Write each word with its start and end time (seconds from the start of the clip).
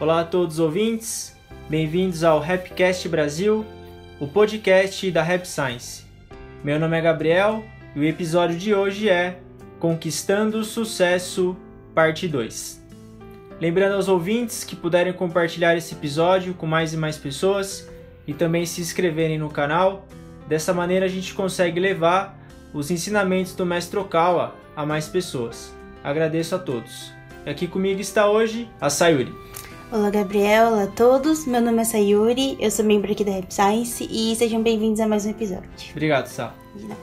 Olá 0.00 0.20
a 0.20 0.24
todos 0.24 0.54
os 0.54 0.60
ouvintes, 0.60 1.36
bem-vindos 1.68 2.24
ao 2.24 2.40
Rapcast 2.40 3.06
Brasil, 3.06 3.66
o 4.18 4.26
podcast 4.26 5.10
da 5.10 5.22
Rap 5.22 5.44
Science. 5.44 6.06
Meu 6.64 6.80
nome 6.80 6.96
é 6.96 7.02
Gabriel 7.02 7.62
e 7.94 8.00
o 8.00 8.04
episódio 8.04 8.56
de 8.56 8.74
hoje 8.74 9.10
é 9.10 9.38
Conquistando 9.78 10.60
o 10.60 10.64
Sucesso, 10.64 11.54
parte 11.94 12.26
2. 12.26 12.82
Lembrando 13.60 13.96
aos 13.96 14.08
ouvintes 14.08 14.64
que 14.64 14.74
puderem 14.74 15.12
compartilhar 15.12 15.76
esse 15.76 15.92
episódio 15.92 16.54
com 16.54 16.66
mais 16.66 16.94
e 16.94 16.96
mais 16.96 17.18
pessoas 17.18 17.86
e 18.26 18.32
também 18.32 18.64
se 18.64 18.80
inscreverem 18.80 19.38
no 19.38 19.50
canal, 19.50 20.08
dessa 20.48 20.72
maneira 20.72 21.04
a 21.04 21.10
gente 21.10 21.34
consegue 21.34 21.78
levar 21.78 22.40
os 22.72 22.90
ensinamentos 22.90 23.54
do 23.54 23.66
Mestre 23.66 23.98
Okawa 23.98 24.54
a 24.74 24.86
mais 24.86 25.08
pessoas. 25.08 25.76
Agradeço 26.02 26.54
a 26.54 26.58
todos. 26.58 27.12
Aqui 27.44 27.66
comigo 27.66 28.00
está 28.00 28.30
hoje 28.30 28.66
a 28.80 28.88
Sayuri. 28.88 29.49
Olá, 29.92 30.08
Gabriel. 30.08 30.68
Olá 30.68 30.84
a 30.84 30.86
todos. 30.86 31.44
Meu 31.46 31.60
nome 31.60 31.82
é 31.82 31.84
Sayuri, 31.84 32.56
eu 32.60 32.70
sou 32.70 32.84
membro 32.84 33.10
aqui 33.10 33.24
da 33.24 33.32
Rap 33.32 33.52
Science 33.52 34.06
e 34.08 34.36
sejam 34.36 34.62
bem-vindos 34.62 35.00
a 35.00 35.08
mais 35.08 35.26
um 35.26 35.30
episódio. 35.30 35.68
Obrigado, 35.90 36.28
Sá. 36.28 36.54
Nada. 36.80 36.96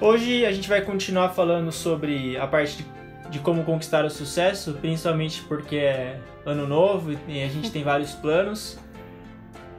Hoje 0.00 0.44
a 0.44 0.50
gente 0.50 0.68
vai 0.68 0.80
continuar 0.80 1.28
falando 1.28 1.70
sobre 1.70 2.36
a 2.36 2.44
parte 2.44 2.78
de, 2.78 3.30
de 3.30 3.38
como 3.38 3.62
conquistar 3.62 4.04
o 4.04 4.10
sucesso, 4.10 4.72
principalmente 4.80 5.42
porque 5.42 5.76
é 5.76 6.18
ano 6.44 6.66
novo 6.66 7.12
e 7.28 7.40
a 7.40 7.46
gente 7.46 7.70
tem 7.70 7.84
vários 7.84 8.14
planos. 8.14 8.80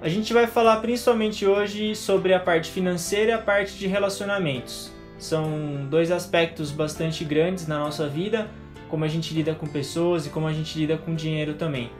A 0.02 0.08
gente 0.08 0.34
vai 0.34 0.48
falar 0.48 0.78
principalmente 0.78 1.46
hoje 1.46 1.94
sobre 1.94 2.34
a 2.34 2.40
parte 2.40 2.72
financeira 2.72 3.32
e 3.32 3.34
a 3.34 3.38
parte 3.38 3.78
de 3.78 3.86
relacionamentos. 3.86 4.94
São 5.18 5.86
dois 5.90 6.10
aspectos 6.10 6.72
bastante 6.72 7.26
grandes 7.26 7.68
na 7.68 7.80
nossa 7.80 8.08
vida, 8.08 8.48
como 8.88 9.04
a 9.04 9.10
gente 9.10 9.34
lida 9.34 9.54
com 9.54 9.68
pessoas 9.68 10.26
e 10.26 10.30
como 10.30 10.48
a 10.48 10.54
gente 10.54 10.80
lida 10.80 10.98
com 10.98 11.14
dinheiro 11.14 11.56
também. 11.56 11.92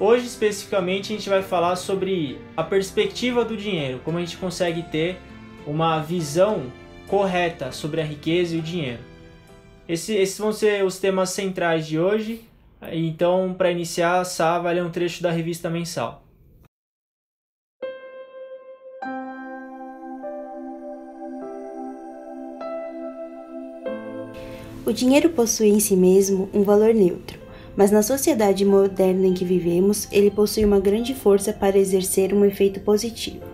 Hoje 0.00 0.26
especificamente 0.26 1.12
a 1.12 1.16
gente 1.16 1.28
vai 1.28 1.42
falar 1.42 1.74
sobre 1.74 2.38
a 2.56 2.62
perspectiva 2.62 3.44
do 3.44 3.56
dinheiro, 3.56 4.00
como 4.04 4.16
a 4.18 4.20
gente 4.20 4.36
consegue 4.36 4.82
ter 4.84 5.16
uma 5.66 6.00
visão 6.00 6.70
correta 7.08 7.72
sobre 7.72 8.00
a 8.00 8.04
riqueza 8.04 8.54
e 8.54 8.58
o 8.60 8.62
dinheiro. 8.62 9.00
Esse- 9.88 10.14
esses 10.14 10.38
vão 10.38 10.52
ser 10.52 10.84
os 10.84 10.98
temas 10.98 11.30
centrais 11.30 11.86
de 11.86 11.98
hoje. 11.98 12.42
Então, 12.92 13.54
para 13.58 13.72
iniciar, 13.72 14.24
Sá 14.24 14.58
vai 14.58 14.74
ler 14.74 14.84
um 14.84 14.90
trecho 14.90 15.20
da 15.22 15.32
revista 15.32 15.68
mensal. 15.68 16.22
O 24.86 24.92
dinheiro 24.92 25.30
possui 25.30 25.68
em 25.68 25.80
si 25.80 25.96
mesmo 25.96 26.48
um 26.54 26.62
valor 26.62 26.94
neutro, 26.94 27.38
mas 27.78 27.92
na 27.92 28.02
sociedade 28.02 28.64
moderna 28.64 29.28
em 29.28 29.32
que 29.32 29.44
vivemos, 29.44 30.08
ele 30.10 30.32
possui 30.32 30.64
uma 30.64 30.80
grande 30.80 31.14
força 31.14 31.52
para 31.52 31.78
exercer 31.78 32.34
um 32.34 32.44
efeito 32.44 32.80
positivo. 32.80 33.44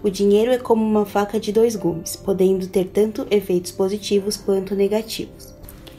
O 0.00 0.08
dinheiro 0.08 0.52
é 0.52 0.58
como 0.58 0.84
uma 0.84 1.04
faca 1.04 1.40
de 1.40 1.50
dois 1.50 1.74
gumes, 1.74 2.14
podendo 2.14 2.68
ter 2.68 2.84
tanto 2.84 3.26
efeitos 3.32 3.72
positivos 3.72 4.36
quanto 4.36 4.76
negativos. 4.76 5.52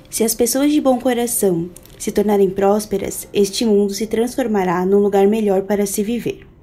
Se 0.09 0.23
as 0.23 0.34
pessoas 0.34 0.72
de 0.72 0.80
bom 0.80 0.98
coração 0.98 1.70
se 2.00 2.14
tornarem 2.14 2.50
prósperas, 2.50 3.28
este 3.34 3.66
mundo 3.66 3.94
se 3.94 4.08
transformará 4.08 4.86
num 4.86 5.00
lugar 5.00 5.28
melhor 5.28 5.64
para 5.64 5.86
se 5.86 6.02
viver. 6.02 6.55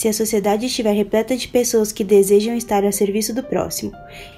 Se 0.00 0.08
a 0.08 0.14
sociedade 0.14 0.64
estiver 0.64 0.92
repleta 0.92 1.36
de 1.36 1.46
pessoas 1.46 1.92
que 1.92 2.02
desejam 2.02 2.56
estar 2.56 2.86
a 2.86 2.90
serviço 2.90 3.34
do 3.34 3.42
próximo 3.42 3.92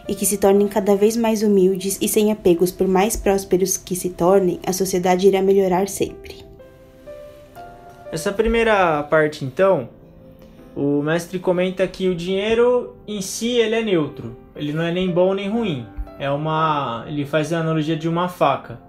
e 0.09 0.15
que 0.17 0.27
se 0.27 0.37
tornem 0.37 0.67
cada 0.67 0.97
vez 0.97 1.17
mais 1.17 1.45
humildes 1.45 2.01
e 2.03 2.09
sem 2.09 2.33
apegos 2.33 2.73
por 2.73 2.89
mais 2.89 3.15
prósperos 3.15 3.77
que 3.77 3.95
se 3.95 4.11
tornem, 4.11 4.59
a 4.67 4.73
sociedade 4.73 5.29
irá 5.29 5.41
melhorar 5.41 5.89
sempre. 5.89 6.45
Essa 8.11 8.33
primeira 8.33 9.05
parte, 9.05 9.45
então, 9.45 9.89
o 10.75 11.01
mestre 11.01 11.39
comenta 11.39 11.87
que 11.87 12.09
o 12.09 12.15
dinheiro 12.17 12.97
em 13.07 13.23
si 13.23 13.51
ele 13.51 13.77
é 13.77 13.83
neutro. 13.85 14.37
Ele 14.57 14.73
não 14.73 14.83
é 14.83 14.91
nem 14.91 15.09
bom 15.09 15.33
nem 15.33 15.49
ruim. 15.49 15.87
É 16.19 16.29
uma, 16.29 17.05
ele 17.07 17.25
faz 17.25 17.53
a 17.53 17.61
analogia 17.61 17.97
de 17.97 18.09
uma 18.09 18.29
faca. 18.29 18.81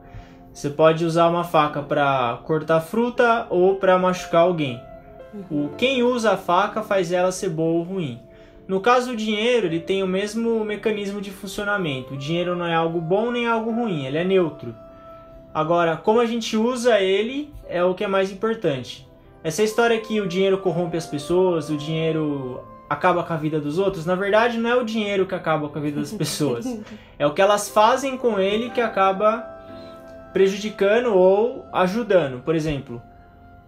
Você 0.52 0.72
pode 0.72 1.06
usar 1.06 1.30
uma 1.30 1.44
faca 1.44 1.84
para 1.84 2.42
cortar 2.46 2.82
fruta 2.82 3.46
ou 3.52 3.76
para 3.76 4.00
machucar 4.00 4.42
alguém. 4.42 4.82
O 5.50 5.70
quem 5.78 6.04
usa 6.04 6.32
a 6.32 6.38
faca 6.38 6.84
faz 6.84 7.12
ela 7.12 7.32
ser 7.32 7.50
boa 7.50 7.80
ou 7.80 7.84
ruim. 7.84 8.20
No 8.68 8.80
caso 8.80 9.12
do 9.12 9.18
dinheiro, 9.18 9.68
ele 9.68 9.80
tem 9.80 10.02
o 10.04 10.08
mesmo 10.08 10.64
mecanismo 10.64 11.20
de 11.20 11.32
funcionamento. 11.32 12.14
O 12.14 12.18
dinheiro 12.18 12.56
não 12.56 12.66
é 12.66 12.74
algo 12.74 13.02
bom 13.02 13.32
nem 13.32 13.48
algo 13.48 13.72
ruim, 13.72 14.06
ele 14.06 14.18
é 14.18 14.24
neutro. 14.24 14.74
Agora, 15.54 15.98
como 15.98 16.20
a 16.20 16.26
gente 16.26 16.56
usa 16.56 17.00
ele 17.00 17.54
é 17.68 17.84
o 17.84 17.94
que 17.94 18.04
é 18.04 18.08
mais 18.08 18.32
importante. 18.32 19.08
Essa 19.44 19.62
história 19.62 20.00
que 20.00 20.22
o 20.22 20.28
dinheiro 20.28 20.58
corrompe 20.60 20.96
as 20.96 21.06
pessoas, 21.06 21.70
o 21.70 21.78
dinheiro 21.78 22.64
acaba 22.90 23.24
com 23.24 23.34
a 23.34 23.38
vida 23.38 23.60
dos 23.60 23.78
outros, 23.78 24.06
na 24.06 24.16
verdade 24.16 24.58
não 24.58 24.70
é 24.70 24.76
o 24.76 24.86
dinheiro 24.86 25.26
que 25.26 25.36
acaba 25.36 25.68
com 25.68 25.78
a 25.78 25.82
vida 25.82 26.00
das 26.00 26.14
pessoas. 26.14 26.66
É 27.20 27.28
o 27.28 27.34
que 27.34 27.42
elas 27.42 27.70
fazem 27.70 28.18
com 28.18 28.40
ele 28.40 28.70
que 28.70 28.80
acaba 28.80 29.42
prejudicando 30.32 31.14
ou 31.14 31.66
ajudando. 31.74 32.42
Por 32.42 32.56
exemplo, 32.56 33.02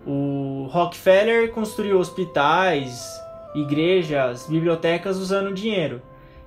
o 0.05 0.67
Rockefeller 0.69 1.51
construiu 1.51 1.99
hospitais, 1.99 3.09
igrejas, 3.55 4.47
bibliotecas 4.47 5.17
usando 5.17 5.53
dinheiro. 5.53 6.01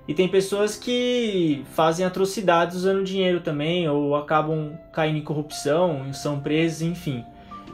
E 0.06 0.14
tem 0.14 0.26
pessoas 0.26 0.76
que 0.76 1.64
fazem 1.72 2.06
atrocidades 2.06 2.76
usando 2.76 3.04
dinheiro 3.04 3.40
também, 3.40 3.88
ou 3.88 4.16
acabam 4.16 4.78
caindo 4.92 5.18
em 5.18 5.22
corrupção, 5.22 6.12
são 6.14 6.40
presos, 6.40 6.82
enfim. 6.82 7.24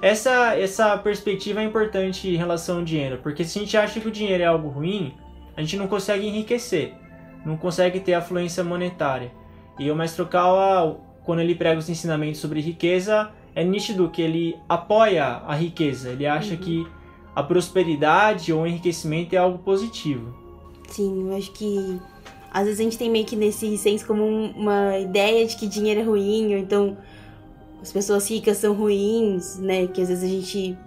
Essa, 0.02 0.56
essa 0.56 0.98
perspectiva 0.98 1.60
é 1.60 1.64
importante 1.64 2.28
em 2.28 2.36
relação 2.36 2.78
ao 2.78 2.84
dinheiro, 2.84 3.20
porque 3.22 3.44
se 3.44 3.58
a 3.58 3.62
gente 3.62 3.76
acha 3.76 4.00
que 4.00 4.08
o 4.08 4.10
dinheiro 4.10 4.42
é 4.42 4.46
algo 4.46 4.68
ruim, 4.68 5.14
a 5.56 5.60
gente 5.60 5.76
não 5.76 5.86
consegue 5.86 6.26
enriquecer, 6.26 6.92
não 7.46 7.56
consegue 7.56 8.00
ter 8.00 8.14
afluência 8.14 8.64
monetária. 8.64 9.30
E 9.78 9.90
o 9.90 9.94
Mestre 9.94 10.24
Kawa, 10.24 11.00
quando 11.24 11.40
ele 11.40 11.54
prega 11.54 11.78
os 11.78 11.88
ensinamentos 11.88 12.40
sobre 12.40 12.60
riqueza, 12.60 13.30
é 13.54 13.62
nítido 13.64 14.08
que 14.08 14.20
ele 14.22 14.56
apoia 14.68 15.24
a 15.46 15.54
riqueza, 15.54 16.10
ele 16.10 16.26
acha 16.26 16.56
que 16.56 16.86
a 17.34 17.42
prosperidade 17.42 18.52
ou 18.52 18.62
o 18.62 18.66
enriquecimento 18.66 19.34
é 19.34 19.38
algo 19.38 19.58
positivo. 19.58 20.34
Sim, 20.88 21.28
eu 21.28 21.36
acho 21.36 21.50
que 21.52 21.98
às 22.52 22.64
vezes 22.64 22.80
a 22.80 22.82
gente 22.84 22.98
tem 22.98 23.10
meio 23.10 23.24
que 23.24 23.34
nesse 23.34 23.76
senso 23.78 24.06
como 24.06 24.22
um- 24.24 24.50
uma 24.52 24.98
ideia 24.98 25.44
de 25.46 25.56
que 25.56 25.66
dinheiro 25.66 26.00
é 26.00 26.02
ruim, 26.04 26.54
ou 26.54 26.58
então 26.58 26.96
as 27.82 27.92
pessoas 27.92 28.30
ricas 28.30 28.58
são 28.58 28.74
ruins, 28.74 29.58
né? 29.58 29.86
Que 29.88 30.00
às 30.00 30.08
vezes 30.08 30.24
a 30.24 30.28
gente 30.28 30.78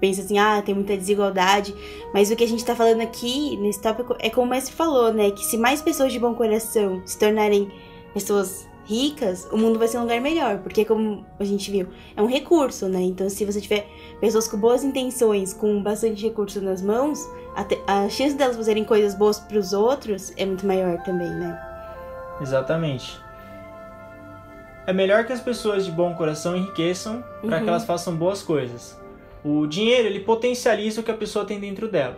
pensa 0.00 0.20
assim, 0.20 0.38
ah, 0.38 0.60
tem 0.60 0.74
muita 0.74 0.96
desigualdade. 0.96 1.74
Mas 2.12 2.30
o 2.30 2.36
que 2.36 2.44
a 2.44 2.48
gente 2.48 2.64
tá 2.64 2.76
falando 2.76 3.00
aqui 3.00 3.56
nesse 3.56 3.80
tópico 3.80 4.14
é 4.18 4.28
como 4.28 4.46
o 4.46 4.50
mestre 4.50 4.74
falou, 4.74 5.12
né? 5.12 5.30
Que 5.30 5.44
se 5.44 5.56
mais 5.56 5.80
pessoas 5.80 6.12
de 6.12 6.18
bom 6.18 6.34
coração 6.34 7.00
se 7.06 7.18
tornarem 7.18 7.70
pessoas 8.12 8.68
ricas, 8.84 9.48
o 9.50 9.56
mundo 9.56 9.78
vai 9.78 9.88
ser 9.88 9.98
um 9.98 10.02
lugar 10.02 10.20
melhor. 10.20 10.58
Porque 10.58 10.84
como 10.84 11.24
a 11.38 11.44
gente 11.44 11.70
viu, 11.70 11.88
é 12.16 12.22
um 12.22 12.26
recurso, 12.26 12.88
né? 12.88 13.00
Então 13.00 13.28
se 13.30 13.44
você 13.44 13.60
tiver 13.60 13.86
pessoas 14.20 14.46
com 14.48 14.56
boas 14.58 14.84
intenções, 14.84 15.52
com 15.52 15.82
bastante 15.82 16.22
recurso 16.22 16.60
nas 16.60 16.82
mãos, 16.82 17.18
a, 17.56 17.64
te- 17.64 17.80
a 17.86 18.08
chance 18.08 18.34
delas 18.36 18.56
fazerem 18.56 18.84
coisas 18.84 19.14
boas 19.14 19.38
pros 19.38 19.72
outros 19.72 20.32
é 20.36 20.44
muito 20.44 20.66
maior 20.66 21.02
também, 21.02 21.28
né? 21.30 21.58
Exatamente. 22.40 23.18
É 24.86 24.92
melhor 24.92 25.24
que 25.24 25.32
as 25.32 25.40
pessoas 25.40 25.86
de 25.86 25.90
bom 25.90 26.14
coração 26.14 26.56
enriqueçam 26.56 27.24
para 27.40 27.56
Uhum. 27.58 27.62
que 27.62 27.68
elas 27.68 27.84
façam 27.84 28.14
boas 28.14 28.42
coisas. 28.42 29.00
O 29.42 29.66
dinheiro 29.66 30.08
ele 30.08 30.20
potencializa 30.20 31.00
o 31.00 31.04
que 31.04 31.10
a 31.10 31.16
pessoa 31.16 31.44
tem 31.44 31.58
dentro 31.58 31.88
dela. 31.88 32.16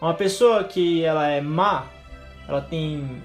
Uma 0.00 0.14
pessoa 0.14 0.64
que 0.64 1.04
ela 1.04 1.28
é 1.28 1.40
má, 1.40 1.86
ela 2.48 2.60
tem 2.60 3.22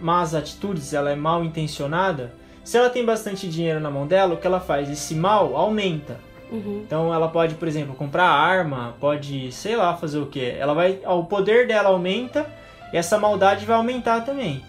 más 0.00 0.34
atitudes, 0.34 0.92
ela 0.92 1.10
é 1.10 1.16
mal 1.16 1.44
intencionada. 1.44 2.32
Se 2.64 2.76
ela 2.76 2.90
tem 2.90 3.04
bastante 3.04 3.48
dinheiro 3.48 3.80
na 3.80 3.90
mão 3.90 4.06
dela, 4.06 4.34
o 4.34 4.36
que 4.36 4.46
ela 4.46 4.60
faz? 4.60 4.90
Esse 4.90 5.14
mal 5.14 5.56
aumenta. 5.56 6.20
Uhum. 6.50 6.82
Então 6.86 7.12
ela 7.12 7.28
pode, 7.28 7.54
por 7.54 7.68
exemplo, 7.68 7.94
comprar 7.94 8.26
arma, 8.26 8.94
pode, 9.00 9.52
sei 9.52 9.76
lá, 9.76 9.96
fazer 9.96 10.18
o 10.18 10.26
que. 10.26 10.44
Ela 10.44 10.74
vai, 10.74 11.00
o 11.06 11.24
poder 11.24 11.66
dela 11.66 11.90
aumenta 11.90 12.46
e 12.92 12.96
essa 12.96 13.18
maldade 13.18 13.64
vai 13.66 13.76
aumentar 13.76 14.22
também. 14.22 14.62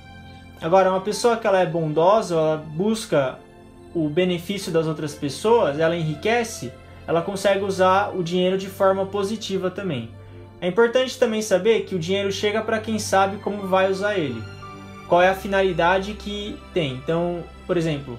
Agora, 0.61 0.89
uma 0.89 1.01
pessoa 1.01 1.37
que 1.37 1.47
ela 1.47 1.59
é 1.59 1.65
bondosa, 1.65 2.35
ela 2.35 2.57
busca 2.57 3.39
o 3.93 4.09
benefício 4.09 4.71
das 4.71 4.87
outras 4.87 5.15
pessoas, 5.15 5.79
ela 5.79 5.95
enriquece, 5.95 6.71
ela 7.07 7.21
consegue 7.21 7.63
usar 7.63 8.15
o 8.15 8.21
dinheiro 8.21 8.57
de 8.57 8.67
forma 8.67 9.05
positiva 9.05 9.71
também. 9.71 10.09
É 10.61 10.67
importante 10.67 11.17
também 11.17 11.41
saber 11.41 11.85
que 11.85 11.95
o 11.95 11.99
dinheiro 11.99 12.31
chega 12.31 12.61
para 12.61 12.79
quem 12.79 12.99
sabe 12.99 13.37
como 13.37 13.67
vai 13.67 13.89
usar 13.89 14.17
ele. 14.17 14.43
Qual 15.09 15.21
é 15.21 15.27
a 15.27 15.35
finalidade 15.35 16.13
que 16.13 16.55
tem. 16.73 16.93
Então, 16.93 17.43
por 17.65 17.75
exemplo, 17.75 18.17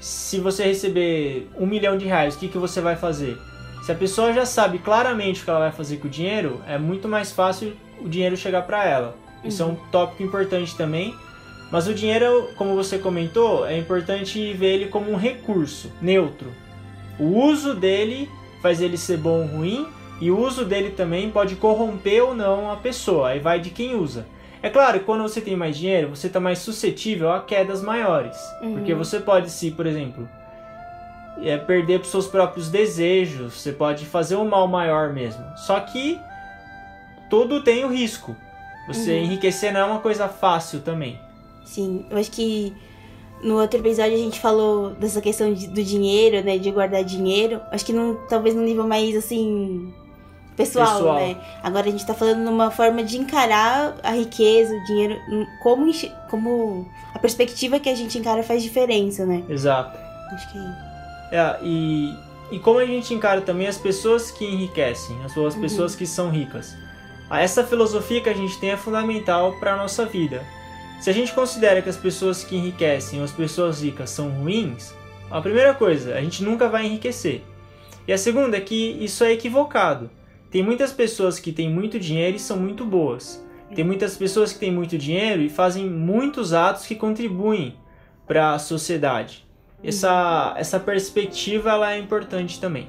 se 0.00 0.40
você 0.40 0.64
receber 0.64 1.48
um 1.56 1.66
milhão 1.66 1.96
de 1.96 2.06
reais, 2.06 2.34
o 2.34 2.38
que, 2.38 2.48
que 2.48 2.58
você 2.58 2.80
vai 2.80 2.96
fazer? 2.96 3.38
Se 3.82 3.92
a 3.92 3.94
pessoa 3.94 4.32
já 4.32 4.46
sabe 4.46 4.78
claramente 4.78 5.42
o 5.42 5.44
que 5.44 5.50
ela 5.50 5.58
vai 5.60 5.72
fazer 5.72 5.98
com 5.98 6.08
o 6.08 6.10
dinheiro, 6.10 6.62
é 6.66 6.78
muito 6.78 7.06
mais 7.06 7.30
fácil 7.30 7.74
o 8.00 8.08
dinheiro 8.08 8.36
chegar 8.36 8.62
para 8.62 8.86
ela. 8.86 9.14
Isso 9.44 9.62
é 9.62 9.66
um 9.66 9.74
tópico 9.92 10.22
importante 10.22 10.74
também. 10.74 11.14
Mas 11.70 11.86
o 11.86 11.94
dinheiro, 11.94 12.48
como 12.56 12.74
você 12.74 12.98
comentou, 12.98 13.66
é 13.66 13.76
importante 13.76 14.54
ver 14.54 14.74
ele 14.74 14.86
como 14.86 15.10
um 15.10 15.16
recurso 15.16 15.92
neutro. 16.00 16.50
O 17.18 17.38
uso 17.44 17.74
dele 17.74 18.30
faz 18.62 18.80
ele 18.80 18.96
ser 18.96 19.18
bom 19.18 19.42
ou 19.42 19.46
ruim, 19.46 19.86
E 20.20 20.30
o 20.30 20.38
uso 20.38 20.64
dele 20.64 20.90
também 20.90 21.30
pode 21.30 21.56
corromper 21.56 22.22
ou 22.24 22.34
não 22.34 22.70
a 22.70 22.76
pessoa, 22.76 23.30
aí 23.30 23.40
vai 23.40 23.60
de 23.60 23.70
quem 23.70 23.94
usa. 23.94 24.26
É 24.64 24.70
claro 24.70 24.98
que 24.98 25.04
quando 25.04 25.20
você 25.20 25.42
tem 25.42 25.54
mais 25.54 25.76
dinheiro, 25.76 26.08
você 26.08 26.26
está 26.26 26.40
mais 26.40 26.58
suscetível 26.60 27.30
a 27.30 27.42
quedas 27.42 27.82
maiores. 27.82 28.34
Uhum. 28.62 28.76
Porque 28.76 28.94
você 28.94 29.20
pode 29.20 29.50
se, 29.50 29.70
por 29.70 29.84
exemplo, 29.84 30.26
é, 31.42 31.58
perder 31.58 32.00
os 32.00 32.08
seus 32.08 32.26
próprios 32.26 32.70
desejos, 32.70 33.52
você 33.52 33.72
pode 33.72 34.06
fazer 34.06 34.36
um 34.36 34.48
mal 34.48 34.66
maior 34.66 35.12
mesmo. 35.12 35.44
Só 35.54 35.78
que 35.80 36.18
tudo 37.28 37.62
tem 37.62 37.84
o 37.84 37.88
risco. 37.88 38.34
Você 38.88 39.10
uhum. 39.10 39.24
enriquecer 39.24 39.70
não 39.70 39.80
é 39.80 39.84
uma 39.84 40.00
coisa 40.00 40.28
fácil 40.28 40.80
também. 40.80 41.20
Sim, 41.66 42.06
eu 42.10 42.16
acho 42.16 42.30
que 42.30 42.74
no 43.42 43.60
outro 43.60 43.78
episódio 43.78 44.14
a 44.14 44.18
gente 44.18 44.40
falou 44.40 44.92
dessa 44.94 45.20
questão 45.20 45.52
de, 45.52 45.66
do 45.66 45.84
dinheiro, 45.84 46.42
né? 46.42 46.56
De 46.56 46.70
guardar 46.70 47.04
dinheiro. 47.04 47.60
Acho 47.70 47.84
que 47.84 47.92
não, 47.92 48.14
talvez 48.30 48.54
num 48.54 48.64
nível 48.64 48.88
mais 48.88 49.14
assim 49.14 49.92
pessoal, 50.56 50.96
pessoal, 50.96 51.14
né? 51.16 51.36
Agora 51.62 51.88
a 51.88 51.90
gente 51.90 52.06
tá 52.06 52.14
falando 52.14 52.38
numa 52.38 52.70
forma 52.70 53.02
de 53.02 53.18
encarar 53.18 53.96
a 54.02 54.12
riqueza, 54.12 54.74
o 54.74 54.84
dinheiro, 54.84 55.20
como, 55.62 55.90
como 56.30 56.88
a 57.14 57.18
perspectiva 57.18 57.78
que 57.78 57.88
a 57.88 57.94
gente 57.94 58.18
encara 58.18 58.42
faz 58.42 58.62
diferença, 58.62 59.24
né? 59.26 59.42
Exato. 59.48 59.98
Acho 60.32 60.52
que 60.52 60.58
é, 61.34 61.58
e, 61.62 62.16
e 62.52 62.58
como 62.60 62.78
a 62.78 62.86
gente 62.86 63.12
encara 63.12 63.40
também 63.40 63.66
as 63.66 63.76
pessoas 63.76 64.30
que 64.30 64.44
enriquecem, 64.44 65.16
as, 65.24 65.36
as 65.36 65.54
uhum. 65.54 65.60
pessoas 65.60 65.96
que 65.96 66.06
são 66.06 66.30
ricas. 66.30 66.76
Essa 67.30 67.64
filosofia 67.64 68.20
que 68.20 68.28
a 68.28 68.34
gente 68.34 68.56
tem 68.60 68.70
é 68.70 68.76
fundamental 68.76 69.54
para 69.58 69.74
a 69.74 69.76
nossa 69.76 70.06
vida. 70.06 70.44
Se 71.00 71.10
a 71.10 71.12
gente 71.12 71.32
considera 71.32 71.82
que 71.82 71.88
as 71.88 71.96
pessoas 71.96 72.44
que 72.44 72.54
enriquecem 72.54 73.18
ou 73.18 73.24
as 73.24 73.32
pessoas 73.32 73.82
ricas 73.82 74.10
são 74.10 74.28
ruins, 74.28 74.94
a 75.28 75.40
primeira 75.40 75.74
coisa, 75.74 76.14
a 76.14 76.20
gente 76.20 76.44
nunca 76.44 76.68
vai 76.68 76.86
enriquecer. 76.86 77.42
E 78.06 78.12
a 78.12 78.18
segunda 78.18 78.56
é 78.56 78.60
que 78.60 78.92
isso 79.00 79.24
é 79.24 79.32
equivocado. 79.32 80.08
Tem 80.54 80.62
muitas 80.62 80.92
pessoas 80.92 81.40
que 81.40 81.50
têm 81.50 81.68
muito 81.68 81.98
dinheiro 81.98 82.36
e 82.36 82.38
são 82.38 82.56
muito 82.56 82.84
boas. 82.84 83.44
Tem 83.74 83.84
muitas 83.84 84.16
pessoas 84.16 84.52
que 84.52 84.60
têm 84.60 84.70
muito 84.70 84.96
dinheiro 84.96 85.42
e 85.42 85.48
fazem 85.50 85.90
muitos 85.90 86.52
atos 86.52 86.86
que 86.86 86.94
contribuem 86.94 87.74
para 88.24 88.54
a 88.54 88.58
sociedade. 88.60 89.44
Essa, 89.82 90.54
essa 90.56 90.78
perspectiva 90.78 91.70
ela 91.70 91.92
é 91.92 91.98
importante 91.98 92.60
também. 92.60 92.86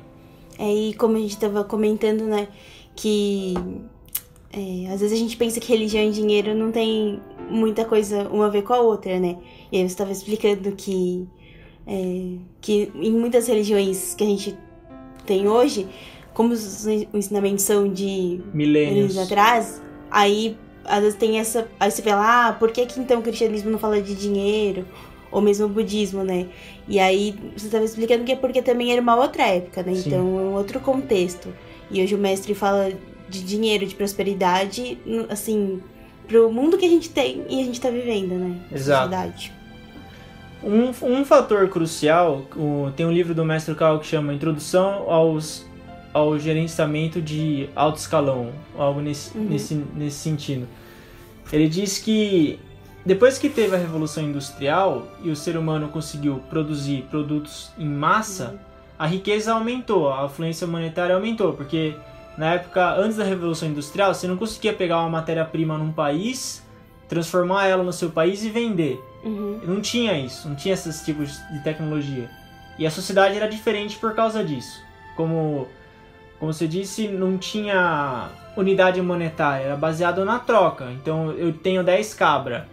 É, 0.59 0.71
e 0.71 0.94
como 0.94 1.17
a 1.17 1.19
gente 1.19 1.31
estava 1.31 1.63
comentando, 1.63 2.25
né, 2.25 2.50
que 2.95 3.56
é, 4.53 4.94
às 4.94 5.01
vezes 5.01 5.13
a 5.13 5.19
gente 5.19 5.35
pensa 5.35 5.59
que 5.59 5.67
religião 5.67 6.03
e 6.03 6.12
dinheiro 6.12 6.53
não 6.53 6.71
tem 6.71 7.19
muita 7.50 7.83
coisa 7.83 8.29
uma 8.29 8.45
a 8.45 8.50
ver 8.50 8.62
com 8.62 8.73
a 8.73 8.79
outra, 8.79 9.19
né? 9.19 9.39
E 9.71 9.77
aí 9.77 9.81
você 9.81 9.88
estava 9.88 10.12
explicando 10.12 10.71
que, 10.73 11.27
é, 11.88 12.38
que 12.62 12.91
em 12.94 13.12
muitas 13.12 13.47
religiões 13.47 14.13
que 14.13 14.23
a 14.23 14.27
gente 14.27 14.56
tem 15.25 15.47
hoje, 15.47 15.88
como 16.36 16.54
os 16.54 16.86
ensinamentos 16.86 17.64
são 17.64 17.88
de 17.88 18.42
milênios 18.54 19.18
atrás, 19.18 19.82
aí 20.12 20.56
às 20.84 21.00
vezes 21.00 21.18
tem 21.18 21.40
essa. 21.40 21.68
Aí 21.80 21.90
você 21.90 22.02
fala, 22.04 22.50
ah, 22.50 22.54
por 22.54 22.72
que, 22.72 22.86
que 22.86 23.00
então 23.00 23.20
o 23.20 23.24
cristianismo 23.24 23.72
não 23.72 23.80
fala 23.80 24.00
de 24.02 24.14
dinheiro? 24.14 24.86
Ou 25.32 25.42
mesmo 25.42 25.66
o 25.66 25.70
budismo, 25.70 26.24
né? 26.24 26.48
E 26.88 27.00
aí 27.00 27.36
você 27.56 27.66
estava 27.66 27.84
explicando 27.86 28.26
que 28.26 28.34
é 28.34 28.36
porque 28.36 28.62
também 28.62 28.92
era 28.92 29.02
uma 29.02 29.16
outra 29.16 29.44
época, 29.48 29.82
né? 29.82 29.96
Sim. 29.96 30.10
Então 30.10 30.20
é 30.20 30.44
um 30.44 30.54
outro 30.54 30.80
contexto. 30.82 31.48
E 31.90 32.04
hoje 32.04 32.14
o 32.14 32.18
mestre 32.18 32.54
fala 32.54 32.92
de 33.30 33.44
dinheiro, 33.44 33.86
de 33.86 33.96
prosperidade, 33.96 34.98
assim, 35.30 35.82
pro 36.28 36.52
mundo 36.52 36.78
que 36.78 36.86
a 36.86 36.90
gente 36.90 37.10
tem 37.10 37.46
e 37.50 37.62
a 37.62 37.64
gente 37.64 37.80
tá 37.80 37.90
vivendo, 37.90 38.36
né? 38.36 38.58
Exato. 38.72 39.10
Sociedade. 39.10 39.54
Um, 40.62 41.20
um 41.20 41.24
fator 41.24 41.70
crucial, 41.70 42.46
o, 42.56 42.92
tem 42.96 43.06
um 43.06 43.12
livro 43.12 43.34
do 43.34 43.46
mestre 43.46 43.74
Cal 43.76 44.00
que 44.00 44.08
chama 44.08 44.34
Introdução 44.34 45.10
aos 45.10 45.64
ao 46.15 46.39
gerenciamento 46.39 47.21
de 47.21 47.67
alto 47.75 47.97
escalão, 47.97 48.53
algo 48.77 49.01
nesse, 49.01 49.38
uhum. 49.38 49.50
nesse, 49.50 49.75
nesse 49.94 50.15
sentido. 50.15 50.65
Ele 51.51 51.67
diz 51.67 51.97
que 51.97 52.57
depois 53.06 53.38
que 53.38 53.50
teve 53.50 53.75
a 53.75 53.77
Revolução 53.77 54.23
Industrial 54.23 55.06
e 55.21 55.29
o 55.29 55.35
ser 55.35 55.57
humano 55.57 55.89
conseguiu 55.89 56.41
produzir 56.50 57.01
produtos 57.09 57.69
em 57.77 57.89
massa, 57.89 58.51
uhum. 58.51 58.59
a 58.97 59.06
riqueza 59.06 59.51
aumentou, 59.51 60.07
a 60.09 60.23
afluência 60.23 60.65
monetária 60.65 61.13
aumentou, 61.13 61.51
porque 61.51 61.94
na 62.38 62.53
época 62.53 62.95
antes 62.95 63.17
da 63.17 63.25
Revolução 63.25 63.67
Industrial 63.67 64.13
você 64.13 64.25
não 64.25 64.38
conseguia 64.38 64.71
pegar 64.71 65.01
uma 65.01 65.09
matéria-prima 65.09 65.77
num 65.77 65.91
país, 65.91 66.65
transformar 67.09 67.67
ela 67.67 67.83
no 67.83 67.91
seu 67.91 68.09
país 68.09 68.41
e 68.41 68.50
vender. 68.50 68.97
Uhum. 69.21 69.59
Não 69.65 69.81
tinha 69.81 70.17
isso, 70.17 70.47
não 70.47 70.56
tinha 70.56 70.75
esses 70.75 71.01
tipos 71.01 71.38
de 71.51 71.62
tecnologia. 71.62 72.29
E 72.79 72.88
a 72.88 72.89
sociedade 72.89 73.35
era 73.35 73.50
diferente 73.50 73.97
por 73.97 74.15
causa 74.15 74.41
disso. 74.41 74.81
Como 75.17 75.67
como 76.40 76.54
você 76.54 76.68
disse, 76.68 77.08
não 77.08 77.38
tinha 77.38 78.30
unidade 78.56 79.02
monetária, 79.02 79.66
era 79.66 79.76
baseado 79.76 80.24
na 80.26 80.40
troca. 80.40 80.92
Então 80.92 81.32
eu 81.32 81.54
tenho 81.54 81.84
10 81.84 82.14
cabra, 82.14 82.68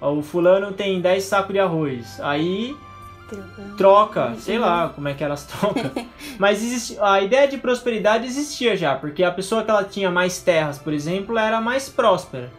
o 0.00 0.22
fulano 0.22 0.72
tem 0.72 1.00
10 1.00 1.24
sacos 1.24 1.52
de 1.52 1.60
arroz. 1.60 2.20
Aí 2.20 2.76
troca, 3.28 3.62
troca 3.76 4.34
sei 4.38 4.58
lá 4.58 4.88
como 4.88 5.08
é 5.08 5.14
que 5.14 5.24
elas 5.24 5.44
trocam. 5.44 5.90
Mas 6.38 6.62
existe, 6.62 6.98
a 7.00 7.20
ideia 7.20 7.48
de 7.48 7.58
prosperidade 7.58 8.26
existia 8.26 8.76
já, 8.76 8.94
porque 8.94 9.22
a 9.22 9.30
pessoa 9.30 9.62
que 9.62 9.70
ela 9.70 9.84
tinha 9.84 10.10
mais 10.10 10.40
terras, 10.40 10.78
por 10.78 10.92
exemplo, 10.92 11.36
era 11.38 11.60
mais 11.60 11.88
próspera. 11.88 12.50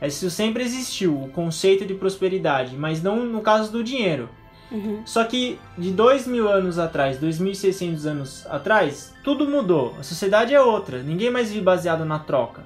Isso 0.00 0.28
sempre 0.30 0.64
existiu, 0.64 1.14
o 1.22 1.28
conceito 1.28 1.86
de 1.86 1.94
prosperidade, 1.94 2.76
mas 2.76 3.00
não 3.00 3.24
no 3.24 3.40
caso 3.40 3.70
do 3.70 3.84
dinheiro. 3.84 4.28
Uhum. 4.72 5.02
Só 5.04 5.22
que 5.24 5.58
de 5.76 5.90
dois 5.90 6.26
mil 6.26 6.48
anos 6.48 6.78
atrás, 6.78 7.18
2.600 7.20 8.06
anos 8.06 8.46
atrás, 8.48 9.14
tudo 9.22 9.46
mudou. 9.46 9.94
A 10.00 10.02
sociedade 10.02 10.54
é 10.54 10.60
outra. 10.60 11.02
Ninguém 11.02 11.30
mais 11.30 11.50
vive 11.50 11.60
baseado 11.60 12.04
na 12.04 12.18
troca. 12.18 12.62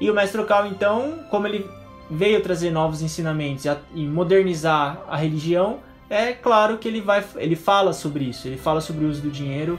E 0.00 0.10
o 0.10 0.14
mestre 0.14 0.42
Cal, 0.44 0.66
então, 0.66 1.20
como 1.30 1.46
ele 1.46 1.68
veio 2.10 2.42
trazer 2.42 2.70
novos 2.70 3.02
ensinamentos 3.02 3.64
e 3.94 4.04
modernizar 4.06 5.02
a 5.08 5.16
religião, 5.16 5.78
é 6.08 6.32
claro 6.32 6.78
que 6.78 6.88
ele 6.88 7.00
vai, 7.00 7.24
ele 7.36 7.56
fala 7.56 7.92
sobre 7.92 8.24
isso. 8.24 8.48
Ele 8.48 8.56
fala 8.56 8.80
sobre 8.80 9.04
o 9.04 9.08
uso 9.08 9.22
do 9.22 9.30
dinheiro 9.30 9.78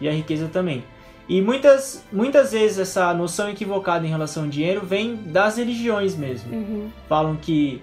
e 0.00 0.08
a 0.08 0.12
riqueza 0.12 0.48
também. 0.48 0.84
E 1.28 1.42
muitas, 1.42 2.02
muitas 2.10 2.52
vezes 2.52 2.78
essa 2.78 3.12
noção 3.12 3.50
equivocada 3.50 4.06
em 4.06 4.08
relação 4.08 4.44
ao 4.44 4.48
dinheiro 4.48 4.84
vem 4.84 5.14
das 5.14 5.58
religiões 5.58 6.16
mesmo. 6.16 6.54
Uhum. 6.54 6.88
Falam 7.06 7.36
que 7.36 7.82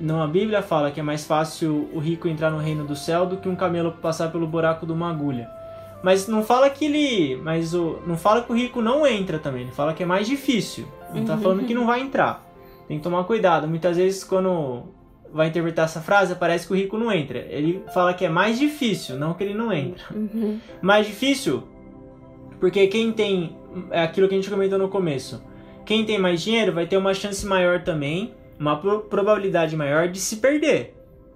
não, 0.00 0.22
a 0.22 0.26
Bíblia 0.26 0.62
fala 0.62 0.90
que 0.90 1.00
é 1.00 1.02
mais 1.02 1.24
fácil 1.26 1.88
o 1.92 1.98
rico 1.98 2.28
entrar 2.28 2.50
no 2.50 2.58
reino 2.58 2.84
do 2.84 2.94
céu 2.94 3.26
do 3.26 3.36
que 3.36 3.48
um 3.48 3.56
camelo 3.56 3.92
passar 3.92 4.30
pelo 4.30 4.46
buraco 4.46 4.86
de 4.86 4.92
uma 4.92 5.10
agulha. 5.10 5.48
Mas 6.02 6.28
não 6.28 6.44
fala 6.44 6.70
que 6.70 6.84
ele. 6.84 7.36
Mas 7.36 7.74
o, 7.74 8.00
não 8.06 8.16
fala 8.16 8.42
que 8.42 8.52
o 8.52 8.54
rico 8.54 8.80
não 8.80 9.06
entra 9.06 9.38
também. 9.38 9.62
Ele 9.62 9.72
fala 9.72 9.92
que 9.92 10.02
é 10.02 10.06
mais 10.06 10.26
difícil. 10.26 10.86
Não 11.12 11.22
está 11.22 11.36
falando 11.36 11.66
que 11.66 11.74
não 11.74 11.86
vai 11.86 12.00
entrar. 12.00 12.46
Tem 12.86 12.98
que 12.98 13.02
tomar 13.02 13.24
cuidado. 13.24 13.66
Muitas 13.66 13.96
vezes, 13.96 14.22
quando 14.22 14.84
vai 15.32 15.48
interpretar 15.48 15.86
essa 15.86 16.00
frase, 16.00 16.34
parece 16.36 16.66
que 16.66 16.72
o 16.72 16.76
rico 16.76 16.96
não 16.96 17.10
entra. 17.10 17.40
Ele 17.50 17.82
fala 17.92 18.14
que 18.14 18.24
é 18.24 18.28
mais 18.28 18.58
difícil, 18.58 19.16
não 19.16 19.34
que 19.34 19.42
ele 19.42 19.54
não 19.54 19.72
entra. 19.72 20.04
Uhum. 20.14 20.60
Mais 20.80 21.06
difícil, 21.06 21.64
porque 22.60 22.86
quem 22.86 23.12
tem. 23.12 23.56
É 23.90 24.02
aquilo 24.02 24.28
que 24.28 24.34
a 24.34 24.38
gente 24.38 24.50
comentou 24.50 24.78
no 24.78 24.88
começo. 24.88 25.42
Quem 25.84 26.04
tem 26.04 26.18
mais 26.18 26.40
dinheiro 26.40 26.72
vai 26.72 26.86
ter 26.86 26.96
uma 26.96 27.12
chance 27.12 27.44
maior 27.44 27.82
também 27.82 28.34
uma 28.58 28.76
probabilidade 28.76 29.76
maior 29.76 30.08
de 30.08 30.18
se 30.18 30.36
perder 30.36 30.94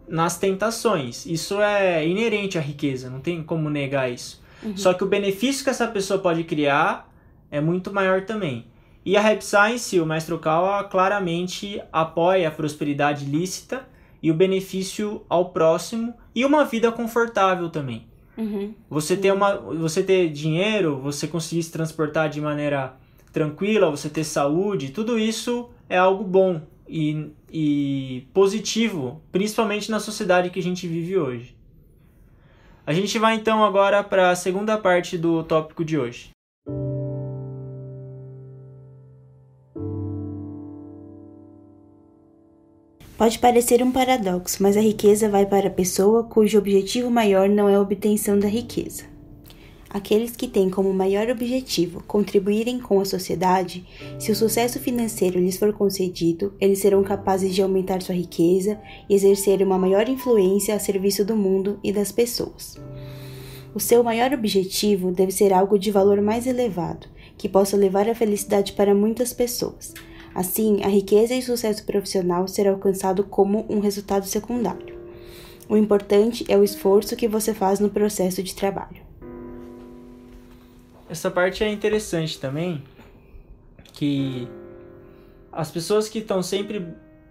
nas 0.08 0.38
tentações. 0.38 1.24
Isso 1.26 1.60
é 1.60 2.06
inerente 2.06 2.58
à 2.58 2.60
riqueza, 2.60 3.08
não 3.08 3.20
tem 3.20 3.42
como 3.42 3.70
negar 3.70 4.10
isso. 4.10 4.42
Uhum. 4.62 4.76
Só 4.76 4.92
que 4.94 5.04
o 5.04 5.06
benefício 5.06 5.64
que 5.64 5.70
essa 5.70 5.86
pessoa 5.86 6.18
pode 6.18 6.44
criar 6.44 7.10
é 7.50 7.60
muito 7.60 7.92
maior 7.92 8.22
também. 8.22 8.66
E 9.04 9.16
a 9.16 9.20
Rap 9.20 9.42
Science, 9.42 9.98
o 9.98 10.06
Mestre 10.06 10.34
Okawa, 10.34 10.84
claramente 10.84 11.82
apoia 11.92 12.48
a 12.48 12.50
prosperidade 12.50 13.24
lícita 13.24 13.86
e 14.22 14.30
o 14.30 14.34
benefício 14.34 15.22
ao 15.28 15.50
próximo 15.50 16.14
e 16.34 16.44
uma 16.44 16.64
vida 16.64 16.92
confortável 16.92 17.68
também. 17.68 18.06
Uhum. 18.38 18.72
Você 18.88 19.16
ter 19.16 19.32
uma, 19.32 19.56
você 19.56 20.02
ter 20.02 20.28
dinheiro, 20.30 20.98
você 20.98 21.26
conseguir 21.26 21.62
se 21.62 21.72
transportar 21.72 22.28
de 22.28 22.40
maneira 22.40 22.94
tranquila, 23.32 23.90
você 23.90 24.08
ter 24.08 24.24
saúde, 24.24 24.90
tudo 24.90 25.18
isso 25.18 25.70
é 25.88 25.98
algo 25.98 26.22
bom 26.22 26.60
e, 26.92 27.32
e 27.50 28.26
positivo, 28.34 29.22
principalmente 29.32 29.90
na 29.90 29.98
sociedade 29.98 30.50
que 30.50 30.60
a 30.60 30.62
gente 30.62 30.86
vive 30.86 31.16
hoje. 31.16 31.56
A 32.86 32.92
gente 32.92 33.18
vai 33.18 33.34
então 33.34 33.64
agora 33.64 34.04
para 34.04 34.30
a 34.30 34.36
segunda 34.36 34.76
parte 34.76 35.16
do 35.16 35.42
tópico 35.42 35.82
de 35.84 35.98
hoje. 35.98 36.30
Pode 43.16 43.38
parecer 43.38 43.82
um 43.82 43.92
paradoxo, 43.92 44.62
mas 44.62 44.76
a 44.76 44.80
riqueza 44.80 45.28
vai 45.30 45.46
para 45.46 45.68
a 45.68 45.70
pessoa 45.70 46.24
cujo 46.24 46.58
objetivo 46.58 47.10
maior 47.10 47.48
não 47.48 47.68
é 47.68 47.76
a 47.76 47.80
obtenção 47.80 48.38
da 48.38 48.48
riqueza. 48.48 49.11
Aqueles 49.92 50.34
que 50.34 50.48
têm 50.48 50.70
como 50.70 50.90
maior 50.90 51.28
objetivo 51.28 52.02
contribuírem 52.04 52.80
com 52.80 52.98
a 52.98 53.04
sociedade, 53.04 53.86
se 54.18 54.32
o 54.32 54.34
sucesso 54.34 54.80
financeiro 54.80 55.38
lhes 55.38 55.58
for 55.58 55.70
concedido, 55.74 56.54
eles 56.58 56.78
serão 56.78 57.04
capazes 57.04 57.54
de 57.54 57.60
aumentar 57.60 58.00
sua 58.00 58.14
riqueza 58.14 58.80
e 59.06 59.14
exercer 59.14 59.62
uma 59.62 59.76
maior 59.76 60.08
influência 60.08 60.74
a 60.74 60.78
serviço 60.78 61.26
do 61.26 61.36
mundo 61.36 61.78
e 61.84 61.92
das 61.92 62.10
pessoas. 62.10 62.80
O 63.74 63.80
seu 63.80 64.02
maior 64.02 64.32
objetivo 64.32 65.12
deve 65.12 65.30
ser 65.30 65.52
algo 65.52 65.78
de 65.78 65.90
valor 65.90 66.22
mais 66.22 66.46
elevado, 66.46 67.06
que 67.36 67.46
possa 67.46 67.76
levar 67.76 68.08
a 68.08 68.14
felicidade 68.14 68.72
para 68.72 68.94
muitas 68.94 69.34
pessoas. 69.34 69.92
Assim, 70.34 70.82
a 70.82 70.88
riqueza 70.88 71.34
e 71.34 71.40
o 71.40 71.42
sucesso 71.42 71.84
profissional 71.84 72.48
será 72.48 72.70
alcançado 72.70 73.24
como 73.24 73.66
um 73.68 73.80
resultado 73.80 74.24
secundário. 74.24 74.96
O 75.68 75.76
importante 75.76 76.46
é 76.48 76.56
o 76.56 76.64
esforço 76.64 77.14
que 77.14 77.28
você 77.28 77.52
faz 77.52 77.78
no 77.78 77.90
processo 77.90 78.42
de 78.42 78.54
trabalho. 78.54 79.11
Essa 81.12 81.30
parte 81.30 81.62
é 81.62 81.70
interessante 81.70 82.40
também, 82.40 82.82
que 83.92 84.48
as 85.52 85.70
pessoas 85.70 86.08
que 86.08 86.20
estão 86.20 86.42
sempre 86.42 86.86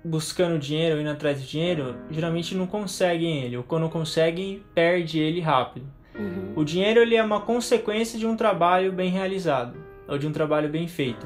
buscando 0.05 0.59
dinheiro, 0.59 1.01
indo 1.01 1.09
atrás 1.09 1.41
do 1.41 1.47
dinheiro, 1.47 1.95
geralmente 2.11 2.53
não 2.53 2.67
conseguem 2.67 3.43
ele, 3.43 3.57
ou 3.57 3.63
quando 3.63 3.89
conseguem, 3.89 4.61
perde 4.75 5.17
ele 5.17 5.41
rápido. 5.41 5.87
Uhum. 6.13 6.53
O 6.55 6.63
dinheiro 6.63 6.99
ele 6.99 7.15
é 7.15 7.23
uma 7.23 7.41
consequência 7.41 8.19
de 8.19 8.27
um 8.27 8.37
trabalho 8.37 8.91
bem 8.91 9.09
realizado, 9.09 9.75
ou 10.07 10.15
de 10.15 10.27
um 10.27 10.31
trabalho 10.31 10.69
bem 10.69 10.87
feito. 10.87 11.25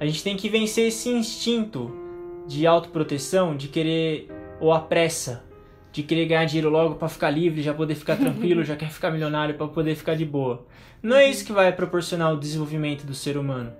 A 0.00 0.04
gente 0.04 0.24
tem 0.24 0.36
que 0.36 0.48
vencer 0.48 0.88
esse 0.88 1.08
instinto 1.08 1.96
de 2.48 2.66
autoproteção, 2.66 3.56
de 3.56 3.68
querer, 3.68 4.26
ou 4.60 4.72
a 4.72 4.80
pressa, 4.80 5.44
de 5.92 6.02
querer 6.02 6.24
ganhar 6.24 6.46
dinheiro 6.46 6.70
logo 6.70 6.94
para 6.94 7.08
ficar 7.08 7.30
livre, 7.30 7.62
já 7.62 7.74
poder 7.74 7.94
ficar 7.94 8.16
tranquilo, 8.16 8.64
já 8.64 8.74
quer 8.74 8.90
ficar 8.90 9.10
milionário 9.10 9.54
para 9.54 9.68
poder 9.68 9.94
ficar 9.94 10.16
de 10.16 10.24
boa. 10.24 10.66
Não 11.02 11.16
é 11.16 11.28
isso 11.28 11.44
que 11.44 11.52
vai 11.52 11.70
proporcionar 11.70 12.32
o 12.32 12.40
desenvolvimento 12.40 13.04
do 13.04 13.14
ser 13.14 13.36
humano. 13.36 13.72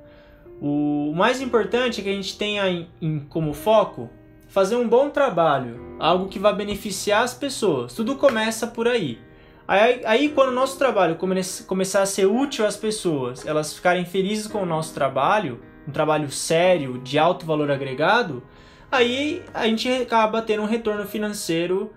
O 0.61 1.12
mais 1.16 1.40
importante 1.40 2.00
é 2.00 2.04
que 2.04 2.11
a 2.11 2.12
gente 2.12 2.37
tenha 2.37 2.69
em, 2.69 2.88
em, 3.00 3.19
como 3.19 3.54
foco 3.54 4.11
fazer 4.49 4.76
um 4.76 4.87
bom 4.87 5.09
trabalho, 5.09 5.97
algo 5.99 6.28
que 6.28 6.38
vai 6.38 6.54
beneficiar 6.54 7.25
as 7.25 7.33
pessoas. 7.33 7.95
Tudo 7.95 8.16
começa 8.16 8.66
por 8.66 8.87
aí. 8.87 9.19
Aí, 9.66 10.02
aí 10.04 10.28
quando 10.28 10.50
o 10.50 10.54
nosso 10.54 10.78
trabalho 10.78 11.16
come, 11.16 11.40
começar 11.66 12.02
a 12.02 12.07
ser 12.07 12.26
útil 12.26 12.66
às 12.66 12.76
pessoas, 12.76 13.47
elas 13.47 13.73
ficarem 13.73 14.04
felizes 14.04 14.47
com 14.47 14.62
o 14.62 14.66
nosso 14.66 14.92
trabalho, 14.92 15.61
um 15.88 15.90
trabalho 15.90 16.31
sério, 16.31 16.99
de 16.99 17.19
alto 17.19 17.47
valor 17.47 17.71
agregado, 17.71 18.42
aí 18.90 19.42
a 19.54 19.66
gente 19.66 19.88
acaba 19.88 20.42
tendo 20.42 20.62
um 20.62 20.66
retorno 20.66 21.07
financeiro 21.07 21.90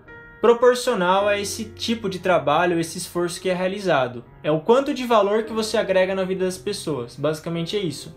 proporcional 0.46 1.26
a 1.26 1.40
esse 1.40 1.64
tipo 1.64 2.08
de 2.08 2.20
trabalho, 2.20 2.78
esse 2.78 2.98
esforço 2.98 3.40
que 3.40 3.48
é 3.48 3.54
realizado. 3.54 4.24
É 4.44 4.50
o 4.50 4.60
quanto 4.60 4.94
de 4.94 5.04
valor 5.04 5.42
que 5.42 5.52
você 5.52 5.76
agrega 5.76 6.14
na 6.14 6.22
vida 6.22 6.44
das 6.44 6.56
pessoas. 6.56 7.16
Basicamente 7.16 7.76
é 7.76 7.80
isso. 7.80 8.16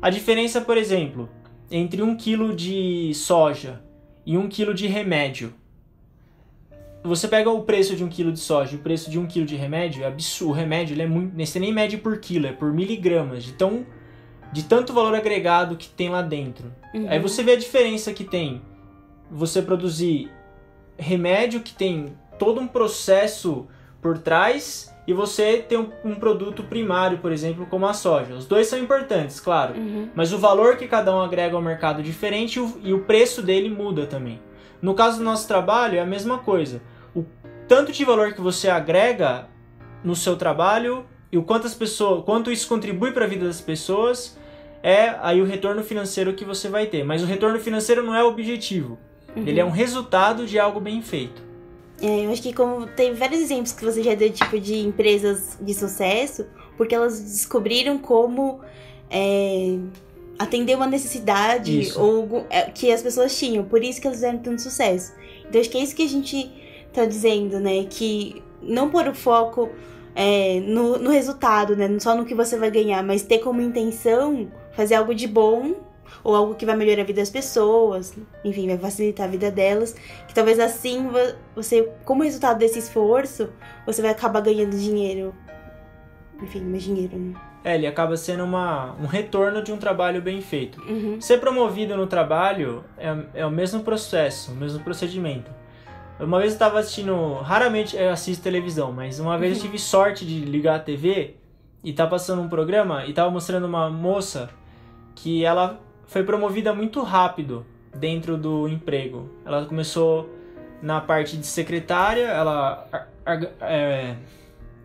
A 0.00 0.10
diferença, 0.10 0.60
por 0.60 0.76
exemplo, 0.76 1.28
entre 1.70 2.02
um 2.02 2.16
quilo 2.16 2.52
de 2.52 3.12
soja 3.14 3.80
e 4.26 4.36
um 4.36 4.48
quilo 4.48 4.74
de 4.74 4.88
remédio. 4.88 5.54
Você 7.04 7.28
pega 7.28 7.48
o 7.48 7.62
preço 7.62 7.94
de 7.94 8.02
um 8.02 8.08
quilo 8.08 8.32
de 8.32 8.40
soja 8.40 8.74
e 8.74 8.78
o 8.78 8.82
preço 8.82 9.08
de 9.08 9.16
um 9.16 9.26
quilo 9.26 9.46
de 9.46 9.54
remédio, 9.54 10.02
é 10.02 10.08
absurdo. 10.08 10.50
O 10.50 10.52
remédio 10.52 10.94
ele 10.94 11.02
é 11.02 11.06
muito. 11.06 11.36
Você 11.36 11.60
nem 11.60 11.72
mede 11.72 11.96
por 11.96 12.18
quilo, 12.18 12.48
é 12.48 12.52
por 12.52 12.72
miligramas, 12.72 13.44
de, 13.44 13.52
tão, 13.52 13.86
de 14.52 14.64
tanto 14.64 14.92
valor 14.92 15.14
agregado 15.14 15.76
que 15.76 15.88
tem 15.88 16.08
lá 16.08 16.22
dentro. 16.22 16.74
Uhum. 16.92 17.08
Aí 17.08 17.20
você 17.20 17.44
vê 17.44 17.52
a 17.52 17.56
diferença 17.56 18.12
que 18.12 18.24
tem 18.24 18.60
você 19.30 19.62
produzir 19.62 20.28
remédio 20.96 21.60
que 21.60 21.72
tem 21.72 22.16
todo 22.38 22.60
um 22.60 22.66
processo 22.66 23.66
por 24.00 24.18
trás 24.18 24.92
e 25.06 25.12
você 25.12 25.58
tem 25.58 25.78
um, 25.78 25.90
um, 26.04 26.14
produto 26.14 26.62
primário, 26.62 27.18
por 27.18 27.32
exemplo, 27.32 27.66
como 27.66 27.86
a 27.86 27.92
soja. 27.92 28.34
Os 28.34 28.46
dois 28.46 28.66
são 28.68 28.78
importantes, 28.78 29.40
claro, 29.40 29.74
uhum. 29.74 30.08
mas 30.14 30.32
o 30.32 30.38
valor 30.38 30.76
que 30.76 30.86
cada 30.86 31.14
um 31.14 31.20
agrega 31.20 31.56
ao 31.56 31.62
mercado 31.62 32.00
é 32.00 32.02
diferente 32.02 32.56
e 32.56 32.60
o, 32.60 32.80
e 32.82 32.92
o 32.92 33.00
preço 33.00 33.42
dele 33.42 33.68
muda 33.68 34.06
também. 34.06 34.40
No 34.80 34.94
caso 34.94 35.18
do 35.18 35.24
nosso 35.24 35.46
trabalho, 35.46 35.96
é 35.96 36.00
a 36.00 36.06
mesma 36.06 36.38
coisa. 36.38 36.82
O 37.14 37.24
tanto 37.68 37.92
de 37.92 38.04
valor 38.04 38.32
que 38.32 38.40
você 38.40 38.68
agrega 38.68 39.48
no 40.02 40.16
seu 40.16 40.36
trabalho 40.36 41.06
e 41.30 41.38
o 41.38 41.42
quanto, 41.42 41.66
as 41.66 41.74
pessoas, 41.74 42.24
quanto 42.24 42.50
isso 42.50 42.68
contribui 42.68 43.12
para 43.12 43.24
a 43.24 43.28
vida 43.28 43.46
das 43.46 43.60
pessoas 43.60 44.36
é 44.82 45.14
aí 45.22 45.40
o 45.40 45.44
retorno 45.44 45.82
financeiro 45.84 46.34
que 46.34 46.44
você 46.44 46.68
vai 46.68 46.86
ter. 46.86 47.04
Mas 47.04 47.22
o 47.22 47.26
retorno 47.26 47.58
financeiro 47.60 48.02
não 48.02 48.14
é 48.14 48.22
o 48.22 48.28
objetivo. 48.28 48.98
Uhum. 49.36 49.46
Ele 49.46 49.60
é 49.60 49.64
um 49.64 49.70
resultado 49.70 50.46
de 50.46 50.58
algo 50.58 50.80
bem 50.80 51.00
feito. 51.02 51.42
É, 52.00 52.26
eu 52.26 52.32
acho 52.32 52.42
que 52.42 52.52
como 52.52 52.86
tem 52.86 53.14
vários 53.14 53.40
exemplos 53.40 53.72
que 53.72 53.84
você 53.84 54.02
já 54.02 54.14
deu 54.14 54.30
tipo 54.30 54.58
de 54.58 54.80
empresas 54.80 55.56
de 55.60 55.72
sucesso, 55.72 56.46
porque 56.76 56.94
elas 56.94 57.20
descobriram 57.20 57.96
como 57.96 58.60
é, 59.08 59.78
atender 60.38 60.74
uma 60.74 60.86
necessidade 60.86 61.80
isso. 61.80 62.00
ou 62.00 62.44
é, 62.50 62.62
que 62.62 62.90
as 62.90 63.02
pessoas 63.02 63.38
tinham, 63.38 63.64
por 63.64 63.82
isso 63.82 64.00
que 64.00 64.06
elas 64.06 64.18
fizeram 64.18 64.38
tanto 64.38 64.62
sucesso. 64.62 65.12
Então 65.48 65.60
acho 65.60 65.70
que 65.70 65.78
é 65.78 65.82
isso 65.82 65.94
que 65.94 66.02
a 66.02 66.08
gente 66.08 66.50
tá 66.92 67.04
dizendo, 67.04 67.60
né? 67.60 67.84
Que 67.88 68.42
não 68.60 68.90
pôr 68.90 69.06
o 69.06 69.14
foco 69.14 69.70
é, 70.14 70.60
no, 70.60 70.98
no 70.98 71.10
resultado, 71.10 71.76
né? 71.76 71.88
Só 72.00 72.16
no 72.16 72.24
que 72.24 72.34
você 72.34 72.56
vai 72.56 72.70
ganhar, 72.70 73.02
mas 73.02 73.22
ter 73.22 73.38
como 73.38 73.60
intenção 73.60 74.50
fazer 74.72 74.94
algo 74.94 75.14
de 75.14 75.28
bom 75.28 75.74
ou 76.24 76.34
algo 76.34 76.54
que 76.54 76.64
vai 76.64 76.76
melhorar 76.76 77.02
a 77.02 77.04
vida 77.04 77.20
das 77.20 77.30
pessoas, 77.30 78.16
enfim, 78.44 78.66
vai 78.68 78.78
facilitar 78.78 79.26
a 79.26 79.30
vida 79.30 79.50
delas, 79.50 79.94
que 80.26 80.34
talvez 80.34 80.58
assim 80.58 81.08
você, 81.54 81.88
como 82.04 82.22
resultado 82.22 82.58
desse 82.58 82.78
esforço, 82.78 83.50
você 83.84 84.00
vai 84.00 84.10
acabar 84.10 84.40
ganhando 84.40 84.76
dinheiro. 84.76 85.34
Enfim, 86.40 86.60
mais 86.60 86.82
dinheiro, 86.82 87.16
né? 87.16 87.34
É, 87.64 87.76
ele 87.76 87.86
acaba 87.86 88.16
sendo 88.16 88.42
uma, 88.42 88.94
um 89.00 89.06
retorno 89.06 89.62
de 89.62 89.72
um 89.72 89.76
trabalho 89.76 90.20
bem 90.20 90.40
feito. 90.40 90.80
Uhum. 90.82 91.20
Ser 91.20 91.38
promovido 91.38 91.96
no 91.96 92.08
trabalho 92.08 92.84
é, 92.98 93.16
é 93.34 93.46
o 93.46 93.50
mesmo 93.50 93.82
processo, 93.82 94.50
o 94.50 94.54
mesmo 94.56 94.82
procedimento. 94.82 95.50
Uma 96.18 96.38
vez 96.38 96.52
eu 96.52 96.56
estava 96.56 96.78
assistindo, 96.78 97.34
raramente 97.34 97.96
eu 97.96 98.10
assisto 98.10 98.42
televisão, 98.42 98.92
mas 98.92 99.20
uma 99.20 99.38
vez 99.38 99.52
eu 99.52 99.58
uhum. 99.58 99.70
tive 99.70 99.78
sorte 99.78 100.26
de 100.26 100.40
ligar 100.40 100.76
a 100.76 100.78
TV 100.78 101.36
e 101.84 101.92
tá 101.92 102.06
passando 102.06 102.42
um 102.42 102.48
programa 102.48 103.06
e 103.06 103.12
tava 103.12 103.30
mostrando 103.30 103.64
uma 103.64 103.88
moça 103.88 104.50
que 105.14 105.44
ela 105.44 105.80
foi 106.12 106.22
promovida 106.22 106.74
muito 106.74 107.02
rápido 107.02 107.64
dentro 107.96 108.36
do 108.36 108.68
emprego. 108.68 109.30
Ela 109.46 109.64
começou 109.64 110.28
na 110.82 111.00
parte 111.00 111.38
de 111.38 111.46
secretária, 111.46 112.26
ela 112.26 112.86
é, 113.62 114.16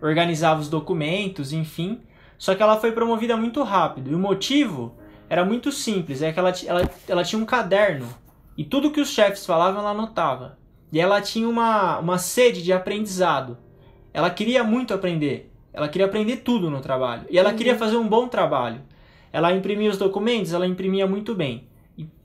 organizava 0.02 0.62
os 0.62 0.70
documentos, 0.70 1.52
enfim. 1.52 2.02
Só 2.38 2.56
que 2.56 2.64
ela 2.64 2.80
foi 2.80 2.94
promovida 2.94 3.36
muito 3.36 3.62
rápido. 3.62 4.10
E 4.10 4.16
o 4.16 4.20
motivo 4.20 4.96
era 5.30 5.44
muito 5.44 5.70
simples, 5.70 6.22
é 6.22 6.32
que 6.32 6.40
ela, 6.40 6.54
ela, 6.66 6.90
ela 7.08 7.24
tinha 7.26 7.42
um 7.42 7.46
caderno 7.46 8.08
e 8.58 8.64
tudo 8.64 8.92
que 8.92 9.02
os 9.02 9.10
chefes 9.10 9.46
falavam 9.46 9.82
ela 9.82 9.92
anotava. 9.92 10.58
E 10.94 11.00
ela 11.00 11.20
tinha 11.20 11.50
uma, 11.50 12.00
uma 12.00 12.18
sede 12.18 12.64
de 12.64 12.72
aprendizado. 12.72 13.58
Ela 14.14 14.30
queria 14.30 14.64
muito 14.64 14.94
aprender. 14.94 15.52
Ela 15.74 15.90
queria 15.90 16.08
aprender 16.08 16.38
tudo 16.38 16.70
no 16.70 16.80
trabalho. 16.80 17.26
E 17.30 17.38
ela 17.38 17.50
uhum. 17.50 17.58
queria 17.58 17.78
fazer 17.78 17.98
um 17.98 18.08
bom 18.08 18.30
trabalho. 18.30 18.82
Ela 19.38 19.54
imprimia 19.54 19.92
os 19.92 20.00
documentos, 20.00 20.52
ela 20.52 20.66
imprimia 20.66 21.06
muito 21.06 21.36
bem. 21.36 21.68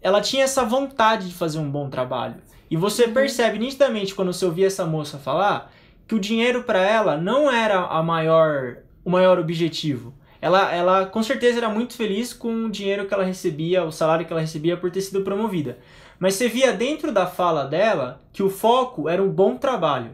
Ela 0.00 0.22
tinha 0.22 0.44
essa 0.44 0.64
vontade 0.64 1.28
de 1.28 1.34
fazer 1.34 1.58
um 1.58 1.70
bom 1.70 1.90
trabalho. 1.90 2.36
E 2.70 2.76
você 2.76 3.04
uhum. 3.04 3.12
percebe 3.12 3.58
nitidamente 3.58 4.14
quando 4.14 4.32
você 4.32 4.46
ouvia 4.46 4.66
essa 4.66 4.86
moça 4.86 5.18
falar 5.18 5.70
que 6.08 6.14
o 6.14 6.18
dinheiro 6.18 6.62
para 6.62 6.80
ela 6.80 7.18
não 7.18 7.50
era 7.52 7.80
a 7.80 8.02
maior, 8.02 8.78
o 9.04 9.10
maior 9.10 9.38
objetivo. 9.38 10.14
Ela, 10.40 10.74
ela 10.74 11.04
com 11.04 11.22
certeza 11.22 11.58
era 11.58 11.68
muito 11.68 11.92
feliz 11.92 12.32
com 12.32 12.64
o 12.64 12.70
dinheiro 12.70 13.06
que 13.06 13.12
ela 13.12 13.24
recebia, 13.24 13.84
o 13.84 13.92
salário 13.92 14.24
que 14.24 14.32
ela 14.32 14.40
recebia 14.40 14.78
por 14.78 14.90
ter 14.90 15.02
sido 15.02 15.20
promovida. 15.20 15.76
Mas 16.18 16.36
você 16.36 16.48
via 16.48 16.72
dentro 16.72 17.12
da 17.12 17.26
fala 17.26 17.66
dela 17.66 18.22
que 18.32 18.42
o 18.42 18.48
foco 18.48 19.06
era 19.06 19.22
um 19.22 19.28
bom 19.28 19.58
trabalho. 19.58 20.12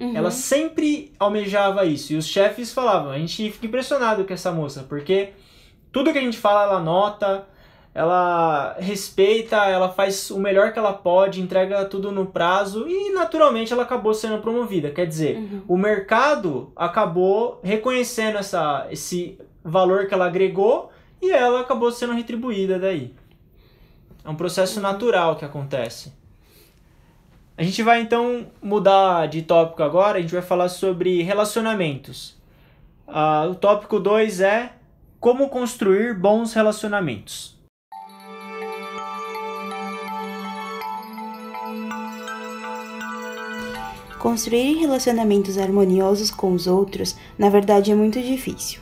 Uhum. 0.00 0.16
Ela 0.16 0.32
sempre 0.32 1.12
almejava 1.16 1.84
isso. 1.84 2.12
E 2.12 2.16
os 2.16 2.26
chefes 2.26 2.72
falavam. 2.72 3.12
A 3.12 3.18
gente 3.18 3.52
fica 3.52 3.66
impressionado 3.66 4.24
com 4.24 4.34
essa 4.34 4.50
moça, 4.50 4.84
porque 4.88 5.28
tudo 5.92 6.12
que 6.12 6.18
a 6.18 6.22
gente 6.22 6.38
fala, 6.38 6.64
ela 6.64 6.80
nota, 6.80 7.46
ela 7.92 8.76
respeita, 8.78 9.56
ela 9.66 9.90
faz 9.90 10.30
o 10.30 10.38
melhor 10.38 10.72
que 10.72 10.78
ela 10.78 10.92
pode, 10.92 11.40
entrega 11.40 11.84
tudo 11.84 12.12
no 12.12 12.26
prazo 12.26 12.86
e 12.88 13.12
naturalmente 13.12 13.72
ela 13.72 13.82
acabou 13.82 14.14
sendo 14.14 14.38
promovida. 14.38 14.90
Quer 14.90 15.06
dizer, 15.06 15.36
uhum. 15.36 15.62
o 15.66 15.76
mercado 15.76 16.72
acabou 16.76 17.60
reconhecendo 17.62 18.38
essa, 18.38 18.86
esse 18.90 19.38
valor 19.64 20.06
que 20.06 20.14
ela 20.14 20.26
agregou 20.26 20.90
e 21.20 21.30
ela 21.30 21.60
acabou 21.60 21.90
sendo 21.90 22.12
retribuída 22.12 22.78
daí. 22.78 23.12
É 24.24 24.30
um 24.30 24.36
processo 24.36 24.76
uhum. 24.76 24.82
natural 24.82 25.36
que 25.36 25.44
acontece. 25.44 26.12
A 27.58 27.62
gente 27.62 27.82
vai 27.82 28.00
então 28.00 28.46
mudar 28.62 29.26
de 29.26 29.42
tópico 29.42 29.82
agora, 29.82 30.18
a 30.18 30.20
gente 30.20 30.32
vai 30.32 30.42
falar 30.42 30.68
sobre 30.68 31.22
relacionamentos. 31.22 32.38
Uh, 33.06 33.50
o 33.50 33.54
tópico 33.54 33.98
2 33.98 34.40
é 34.40 34.72
como 35.20 35.50
construir 35.50 36.14
bons 36.14 36.54
relacionamentos. 36.54 37.54
Construir 44.18 44.78
relacionamentos 44.78 45.58
harmoniosos 45.58 46.30
com 46.30 46.54
os 46.54 46.66
outros, 46.66 47.16
na 47.38 47.50
verdade, 47.50 47.92
é 47.92 47.94
muito 47.94 48.18
difícil. 48.18 48.80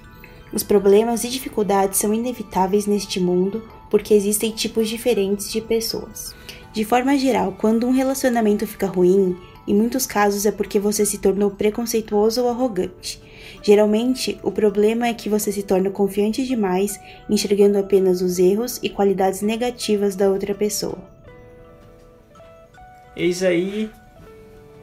Os 0.52 0.62
problemas 0.62 1.24
e 1.24 1.28
dificuldades 1.28 1.98
são 1.98 2.14
inevitáveis 2.14 2.86
neste 2.86 3.18
mundo 3.18 3.68
porque 3.90 4.14
existem 4.14 4.52
tipos 4.52 4.88
diferentes 4.88 5.50
de 5.50 5.60
pessoas. 5.60 6.36
De 6.72 6.84
forma 6.84 7.18
geral, 7.18 7.56
quando 7.58 7.84
um 7.84 7.92
relacionamento 7.92 8.64
fica 8.64 8.86
ruim, 8.86 9.36
em 9.66 9.74
muitos 9.74 10.06
casos 10.06 10.46
é 10.46 10.52
porque 10.52 10.78
você 10.78 11.04
se 11.04 11.18
tornou 11.18 11.50
preconceituoso 11.50 12.44
ou 12.44 12.48
arrogante. 12.48 13.20
Geralmente, 13.62 14.38
o 14.42 14.50
problema 14.50 15.08
é 15.08 15.14
que 15.14 15.28
você 15.28 15.50
se 15.50 15.62
torna 15.62 15.90
confiante 15.90 16.46
demais, 16.46 16.98
enxergando 17.28 17.78
apenas 17.78 18.22
os 18.22 18.38
erros 18.38 18.78
e 18.82 18.88
qualidades 18.88 19.42
negativas 19.42 20.14
da 20.14 20.30
outra 20.30 20.54
pessoa. 20.54 20.98
Eis 23.16 23.42
aí 23.42 23.90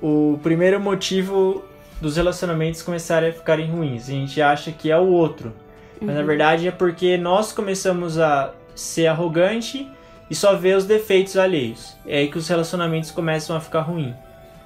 o 0.02 0.38
primeiro 0.44 0.80
motivo 0.80 1.64
dos 2.02 2.18
relacionamentos 2.18 2.82
começarem 2.82 3.30
a 3.30 3.34
ficarem 3.34 3.70
ruins. 3.72 4.10
A 4.10 4.12
gente 4.12 4.42
acha 4.42 4.72
que 4.72 4.92
é 4.92 4.98
o 4.98 5.08
outro, 5.08 5.54
mas 6.02 6.10
uhum. 6.10 6.16
na 6.16 6.24
verdade 6.24 6.68
é 6.68 6.72
porque 6.72 7.18
nós 7.18 7.54
começamos 7.54 8.20
a 8.20 8.54
ser 8.76 9.08
arrogante 9.08 9.90
e 10.30 10.36
só 10.36 10.56
ver 10.56 10.76
os 10.76 10.86
defeitos 10.86 11.38
alheios. 11.38 11.96
É 12.06 12.20
aí 12.20 12.28
que 12.30 12.38
os 12.38 12.48
relacionamentos 12.48 13.10
começam 13.12 13.56
a 13.56 13.60
ficar 13.60 13.82
ruins. 13.82 14.14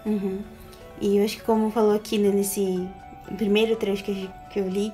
Uhum. 0.05 0.39
E 0.99 1.17
eu 1.17 1.23
acho 1.23 1.37
que 1.37 1.43
como 1.43 1.69
falou 1.69 1.95
aqui 1.95 2.17
né, 2.17 2.29
nesse 2.29 2.87
primeiro 3.35 3.75
trecho 3.75 4.03
que, 4.03 4.29
que 4.49 4.59
eu 4.59 4.67
li, 4.67 4.93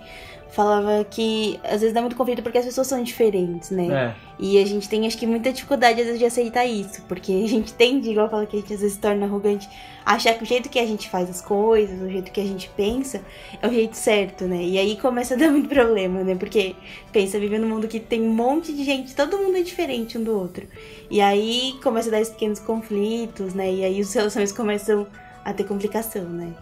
falava 0.55 1.03
que 1.03 1.59
às 1.65 1.81
vezes 1.81 1.93
dá 1.93 1.99
muito 1.99 2.15
conflito 2.15 2.41
porque 2.41 2.57
as 2.57 2.63
pessoas 2.63 2.87
são 2.87 3.03
diferentes, 3.03 3.71
né? 3.71 3.87
É. 3.87 4.15
E 4.39 4.57
a 4.57 4.65
gente 4.65 4.87
tem, 4.87 5.05
acho 5.05 5.17
que, 5.17 5.27
muita 5.27 5.51
dificuldade 5.51 5.99
às 5.99 6.05
vezes 6.05 6.19
de 6.19 6.25
aceitar 6.25 6.65
isso, 6.65 7.01
porque 7.09 7.43
a 7.43 7.47
gente 7.47 7.73
tende, 7.73 8.09
igual 8.09 8.29
fala 8.29 8.45
que 8.45 8.55
a 8.55 8.59
gente 8.61 8.73
às 8.73 8.79
vezes 8.79 8.95
se 8.95 9.01
torna 9.01 9.25
arrogante, 9.25 9.67
achar 10.05 10.33
que 10.33 10.43
o 10.43 10.45
jeito 10.45 10.69
que 10.69 10.79
a 10.79 10.85
gente 10.85 11.09
faz 11.09 11.29
as 11.29 11.41
coisas, 11.41 12.01
o 12.01 12.09
jeito 12.09 12.31
que 12.31 12.39
a 12.39 12.43
gente 12.45 12.69
pensa, 12.69 13.21
é 13.61 13.67
o 13.67 13.73
jeito 13.73 13.97
certo, 13.97 14.45
né? 14.45 14.63
E 14.63 14.77
aí 14.77 14.95
começa 14.95 15.33
a 15.33 15.37
dar 15.37 15.51
muito 15.51 15.67
problema, 15.67 16.23
né? 16.23 16.35
Porque, 16.35 16.73
pensa, 17.11 17.37
vive 17.37 17.57
num 17.59 17.67
mundo 17.67 17.87
que 17.87 17.99
tem 17.99 18.21
um 18.21 18.33
monte 18.33 18.71
de 18.73 18.85
gente, 18.85 19.13
todo 19.13 19.37
mundo 19.37 19.57
é 19.57 19.61
diferente 19.61 20.17
um 20.17 20.23
do 20.23 20.37
outro. 20.39 20.65
E 21.11 21.19
aí 21.19 21.77
começa 21.83 22.07
a 22.07 22.11
dar 22.11 22.21
esses 22.21 22.33
pequenos 22.33 22.59
conflitos, 22.59 23.53
né? 23.53 23.73
E 23.73 23.83
aí 23.83 23.99
os 23.99 24.13
relações 24.13 24.53
começam 24.53 25.05
a 25.43 25.51
ter 25.53 25.65
complicação, 25.65 26.23
né? 26.23 26.53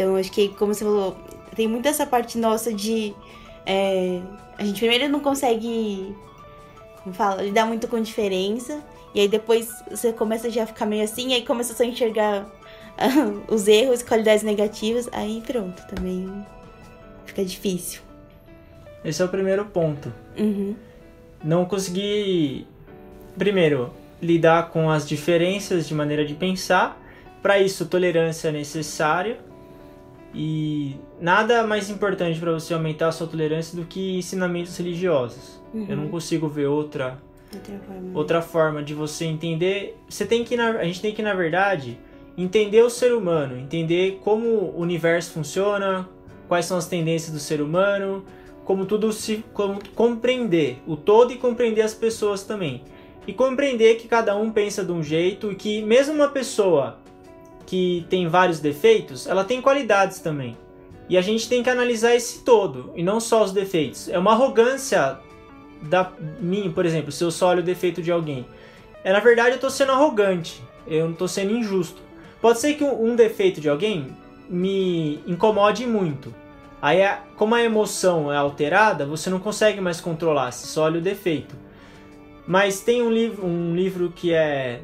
Então, 0.00 0.16
acho 0.16 0.32
que, 0.32 0.48
como 0.48 0.72
você 0.72 0.82
falou, 0.82 1.14
tem 1.54 1.68
muito 1.68 1.86
essa 1.86 2.06
parte 2.06 2.38
nossa 2.38 2.72
de. 2.72 3.14
É, 3.66 4.22
a 4.56 4.64
gente 4.64 4.80
primeiro 4.80 5.10
não 5.10 5.20
consegue. 5.20 6.16
Como 7.04 7.14
fala? 7.14 7.42
Lidar 7.42 7.66
muito 7.66 7.86
com 7.86 8.00
diferença. 8.00 8.82
E 9.14 9.20
aí 9.20 9.28
depois 9.28 9.68
você 9.90 10.10
começa 10.10 10.48
já 10.48 10.62
a 10.62 10.66
ficar 10.66 10.86
meio 10.86 11.04
assim, 11.04 11.34
aí 11.34 11.44
começa 11.44 11.74
só 11.74 11.82
a 11.82 11.86
enxergar 11.86 12.44
uh, 12.46 13.42
os 13.54 13.68
erros 13.68 14.00
e 14.00 14.04
qualidades 14.06 14.42
negativas. 14.42 15.06
Aí 15.12 15.42
pronto, 15.46 15.82
também 15.94 16.46
fica 17.26 17.44
difícil. 17.44 18.00
Esse 19.04 19.20
é 19.20 19.24
o 19.26 19.28
primeiro 19.28 19.66
ponto. 19.66 20.10
Uhum. 20.38 20.74
Não 21.44 21.66
conseguir, 21.66 22.66
primeiro, 23.36 23.92
lidar 24.22 24.70
com 24.70 24.88
as 24.88 25.06
diferenças 25.06 25.86
de 25.86 25.92
maneira 25.92 26.24
de 26.24 26.34
pensar. 26.34 26.98
Para 27.42 27.58
isso, 27.58 27.84
tolerância 27.84 28.48
é 28.48 28.52
necessária 28.52 29.49
e 30.34 30.96
nada 31.20 31.66
mais 31.66 31.90
importante 31.90 32.38
para 32.38 32.52
você 32.52 32.72
aumentar 32.72 33.08
a 33.08 33.12
sua 33.12 33.26
tolerância 33.26 33.76
do 33.76 33.84
que 33.84 34.18
ensinamentos 34.18 34.76
religiosos. 34.76 35.60
Uhum. 35.74 35.86
Eu 35.88 35.96
não 35.96 36.08
consigo 36.08 36.48
ver 36.48 36.66
outra 36.66 37.18
outra 37.52 37.78
forma. 37.78 38.18
outra 38.18 38.42
forma 38.42 38.82
de 38.82 38.94
você 38.94 39.24
entender. 39.24 39.96
Você 40.08 40.24
tem 40.24 40.44
que 40.44 40.54
a 40.54 40.84
gente 40.84 41.00
tem 41.00 41.12
que 41.12 41.22
na 41.22 41.34
verdade 41.34 41.98
entender 42.38 42.82
o 42.82 42.90
ser 42.90 43.12
humano, 43.12 43.58
entender 43.58 44.20
como 44.22 44.46
o 44.46 44.80
universo 44.80 45.32
funciona, 45.32 46.08
quais 46.48 46.64
são 46.66 46.78
as 46.78 46.86
tendências 46.86 47.32
do 47.32 47.40
ser 47.40 47.60
humano, 47.60 48.24
como 48.64 48.86
tudo 48.86 49.12
se 49.12 49.44
como 49.52 49.80
compreender 49.94 50.78
o 50.86 50.96
todo 50.96 51.32
e 51.32 51.36
compreender 51.36 51.82
as 51.82 51.94
pessoas 51.94 52.44
também. 52.44 52.82
E 53.26 53.32
compreender 53.32 53.96
que 53.96 54.08
cada 54.08 54.36
um 54.36 54.50
pensa 54.50 54.84
de 54.84 54.92
um 54.92 55.02
jeito 55.02 55.52
e 55.52 55.54
que 55.54 55.82
mesmo 55.82 56.14
uma 56.14 56.28
pessoa 56.28 56.99
que 57.70 58.04
tem 58.10 58.26
vários 58.26 58.58
defeitos, 58.58 59.28
ela 59.28 59.44
tem 59.44 59.62
qualidades 59.62 60.18
também. 60.18 60.56
E 61.08 61.16
a 61.16 61.22
gente 61.22 61.48
tem 61.48 61.62
que 61.62 61.70
analisar 61.70 62.16
esse 62.16 62.40
todo, 62.40 62.90
e 62.96 63.02
não 63.02 63.20
só 63.20 63.44
os 63.44 63.52
defeitos. 63.52 64.08
É 64.08 64.18
uma 64.18 64.32
arrogância 64.32 65.20
da 65.80 66.10
minha, 66.40 66.68
por 66.68 66.84
exemplo, 66.84 67.12
se 67.12 67.22
eu 67.22 67.30
só 67.30 67.50
olho 67.50 67.60
o 67.60 67.64
defeito 67.64 68.02
de 68.02 68.10
alguém. 68.10 68.44
É, 69.04 69.12
na 69.12 69.20
verdade, 69.20 69.50
eu 69.50 69.54
estou 69.54 69.70
sendo 69.70 69.92
arrogante, 69.92 70.60
eu 70.84 71.04
não 71.04 71.12
estou 71.12 71.28
sendo 71.28 71.52
injusto. 71.52 72.02
Pode 72.40 72.58
ser 72.58 72.74
que 72.74 72.82
um, 72.82 73.12
um 73.12 73.14
defeito 73.14 73.60
de 73.60 73.68
alguém 73.68 74.08
me 74.48 75.22
incomode 75.24 75.86
muito. 75.86 76.34
Aí, 76.82 76.98
como 77.36 77.54
a 77.54 77.62
emoção 77.62 78.32
é 78.32 78.36
alterada, 78.36 79.06
você 79.06 79.30
não 79.30 79.38
consegue 79.38 79.80
mais 79.80 80.00
controlar, 80.00 80.50
se 80.50 80.66
só 80.66 80.86
olha 80.86 80.98
o 80.98 81.02
defeito. 81.02 81.54
Mas 82.48 82.80
tem 82.80 83.00
um 83.00 83.12
livro, 83.12 83.46
um 83.46 83.76
livro 83.76 84.10
que 84.10 84.34
é 84.34 84.80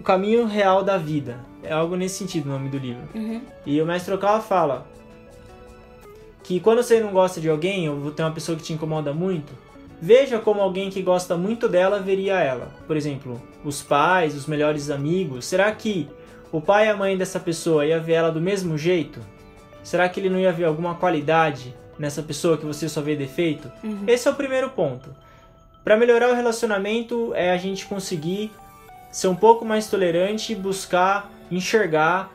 o 0.00 0.02
caminho 0.02 0.46
real 0.46 0.82
da 0.82 0.98
vida. 0.98 1.53
É 1.64 1.72
algo 1.72 1.96
nesse 1.96 2.16
sentido 2.16 2.46
o 2.46 2.48
nome 2.50 2.68
do 2.68 2.78
livro. 2.78 3.08
Uhum. 3.14 3.40
E 3.64 3.80
o 3.80 3.86
mestre 3.86 4.14
Okawa 4.14 4.40
fala 4.40 4.86
que 6.42 6.60
quando 6.60 6.82
você 6.82 7.00
não 7.00 7.10
gosta 7.10 7.40
de 7.40 7.48
alguém, 7.48 7.88
ou 7.88 8.10
tem 8.10 8.24
uma 8.24 8.32
pessoa 8.32 8.56
que 8.56 8.62
te 8.62 8.72
incomoda 8.72 9.12
muito, 9.12 9.52
veja 10.00 10.38
como 10.38 10.60
alguém 10.60 10.90
que 10.90 11.00
gosta 11.00 11.36
muito 11.36 11.68
dela 11.68 11.98
veria 11.98 12.38
ela. 12.38 12.68
Por 12.86 12.96
exemplo, 12.96 13.42
os 13.64 13.82
pais, 13.82 14.34
os 14.34 14.46
melhores 14.46 14.90
amigos. 14.90 15.46
Será 15.46 15.72
que 15.72 16.08
o 16.52 16.60
pai 16.60 16.86
e 16.86 16.90
a 16.90 16.96
mãe 16.96 17.16
dessa 17.16 17.40
pessoa 17.40 17.86
ia 17.86 17.98
ver 17.98 18.12
ela 18.12 18.30
do 18.30 18.40
mesmo 18.40 18.76
jeito? 18.76 19.20
Será 19.82 20.08
que 20.08 20.20
ele 20.20 20.28
não 20.28 20.38
ia 20.38 20.52
ver 20.52 20.64
alguma 20.64 20.94
qualidade 20.94 21.74
nessa 21.98 22.22
pessoa 22.22 22.58
que 22.58 22.66
você 22.66 22.88
só 22.88 23.00
vê 23.00 23.16
defeito? 23.16 23.72
Uhum. 23.82 24.04
Esse 24.06 24.28
é 24.28 24.30
o 24.30 24.34
primeiro 24.34 24.68
ponto. 24.70 25.10
Para 25.82 25.96
melhorar 25.96 26.30
o 26.30 26.34
relacionamento 26.34 27.32
é 27.34 27.50
a 27.50 27.56
gente 27.56 27.86
conseguir 27.86 28.50
ser 29.10 29.28
um 29.28 29.36
pouco 29.36 29.64
mais 29.64 29.88
tolerante 29.88 30.52
e 30.52 30.56
buscar 30.56 31.30
enxergar 31.56 32.32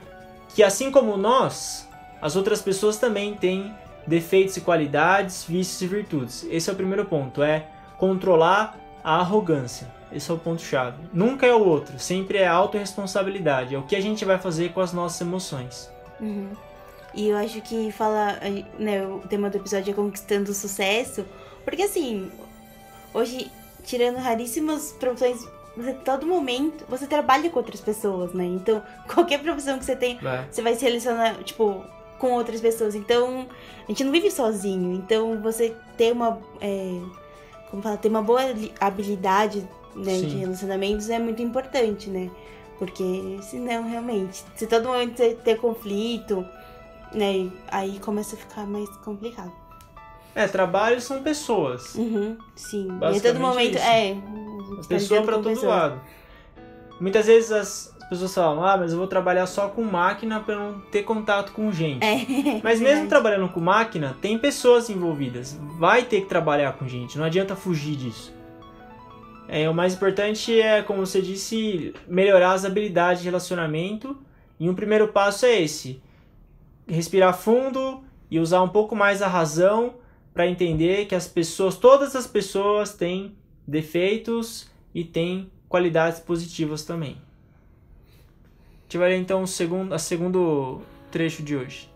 que 0.54 0.64
assim 0.64 0.92
como 0.92 1.16
nós, 1.18 1.88
as 2.22 2.36
outras 2.36 2.62
pessoas 2.62 2.98
também 2.98 3.36
têm 3.36 3.74
defeitos 4.06 4.58
e 4.58 4.62
qualidades, 4.62 5.44
vícios 5.44 5.82
e 5.82 5.88
virtudes. 5.88 6.48
Esse 6.50 6.70
é 6.70 6.74
o 6.74 6.76
primeiro 6.76 7.06
ponto, 7.06 7.44
é 7.44 7.68
controlar 7.98 8.78
a 9.04 9.18
arrogância. 9.18 9.88
Esse 10.12 10.32
é 10.32 10.34
o 10.34 10.38
ponto 10.38 10.62
chave. 10.62 10.98
Nunca 11.14 11.46
é 11.46 11.54
o 11.54 11.64
outro, 11.64 12.00
sempre 12.00 12.40
é 12.40 12.48
autorresponsabilidade, 12.48 13.76
é 13.76 13.78
o 13.78 13.84
que 13.84 13.96
a 13.96 14.02
gente 14.02 14.26
vai 14.26 14.40
fazer 14.40 14.74
com 14.74 14.82
as 14.82 14.92
nossas 14.92 15.22
emoções. 15.22 15.90
Uhum. 16.20 16.50
E 17.14 17.30
eu 17.30 17.38
acho 17.38 17.62
que 17.62 17.92
fala, 17.92 18.38
né, 18.78 19.06
o 19.06 19.20
tema 19.20 19.50
do 19.50 19.58
episódio 19.58 19.92
é 19.92 19.94
conquistando 19.94 20.52
o 20.52 20.54
sucesso, 20.54 21.26
porque 21.64 21.84
assim, 21.84 22.32
hoje, 23.14 23.52
tirando 23.84 24.18
raríssimas 24.18 24.92
profissões 24.94 25.48
você 25.76 25.94
todo 25.94 26.26
momento 26.26 26.86
você 26.88 27.08
trabalha 27.08 27.50
com 27.50 27.60
outras 27.60 27.82
pessoas, 27.82 28.34
né? 28.34 28.46
Então, 28.46 28.82
qualquer 29.14 29.42
profissão 29.42 29.78
que 29.78 29.86
você 29.86 29.96
tem, 29.96 30.20
é. 30.24 30.46
você 30.50 30.62
vai 30.62 30.76
se 30.76 30.86
relacionar, 30.86 31.36
tipo, 31.44 31.84
com 32.18 32.34
outras 32.34 32.62
pessoas. 32.62 32.96
Então, 32.96 33.48
a 33.84 33.88
gente 33.88 34.04
não 34.04 34.12
vive 34.12 34.30
sozinho. 34.30 34.94
Então, 34.94 35.42
você 35.42 35.76
ter 35.98 36.12
uma. 36.12 36.40
É, 36.62 37.00
como 37.72 37.82
fala, 37.82 37.98
ter 37.98 38.10
uma 38.10 38.22
boa 38.22 38.42
habilidade 38.80 39.68
né, 39.96 40.18
de 40.18 40.38
relacionamentos 40.38 41.10
é 41.10 41.20
muito 41.20 41.42
importante, 41.42 42.10
né? 42.10 42.30
Porque 42.78 43.38
senão, 43.42 43.88
realmente, 43.90 44.44
se 44.56 44.66
todo 44.66 44.88
momento 44.88 45.18
você 45.18 45.34
ter 45.34 45.58
conflito, 45.58 46.46
né? 47.14 47.52
Aí 47.68 48.00
começa 48.00 48.36
a 48.36 48.40
ficar 48.40 48.66
mais 48.66 48.90
complicado. 48.98 49.52
É, 50.36 50.48
trabalho 50.48 51.02
são 51.02 51.22
pessoas. 51.22 51.96
Uhum, 51.96 52.38
sim. 52.56 52.88
E 53.14 53.18
a 53.18 53.22
todo 53.22 53.40
momento. 53.40 53.76
Isso. 53.76 53.84
É. 53.84 54.16
A 54.80 54.88
pessoa 54.88 55.22
para 55.24 55.40
todo 55.40 55.66
lado. 55.66 56.02
Muitas 57.00 57.28
vezes 57.28 57.52
as 57.52 57.96
pessoas 58.10 58.34
falam, 58.34 58.66
ah, 58.66 58.76
mas 58.76 58.92
eu 58.92 58.98
vou 58.98 59.08
trabalhar 59.08 59.46
só 59.46 59.70
com 59.70 59.84
máquina 59.84 60.40
para 60.40 60.56
não 60.56 60.80
ter 60.92 61.04
contato 61.04 61.52
com 61.52 61.72
gente. 61.72 62.04
É, 62.04 62.26
mas 62.64 62.82
mesmo 62.82 63.08
trabalhando 63.08 63.48
com 63.50 63.60
máquina, 63.60 64.18
tem 64.20 64.38
pessoas 64.38 64.90
envolvidas. 64.90 65.58
Vai 65.78 66.04
ter 66.04 66.22
que 66.22 66.28
trabalhar 66.28 66.74
com 66.74 66.88
gente, 66.88 67.18
não 67.18 67.26
adianta 67.26 67.56
fugir 67.56 67.96
disso. 67.96 68.34
É, 69.48 69.70
o 69.70 69.74
mais 69.74 69.96
importante 69.96 70.60
é, 70.60 70.84
como 70.84 71.06
você 71.06 71.22
disse, 71.22 71.94
melhorar 72.08 72.54
as 72.54 72.66
habilidades 72.66 73.22
de 73.22 73.28
relacionamento. 73.28 74.18
E 74.60 74.70
um 74.70 74.76
primeiro 74.76 75.08
passo 75.08 75.46
é 75.46 75.62
esse: 75.62 76.02
respirar 76.88 77.36
fundo 77.36 78.04
e 78.30 78.40
usar 78.40 78.62
um 78.62 78.70
pouco 78.70 78.96
mais 78.96 79.22
a 79.22 79.28
razão 79.28 79.96
para 80.34 80.48
entender 80.48 81.06
que 81.06 81.16
as 81.16 81.28
pessoas, 81.28 81.76
todas 81.76 82.16
as 82.16 82.28
pessoas 82.28 82.94
têm 82.94 83.36
defeitos 83.70 84.70
e 84.94 85.04
têm 85.04 85.50
qualidades 85.70 86.20
positivas 86.20 86.84
também. 86.84 87.18
Ler 88.92 89.18
então 89.18 89.44
o 89.44 89.48
segundo, 89.48 89.94
a 89.94 90.00
segundo 90.00 90.82
trecho 91.12 91.44
de 91.44 91.56
hoje. 91.56 91.90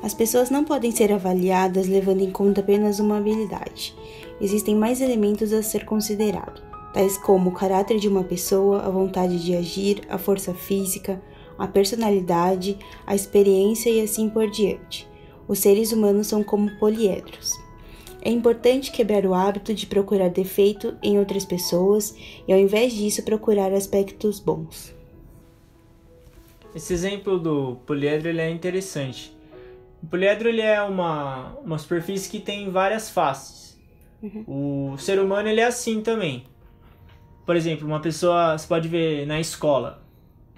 As 0.00 0.14
pessoas 0.14 0.48
não 0.48 0.64
podem 0.64 0.90
ser 0.90 1.12
avaliadas 1.12 1.86
levando 1.86 2.22
em 2.22 2.30
conta 2.30 2.60
apenas 2.60 2.98
uma 3.00 3.18
habilidade. 3.18 3.94
Existem 4.40 4.74
mais 4.74 5.00
elementos 5.00 5.52
a 5.52 5.62
ser 5.62 5.84
considerado, 5.84 6.62
tais 6.94 7.18
como 7.18 7.50
o 7.50 7.52
caráter 7.52 7.98
de 7.98 8.08
uma 8.08 8.22
pessoa, 8.22 8.82
a 8.82 8.88
vontade 8.88 9.42
de 9.44 9.54
agir, 9.54 10.02
a 10.08 10.16
força 10.16 10.54
física, 10.54 11.20
a 11.58 11.66
personalidade, 11.66 12.78
a 13.06 13.14
experiência 13.14 13.90
e 13.90 14.00
assim 14.00 14.28
por 14.28 14.50
diante. 14.50 15.08
Os 15.46 15.58
seres 15.58 15.92
humanos 15.92 16.26
são 16.26 16.42
como 16.42 16.70
poliedros. 16.78 17.52
É 18.20 18.30
importante 18.30 18.90
quebrar 18.90 19.24
o 19.24 19.34
hábito 19.34 19.72
de 19.72 19.86
procurar 19.86 20.28
defeito 20.28 20.96
em 21.02 21.18
outras 21.18 21.44
pessoas 21.44 22.14
e, 22.46 22.52
ao 22.52 22.58
invés 22.58 22.92
disso, 22.92 23.24
procurar 23.24 23.72
aspectos 23.72 24.40
bons. 24.40 24.94
Esse 26.74 26.92
exemplo 26.92 27.38
do 27.38 27.76
poliedro 27.86 28.28
ele 28.28 28.40
é 28.40 28.50
interessante. 28.50 29.36
O 30.02 30.06
poliedro 30.06 30.48
ele 30.48 30.60
é 30.60 30.82
uma, 30.82 31.54
uma 31.64 31.78
superfície 31.78 32.30
que 32.30 32.38
tem 32.38 32.70
várias 32.70 33.08
faces. 33.08 33.78
Uhum. 34.22 34.92
O 34.92 34.98
ser 34.98 35.18
humano 35.18 35.48
ele 35.48 35.60
é 35.60 35.66
assim 35.66 36.02
também. 36.02 36.44
Por 37.46 37.56
exemplo, 37.56 37.86
uma 37.86 38.00
pessoa, 38.00 38.58
você 38.58 38.66
pode 38.66 38.88
ver 38.88 39.26
na 39.26 39.40
escola. 39.40 40.02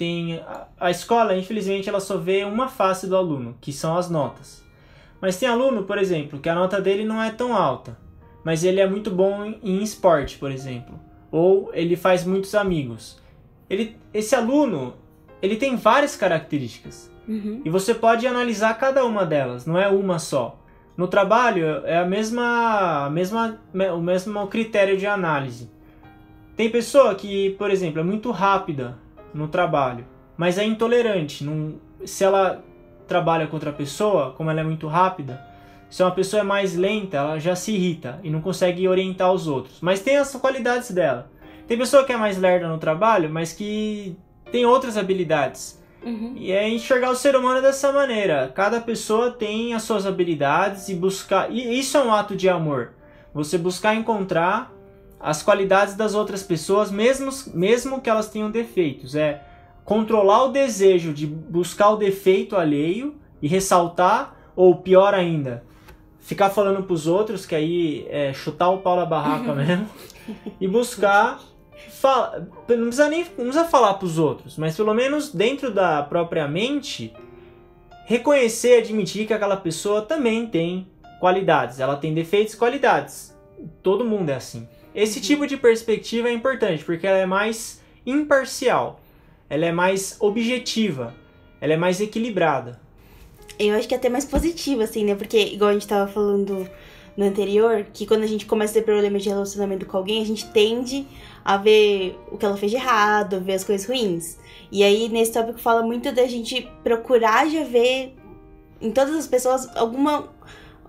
Tem 0.01 0.43
a, 0.81 0.91
escola, 0.91 1.37
infelizmente, 1.37 1.87
ela 1.87 2.01
só 2.01 2.17
vê 2.17 2.43
uma 2.43 2.69
face 2.69 3.07
do 3.07 3.15
aluno, 3.15 3.55
que 3.61 3.71
são 3.71 3.99
as 3.99 4.09
notas. 4.09 4.65
Mas 5.21 5.37
tem 5.37 5.47
aluno, 5.47 5.83
por 5.83 5.99
exemplo, 5.99 6.39
que 6.39 6.49
a 6.49 6.55
nota 6.55 6.81
dele 6.81 7.05
não 7.05 7.23
é 7.23 7.31
tão 7.31 7.55
alta, 7.55 7.99
mas 8.43 8.65
ele 8.65 8.81
é 8.81 8.89
muito 8.89 9.11
bom 9.11 9.45
em 9.63 9.83
esporte, 9.83 10.39
por 10.39 10.51
exemplo, 10.51 10.99
ou 11.31 11.71
ele 11.75 11.97
faz 11.97 12.25
muitos 12.25 12.55
amigos. 12.55 13.21
Ele, 13.69 13.95
esse 14.15 14.35
aluno, 14.35 14.95
ele 15.43 15.57
tem 15.57 15.77
várias 15.77 16.17
características 16.17 17.13
uhum. 17.29 17.61
e 17.63 17.69
você 17.69 17.93
pode 17.93 18.27
analisar 18.27 18.73
cada 18.79 19.05
uma 19.05 19.27
delas, 19.27 19.67
não 19.67 19.79
é 19.79 19.87
uma 19.89 20.19
só. 20.19 20.59
No 20.97 21.09
trabalho 21.09 21.85
é 21.85 21.99
a 21.99 22.07
mesma, 22.07 23.05
a 23.05 23.11
mesma, 23.11 23.61
o 23.95 24.01
mesmo 24.01 24.47
critério 24.47 24.97
de 24.97 25.07
análise. 25.07 25.71
Tem 26.57 26.71
pessoa 26.71 27.15
que, 27.15 27.51
por 27.59 27.71
exemplo, 27.71 28.01
é 28.01 28.03
muito 28.03 28.31
rápida 28.31 28.97
no 29.33 29.49
trabalho, 29.49 30.07
mas 30.37 30.59
é 30.59 30.65
intolerante. 30.65 31.45
Não, 31.45 31.75
se 32.05 32.25
ela 32.25 32.65
trabalha 33.07 33.47
com 33.47 33.57
outra 33.57 33.73
pessoa, 33.73 34.33
como 34.37 34.51
ela 34.51 34.61
é 34.61 34.65
muito 34.65 34.87
rápida, 34.87 35.45
se 35.91 36.03
uma 36.03 36.13
pessoa 36.13 36.41
é 36.41 36.45
mais 36.45 36.77
lenta, 36.77 37.17
ela 37.17 37.39
já 37.39 37.57
se 37.57 37.73
irrita 37.73 38.21
e 38.23 38.31
não 38.31 38.41
consegue 38.41 38.87
orientar 38.87 39.33
os 39.33 39.49
outros. 39.49 39.79
Mas 39.81 40.01
tem 40.01 40.17
as 40.17 40.33
qualidades 40.37 40.93
dela. 40.93 41.31
Tem 41.67 41.77
pessoa 41.77 42.05
que 42.05 42.13
é 42.13 42.17
mais 42.17 42.39
lerda 42.39 42.69
no 42.69 42.79
trabalho, 42.79 43.29
mas 43.29 43.53
que 43.53 44.17
tem 44.53 44.65
outras 44.65 44.97
habilidades. 44.97 45.81
Uhum. 46.05 46.33
E 46.37 46.53
é 46.53 46.69
enxergar 46.69 47.11
o 47.11 47.17
ser 47.17 47.37
humano 47.37 47.61
dessa 47.61 47.93
maneira. 47.93 48.51
Cada 48.55 48.81
pessoa 48.81 49.31
tem 49.31 49.75
as 49.75 49.83
suas 49.83 50.07
habilidades 50.07 50.89
e 50.89 50.95
buscar. 50.95 51.51
E 51.51 51.79
isso 51.79 51.97
é 51.97 52.03
um 52.03 52.13
ato 52.13 52.37
de 52.37 52.49
amor. 52.49 52.93
Você 53.35 53.59
buscar 53.59 53.95
encontrar 53.95 54.73
as 55.21 55.43
qualidades 55.43 55.95
das 55.95 56.15
outras 56.15 56.43
pessoas, 56.43 56.91
mesmo, 56.91 57.31
mesmo 57.53 58.01
que 58.01 58.09
elas 58.09 58.31
tenham 58.31 58.51
defeitos. 58.51 59.15
É 59.15 59.43
controlar 59.85 60.45
o 60.45 60.53
desejo 60.53 61.13
de 61.13 61.27
buscar 61.27 61.91
o 61.91 61.97
defeito 61.97 62.57
alheio 62.57 63.17
e 63.43 63.47
ressaltar, 63.47 64.35
ou 64.57 64.77
pior 64.77 65.15
ainda, 65.15 65.65
ficar 66.21 66.51
falando 66.51 66.83
pros 66.83 67.07
outros, 67.07 67.45
que 67.45 67.55
aí 67.55 68.07
é 68.09 68.33
chutar 68.33 68.71
o 68.71 68.79
pau 68.79 68.97
na 68.97 69.05
barraca 69.05 69.53
mesmo, 69.55 69.89
e 70.61 70.67
buscar. 70.67 71.41
Fala, 71.89 72.49
não 72.69 72.87
precisa 72.87 73.09
nem 73.09 73.21
não 73.21 73.45
precisa 73.45 73.65
falar 73.65 73.95
pros 73.95 74.19
outros, 74.19 74.57
mas 74.57 74.77
pelo 74.77 74.95
menos 74.95 75.33
dentro 75.33 75.71
da 75.71 76.03
própria 76.03 76.49
mente, 76.49 77.13
reconhecer 78.07 78.77
e 78.77 78.79
admitir 78.79 79.27
que 79.27 79.35
aquela 79.35 79.57
pessoa 79.57 80.03
também 80.03 80.47
tem 80.47 80.87
qualidades. 81.19 81.79
Ela 81.79 81.97
tem 81.97 82.15
defeitos 82.15 82.55
e 82.55 82.57
qualidades. 82.57 83.37
Todo 83.83 84.05
mundo 84.05 84.31
é 84.31 84.35
assim. 84.35 84.67
Esse 84.95 85.19
uhum. 85.19 85.25
tipo 85.25 85.47
de 85.47 85.57
perspectiva 85.57 86.29
é 86.29 86.33
importante, 86.33 86.85
porque 86.85 87.07
ela 87.07 87.19
é 87.19 87.27
mais 87.27 87.81
imparcial 88.05 89.01
ela 89.51 89.67
é 89.67 89.73
mais 89.73 90.17
objetiva, 90.21 91.13
ela 91.61 91.73
é 91.73 91.77
mais 91.77 92.01
equilibrada. 92.01 92.81
Eu 93.59 93.75
acho 93.75 93.89
que 93.89 93.95
é 93.95 93.97
até 93.97 94.09
mais 94.09 94.25
positiva, 94.25 94.85
assim, 94.85 95.05
né? 95.05 95.17
Porque, 95.17 95.39
igual 95.39 95.71
a 95.71 95.73
gente 95.73 95.89
tava 95.89 96.11
falando 96.11 96.71
no 97.17 97.25
anterior, 97.25 97.85
que 97.93 98.07
quando 98.07 98.23
a 98.23 98.27
gente 98.27 98.47
começa 98.47 98.73
a 98.73 98.75
ter 98.75 98.85
problemas 98.87 99.25
de 99.25 99.29
relacionamento 99.29 99.85
com 99.85 99.97
alguém, 99.97 100.23
a 100.23 100.25
gente 100.25 100.49
tende 100.51 101.05
a 101.45 101.57
ver 101.57 102.17
o 102.31 102.39
que 102.39 102.47
ela 102.47 102.57
fez 102.57 102.71
de 102.71 102.79
errado, 102.79 103.41
ver 103.41 103.55
as 103.55 103.65
coisas 103.65 103.87
ruins. 103.87 104.39
E 104.71 104.85
aí, 104.85 105.09
nesse 105.09 105.33
tópico, 105.33 105.59
fala 105.59 105.83
muito 105.83 106.13
da 106.13 106.27
gente 106.27 106.71
procurar 106.85 107.49
já 107.49 107.65
ver 107.65 108.15
em 108.81 108.93
todas 108.93 109.15
as 109.17 109.27
pessoas 109.27 109.69
alguma 109.77 110.29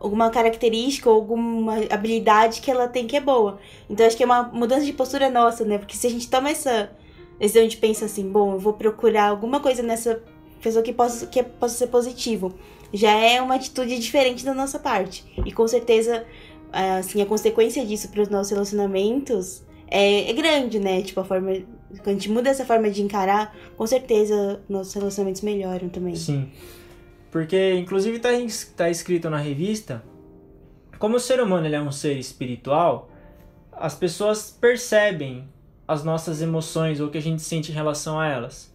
alguma 0.01 0.29
característica 0.29 1.09
ou 1.09 1.15
alguma 1.15 1.77
habilidade 1.89 2.59
que 2.59 2.69
ela 2.69 2.87
tem 2.87 3.07
que 3.07 3.15
é 3.15 3.21
boa. 3.21 3.59
Então 3.89 4.05
acho 4.05 4.17
que 4.17 4.23
é 4.23 4.25
uma 4.25 4.43
mudança 4.43 4.85
de 4.85 4.93
postura 4.93 5.29
nossa, 5.29 5.63
né? 5.63 5.77
Porque 5.77 5.95
se 5.95 6.07
a 6.07 6.09
gente 6.09 6.29
toma 6.29 6.49
essa 6.49 6.91
esse 7.39 7.57
a 7.57 7.61
gente 7.63 7.77
pensa 7.77 8.05
assim, 8.05 8.29
bom, 8.29 8.53
eu 8.53 8.59
vou 8.59 8.73
procurar 8.73 9.29
alguma 9.29 9.59
coisa 9.59 9.81
nessa 9.81 10.21
pessoa 10.61 10.83
que 10.83 10.93
possa, 10.93 11.25
que 11.25 11.41
possa 11.41 11.75
ser 11.75 11.87
positivo. 11.87 12.53
Já 12.93 13.11
é 13.13 13.41
uma 13.41 13.55
atitude 13.55 13.97
diferente 13.97 14.45
da 14.45 14.53
nossa 14.53 14.77
parte. 14.77 15.25
E 15.43 15.51
com 15.51 15.67
certeza, 15.67 16.23
é, 16.71 16.97
assim, 16.97 17.19
a 17.19 17.25
consequência 17.25 17.83
disso 17.83 18.09
para 18.09 18.21
os 18.21 18.29
nossos 18.29 18.51
relacionamentos 18.51 19.63
é, 19.87 20.29
é, 20.29 20.33
grande, 20.33 20.79
né? 20.79 21.01
Tipo, 21.01 21.21
a 21.21 21.23
forma. 21.23 21.51
Quando 22.03 22.07
a 22.07 22.13
gente 22.13 22.29
muda 22.29 22.49
essa 22.49 22.63
forma 22.63 22.89
de 22.91 23.01
encarar, 23.01 23.55
com 23.75 23.87
certeza 23.87 24.61
nossos 24.69 24.93
relacionamentos 24.93 25.41
melhoram 25.41 25.89
também. 25.89 26.15
Sim. 26.15 26.47
Porque, 27.31 27.73
inclusive, 27.75 28.19
tá, 28.19 28.29
tá 28.75 28.89
escrito 28.89 29.29
na 29.29 29.37
revista, 29.37 30.03
como 30.99 31.15
o 31.15 31.19
ser 31.19 31.41
humano 31.41 31.65
ele 31.65 31.75
é 31.75 31.81
um 31.81 31.91
ser 31.91 32.17
espiritual, 32.17 33.09
as 33.71 33.95
pessoas 33.95 34.51
percebem 34.51 35.49
as 35.87 36.03
nossas 36.03 36.41
emoções 36.41 36.99
ou 36.99 37.07
o 37.07 37.09
que 37.09 37.17
a 37.17 37.21
gente 37.21 37.41
sente 37.41 37.71
em 37.71 37.73
relação 37.73 38.19
a 38.19 38.27
elas. 38.27 38.71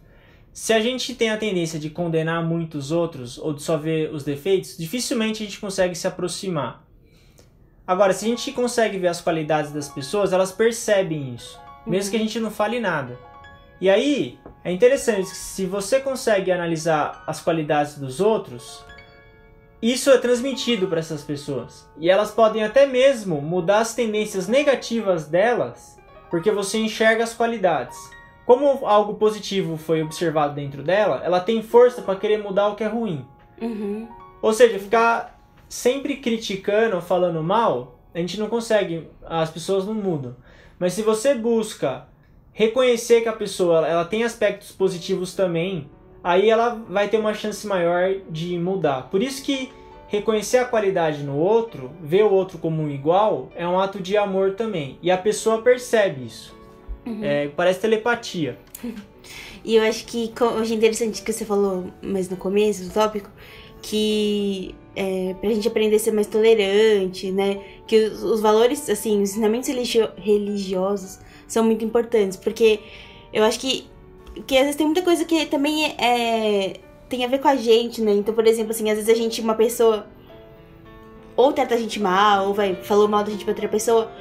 Se 0.51 0.73
a 0.73 0.81
gente 0.81 1.13
tem 1.13 1.29
a 1.29 1.37
tendência 1.37 1.79
de 1.79 1.89
condenar 1.89 2.43
muitos 2.43 2.91
outros 2.91 3.37
ou 3.37 3.53
de 3.53 3.61
só 3.61 3.77
ver 3.77 4.11
os 4.11 4.23
defeitos, 4.23 4.75
dificilmente 4.75 5.43
a 5.43 5.45
gente 5.45 5.59
consegue 5.59 5.93
se 5.93 6.07
aproximar. 6.07 6.83
Agora, 7.85 8.11
se 8.11 8.25
a 8.25 8.27
gente 8.27 8.51
consegue 8.51 8.97
ver 8.97 9.07
as 9.07 9.21
qualidades 9.21 9.71
das 9.71 9.87
pessoas, 9.87 10.33
elas 10.33 10.51
percebem 10.51 11.33
isso, 11.35 11.57
mesmo 11.85 12.05
uhum. 12.05 12.11
que 12.11 12.17
a 12.17 12.19
gente 12.19 12.39
não 12.39 12.51
fale 12.51 12.79
nada. 12.79 13.17
E 13.79 13.89
aí, 13.89 14.39
é 14.63 14.71
interessante 14.71 15.29
que 15.29 15.37
se 15.37 15.65
você 15.65 15.99
consegue 15.99 16.51
analisar 16.51 17.23
as 17.27 17.41
qualidades 17.41 17.97
dos 17.97 18.19
outros, 18.19 18.83
isso 19.81 20.09
é 20.09 20.17
transmitido 20.17 20.87
para 20.87 20.99
essas 20.99 21.23
pessoas. 21.23 21.87
E 21.97 22.09
elas 22.09 22.31
podem 22.31 22.63
até 22.63 22.87
mesmo 22.87 23.41
mudar 23.41 23.79
as 23.79 23.93
tendências 23.93 24.47
negativas 24.47 25.27
delas 25.27 25.97
porque 26.29 26.51
você 26.51 26.77
enxerga 26.77 27.23
as 27.23 27.33
qualidades. 27.33 27.97
Como 28.45 28.85
algo 28.85 29.15
positivo 29.15 29.77
foi 29.77 30.01
observado 30.01 30.55
dentro 30.55 30.81
dela, 30.83 31.21
ela 31.23 31.39
tem 31.39 31.61
força 31.61 32.01
para 32.01 32.19
querer 32.19 32.37
mudar 32.37 32.69
o 32.69 32.75
que 32.75 32.83
é 32.83 32.87
ruim. 32.87 33.25
Uhum. 33.61 34.07
Ou 34.41 34.53
seja, 34.53 34.79
ficar 34.79 35.39
sempre 35.67 36.17
criticando, 36.17 37.01
falando 37.01 37.43
mal, 37.43 37.99
a 38.13 38.19
gente 38.19 38.39
não 38.39 38.47
consegue, 38.47 39.09
as 39.25 39.49
pessoas 39.49 39.85
não 39.85 39.93
mudam. 39.93 40.35
Mas 40.79 40.93
se 40.93 41.01
você 41.01 41.35
busca 41.35 42.07
reconhecer 42.57 43.21
que 43.21 43.29
a 43.29 43.33
pessoa 43.33 43.87
ela 43.87 44.03
tem 44.03 44.23
aspectos 44.23 44.71
positivos 44.71 45.35
também, 45.35 45.87
aí 46.23 46.49
ela 46.49 46.83
vai 46.89 47.07
ter 47.07 47.19
uma 47.19 47.35
chance 47.35 47.67
maior 47.67 48.15
de 48.31 48.57
mudar. 48.57 49.11
Por 49.11 49.21
isso 49.21 49.43
que 49.43 49.71
reconhecer 50.07 50.57
a 50.57 50.65
qualidade 50.65 51.21
no 51.21 51.37
outro, 51.37 51.91
ver 52.01 52.23
o 52.23 52.33
outro 52.33 52.57
como 52.57 52.81
um 52.81 52.89
igual, 52.89 53.51
é 53.55 53.67
um 53.67 53.79
ato 53.79 53.99
de 53.99 54.17
amor 54.17 54.55
também. 54.55 54.97
E 55.03 55.11
a 55.11 55.17
pessoa 55.19 55.61
percebe 55.61 56.25
isso. 56.25 56.57
Uhum. 57.05 57.23
É, 57.23 57.47
parece 57.49 57.79
telepatia. 57.79 58.57
E 59.65 59.75
eu 59.75 59.83
acho 59.83 60.05
que 60.05 60.31
hoje 60.57 60.73
é 60.73 60.77
interessante 60.77 61.21
que 61.21 61.33
você 61.33 61.43
falou 61.43 61.91
mais 62.01 62.29
no 62.29 62.37
começo 62.37 62.85
do 62.85 62.89
tópico, 62.89 63.29
que 63.81 64.73
é, 64.95 65.35
pra 65.41 65.49
gente 65.49 65.67
aprender 65.67 65.97
a 65.97 65.99
ser 65.99 66.13
mais 66.13 66.27
tolerante, 66.27 67.31
né? 67.31 67.61
Que 67.85 68.05
os, 68.05 68.23
os 68.23 68.39
valores, 68.39 68.89
assim, 68.89 69.21
os 69.21 69.31
ensinamentos 69.31 69.67
religio 69.67 70.09
religiosos 70.15 71.19
são 71.47 71.63
muito 71.63 71.83
importantes, 71.83 72.37
porque 72.37 72.79
eu 73.31 73.43
acho 73.43 73.59
que, 73.59 73.87
que 74.45 74.55
às 74.57 74.63
vezes 74.63 74.75
tem 74.75 74.85
muita 74.85 75.01
coisa 75.01 75.23
que 75.25 75.45
também 75.45 75.85
é, 75.97 76.73
tem 77.09 77.23
a 77.23 77.27
ver 77.27 77.39
com 77.39 77.47
a 77.47 77.55
gente, 77.55 78.01
né? 78.01 78.11
Então, 78.13 78.33
por 78.33 78.45
exemplo, 78.45 78.71
assim, 78.71 78.89
às 78.89 78.97
vezes 78.97 79.09
a 79.09 79.15
gente, 79.15 79.41
uma 79.41 79.55
pessoa 79.55 80.07
ou 81.37 81.53
trata 81.53 81.75
a 81.75 81.77
gente 81.77 81.99
mal, 81.99 82.47
ou 82.47 82.53
vai, 82.53 82.75
falou 82.75 83.07
mal 83.07 83.23
da 83.23 83.29
gente 83.29 83.45
pra 83.45 83.53
outra 83.53 83.69
pessoa. 83.69 84.11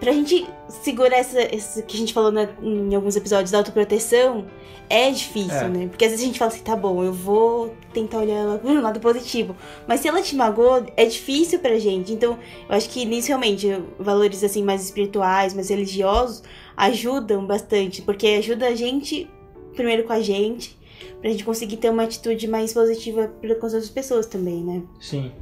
Pra 0.00 0.10
gente 0.10 0.48
segurar 0.68 1.18
essa, 1.18 1.40
essa 1.40 1.82
que 1.82 1.94
a 1.94 2.00
gente 2.00 2.12
falou 2.12 2.32
né, 2.32 2.48
em 2.60 2.92
alguns 2.94 3.14
episódios 3.14 3.52
da 3.52 3.58
autoproteção, 3.58 4.46
é 4.88 5.10
difícil, 5.10 5.52
é. 5.52 5.68
né? 5.68 5.86
Porque 5.88 6.04
às 6.04 6.10
vezes 6.10 6.24
a 6.24 6.26
gente 6.26 6.38
fala 6.38 6.50
assim, 6.50 6.62
tá 6.62 6.74
bom, 6.74 7.04
eu 7.04 7.12
vou 7.12 7.76
tentar 7.92 8.18
olhar 8.18 8.34
ela 8.36 8.58
por 8.60 8.70
um 8.70 8.80
lado 8.80 8.98
positivo. 8.98 9.54
Mas 9.86 10.00
se 10.00 10.08
ela 10.08 10.20
te 10.22 10.34
magoou, 10.34 10.84
é 10.96 11.04
difícil 11.04 11.60
pra 11.60 11.78
gente. 11.78 12.12
Então, 12.12 12.38
eu 12.68 12.74
acho 12.74 12.88
que 12.88 13.04
nisso 13.04 13.28
realmente, 13.28 13.80
valores 13.98 14.42
assim 14.42 14.64
mais 14.64 14.82
espirituais, 14.82 15.54
mais 15.54 15.68
religiosos, 15.68 16.42
ajudam 16.76 17.46
bastante. 17.46 18.02
Porque 18.02 18.26
ajuda 18.26 18.68
a 18.68 18.74
gente, 18.74 19.28
primeiro 19.74 20.04
com 20.04 20.12
a 20.12 20.20
gente, 20.20 20.78
pra 21.20 21.30
gente 21.30 21.44
conseguir 21.44 21.76
ter 21.76 21.90
uma 21.90 22.04
atitude 22.04 22.46
mais 22.48 22.72
positiva 22.72 23.28
com 23.28 23.66
as 23.66 23.74
outras 23.74 23.90
pessoas 23.90 24.26
também, 24.26 24.62
né? 24.62 24.82
Sim. 25.00 25.32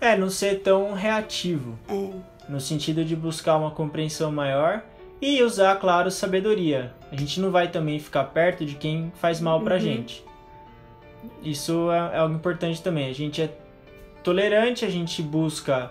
É, 0.00 0.16
não 0.16 0.28
ser 0.28 0.60
tão 0.60 0.92
reativo. 0.92 1.78
É. 1.88 2.10
No 2.48 2.60
sentido 2.60 3.04
de 3.04 3.16
buscar 3.16 3.56
uma 3.56 3.70
compreensão 3.70 4.30
maior 4.30 4.84
e 5.20 5.42
usar, 5.42 5.76
claro, 5.76 6.10
sabedoria. 6.10 6.92
A 7.10 7.16
gente 7.16 7.40
não 7.40 7.50
vai 7.50 7.70
também 7.70 7.98
ficar 7.98 8.24
perto 8.24 8.64
de 8.66 8.74
quem 8.74 9.12
faz 9.16 9.40
mal 9.40 9.60
pra 9.62 9.76
uhum. 9.76 9.80
gente. 9.80 10.24
Isso 11.42 11.90
é, 11.90 12.16
é 12.16 12.18
algo 12.18 12.34
importante 12.34 12.82
também. 12.82 13.08
A 13.08 13.14
gente 13.14 13.40
é 13.40 13.50
tolerante, 14.22 14.84
a 14.84 14.90
gente 14.90 15.22
busca 15.22 15.90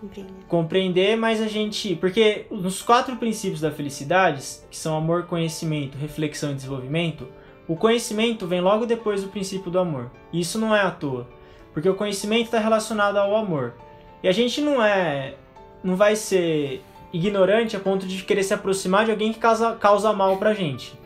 Compreender. 0.00 0.34
compreender, 0.46 1.16
mas 1.16 1.40
a 1.40 1.46
gente. 1.46 1.96
Porque 1.96 2.46
nos 2.50 2.82
quatro 2.82 3.16
princípios 3.16 3.60
da 3.60 3.70
felicidade, 3.70 4.42
que 4.70 4.76
são 4.76 4.96
amor, 4.96 5.24
conhecimento, 5.24 5.96
reflexão 5.96 6.52
e 6.52 6.54
desenvolvimento, 6.54 7.26
o 7.66 7.74
conhecimento 7.74 8.46
vem 8.46 8.60
logo 8.60 8.86
depois 8.86 9.22
do 9.22 9.28
princípio 9.28 9.70
do 9.70 9.78
amor. 9.78 10.10
E 10.32 10.40
isso 10.40 10.58
não 10.58 10.74
é 10.74 10.80
à 10.80 10.90
toa. 10.90 11.26
Porque 11.72 11.88
o 11.88 11.94
conhecimento 11.94 12.46
está 12.46 12.58
relacionado 12.58 13.16
ao 13.16 13.34
amor. 13.34 13.74
E 14.22 14.28
a 14.28 14.32
gente 14.32 14.60
não 14.60 14.82
é. 14.82 15.34
não 15.82 15.96
vai 15.96 16.14
ser 16.14 16.82
ignorante 17.12 17.76
a 17.76 17.80
ponto 17.80 18.06
de 18.06 18.22
querer 18.22 18.42
se 18.42 18.52
aproximar 18.52 19.04
de 19.04 19.10
alguém 19.10 19.32
que 19.32 19.38
causa, 19.38 19.74
causa 19.76 20.12
mal 20.12 20.36
pra 20.36 20.52
gente. 20.52 20.98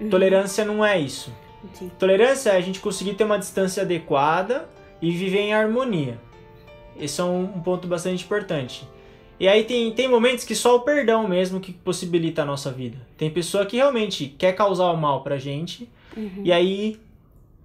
Uhum. 0.00 0.08
Tolerância 0.08 0.64
não 0.64 0.84
é 0.84 0.98
isso. 0.98 1.32
Sim. 1.74 1.90
Tolerância 1.98 2.50
é 2.50 2.56
a 2.56 2.60
gente 2.60 2.80
conseguir 2.80 3.14
ter 3.14 3.24
uma 3.24 3.38
distância 3.38 3.82
adequada 3.82 4.68
e 5.02 5.10
viver 5.10 5.40
em 5.40 5.54
harmonia. 5.54 6.18
Esse 6.98 7.20
é 7.20 7.24
um, 7.24 7.44
um 7.44 7.60
ponto 7.60 7.86
bastante 7.88 8.24
importante. 8.24 8.88
E 9.40 9.46
aí 9.46 9.64
tem, 9.64 9.92
tem 9.92 10.08
momentos 10.08 10.44
que 10.44 10.54
só 10.54 10.76
o 10.76 10.80
perdão 10.80 11.28
mesmo 11.28 11.60
que 11.60 11.72
possibilita 11.72 12.42
a 12.42 12.44
nossa 12.44 12.72
vida. 12.72 12.98
Tem 13.16 13.30
pessoa 13.30 13.64
que 13.64 13.76
realmente 13.76 14.26
quer 14.36 14.52
causar 14.54 14.90
o 14.90 14.96
mal 14.96 15.22
pra 15.22 15.38
gente, 15.38 15.88
Uhum. 16.16 16.42
e 16.42 16.50
aí 16.52 16.98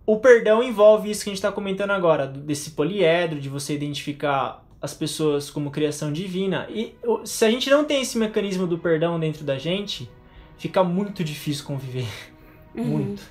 o 0.06 0.18
perdão 0.18 0.62
envolve 0.62 1.10
isso 1.10 1.24
que 1.24 1.30
a 1.30 1.34
gente 1.34 1.42
tá 1.42 1.52
comentando 1.52 1.92
agora, 1.92 2.28
desse 2.28 2.72
poliedro, 2.72 3.40
de 3.40 3.50
você 3.50 3.74
identificar 3.74 4.64
as 4.82 4.94
pessoas 4.94 5.50
como 5.50 5.72
criação 5.72 6.12
divina. 6.12 6.68
E 6.70 6.94
se 7.24 7.46
a 7.46 7.50
gente 7.50 7.70
não 7.70 7.86
tem 7.86 8.02
esse 8.02 8.18
mecanismo 8.18 8.68
do 8.68 8.78
perdão 8.78 9.18
dentro 9.20 9.44
da 9.46 9.58
gente, 9.58 10.10
fica 10.58 10.84
muito 10.84 11.24
difícil 11.24 11.66
conviver. 11.66 12.06
Uhum. 12.76 12.84
Muito. 12.84 13.24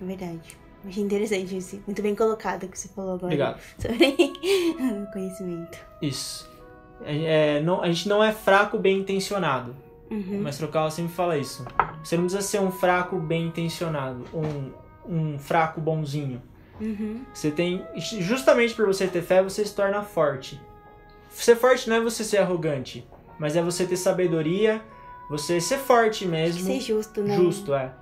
É 0.00 0.04
verdade. 0.04 0.61
Achei 0.86 1.02
interessante 1.02 1.56
isso. 1.56 1.80
Muito 1.86 2.02
bem 2.02 2.14
colocado 2.14 2.64
o 2.64 2.68
que 2.68 2.78
você 2.78 2.88
falou 2.88 3.14
agora. 3.14 3.26
Obrigado. 3.26 3.60
Sobre 3.78 5.06
conhecimento. 5.12 5.78
Isso. 6.00 6.50
É, 7.04 7.56
é, 7.56 7.60
não, 7.60 7.82
a 7.82 7.86
gente 7.86 8.08
não 8.08 8.22
é 8.22 8.32
fraco 8.32 8.78
bem 8.78 8.98
intencionado. 8.98 9.74
Uhum. 10.10 10.40
mestre 10.42 10.66
Okala 10.66 10.90
sempre 10.90 11.12
fala 11.12 11.38
isso. 11.38 11.64
Você 12.04 12.16
não 12.16 12.24
precisa 12.24 12.42
ser 12.42 12.60
um 12.60 12.70
fraco 12.70 13.18
bem 13.18 13.46
intencionado, 13.46 14.24
um, 14.34 14.70
um 15.08 15.38
fraco 15.38 15.80
bonzinho. 15.80 16.42
Uhum. 16.80 17.22
Você 17.32 17.50
tem. 17.50 17.82
Justamente 17.96 18.74
por 18.74 18.86
você 18.86 19.06
ter 19.06 19.22
fé, 19.22 19.42
você 19.42 19.64
se 19.64 19.74
torna 19.74 20.02
forte. 20.02 20.60
Ser 21.30 21.56
forte 21.56 21.88
não 21.88 21.96
é 21.96 22.00
você 22.00 22.24
ser 22.24 22.38
arrogante, 22.38 23.06
mas 23.38 23.56
é 23.56 23.62
você 23.62 23.86
ter 23.86 23.96
sabedoria, 23.96 24.82
você 25.30 25.60
ser 25.60 25.78
forte 25.78 26.26
mesmo. 26.26 26.66
Ser 26.66 26.80
justo, 26.80 27.22
né? 27.22 27.34
Justo, 27.34 27.72
é. 27.72 27.92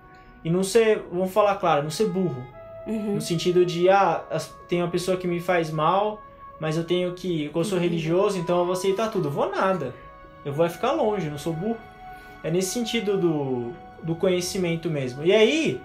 E 0.43 0.51
não 0.51 0.65
ser, 0.65 1.05
vamos 1.13 1.33
falar 1.33 1.57
claro, 1.57 1.83
não 1.85 1.91
ser 1.91 2.09
burro. 2.09 2.45
Uhum. 2.87 3.15
No 3.17 3.21
sentido 3.21 3.65
de, 3.65 3.89
ah, 3.89 4.23
tem 4.69 4.83
uma 4.83 4.91
pessoa 4.91 5.17
que 5.17 5.27
me 5.27 5.41
faz 5.41 5.71
mal, 5.71 6.21
mas 6.59 6.77
eu 6.77 6.85
tenho 6.85 7.13
que. 7.13 7.51
Eu 7.55 7.65
sou 7.65 7.77
Uhum. 7.79 7.85
religioso, 7.85 8.39
então 8.39 8.59
eu 8.59 8.65
vou 8.65 8.73
aceitar 8.73 9.11
tudo. 9.11 9.31
Vou 9.31 9.51
nada. 9.51 9.95
Eu 10.45 10.53
vou 10.53 10.69
ficar 10.69 10.93
longe, 10.93 11.29
não 11.31 11.39
sou 11.39 11.53
burro. 11.53 11.77
É 12.43 12.51
nesse 12.51 12.71
sentido 12.71 13.19
do, 13.19 13.73
do 14.03 14.15
conhecimento 14.15 14.89
mesmo. 14.89 15.23
E 15.25 15.33
aí, 15.33 15.81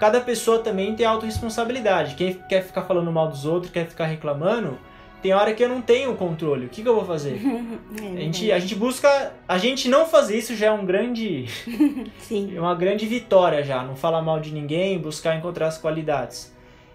cada 0.00 0.20
pessoa 0.20 0.58
também 0.58 0.94
tem 0.96 1.06
autorresponsabilidade. 1.06 2.16
Quem 2.16 2.34
quer 2.34 2.62
ficar 2.64 2.82
falando 2.82 3.10
mal 3.12 3.28
dos 3.28 3.44
outros, 3.44 3.72
quer 3.72 3.86
ficar 3.86 4.06
reclamando, 4.06 4.76
tem 5.22 5.32
hora 5.32 5.54
que 5.54 5.62
eu 5.62 5.68
não 5.68 5.80
tenho 5.80 6.14
controle. 6.16 6.66
O 6.66 6.68
que, 6.68 6.82
que 6.82 6.88
eu 6.88 6.94
vou 6.94 7.04
fazer? 7.04 7.40
É, 8.02 8.06
A 8.06 8.20
gente, 8.20 8.52
a 8.52 8.58
gente 8.58 8.74
busca. 8.74 9.34
A 9.46 9.58
gente 9.58 9.88
não 9.88 10.06
fazer 10.06 10.38
isso 10.38 10.56
já 10.56 10.66
é 10.66 10.70
um 10.72 10.84
grande. 10.84 11.46
Sim. 12.18 12.56
É 12.56 12.60
uma 12.60 12.74
grande 12.74 13.06
vitória 13.06 13.62
já, 13.62 13.82
não 13.84 13.94
falar 13.94 14.22
mal 14.22 14.40
de 14.40 14.50
ninguém, 14.50 14.98
buscar 14.98 15.36
encontrar 15.36 15.68
as 15.68 15.78
qualidades. 15.78 16.52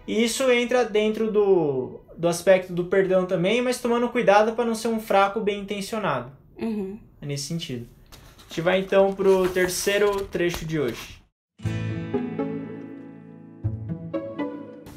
E 0.07 0.23
isso 0.23 0.49
entra 0.51 0.83
dentro 0.83 1.31
do, 1.31 2.01
do 2.17 2.27
aspecto 2.27 2.73
do 2.73 2.85
perdão 2.85 3.25
também, 3.25 3.61
mas 3.61 3.79
tomando 3.79 4.09
cuidado 4.09 4.53
para 4.53 4.65
não 4.65 4.75
ser 4.75 4.87
um 4.87 4.99
fraco 4.99 5.39
bem 5.39 5.59
intencionado. 5.59 6.31
Uhum. 6.59 6.97
É 7.21 7.25
nesse 7.25 7.45
sentido. 7.45 7.87
A 8.11 8.49
gente 8.49 8.61
vai 8.61 8.79
então 8.79 9.13
pro 9.13 9.47
terceiro 9.49 10.23
trecho 10.25 10.65
de 10.65 10.79
hoje. 10.79 11.17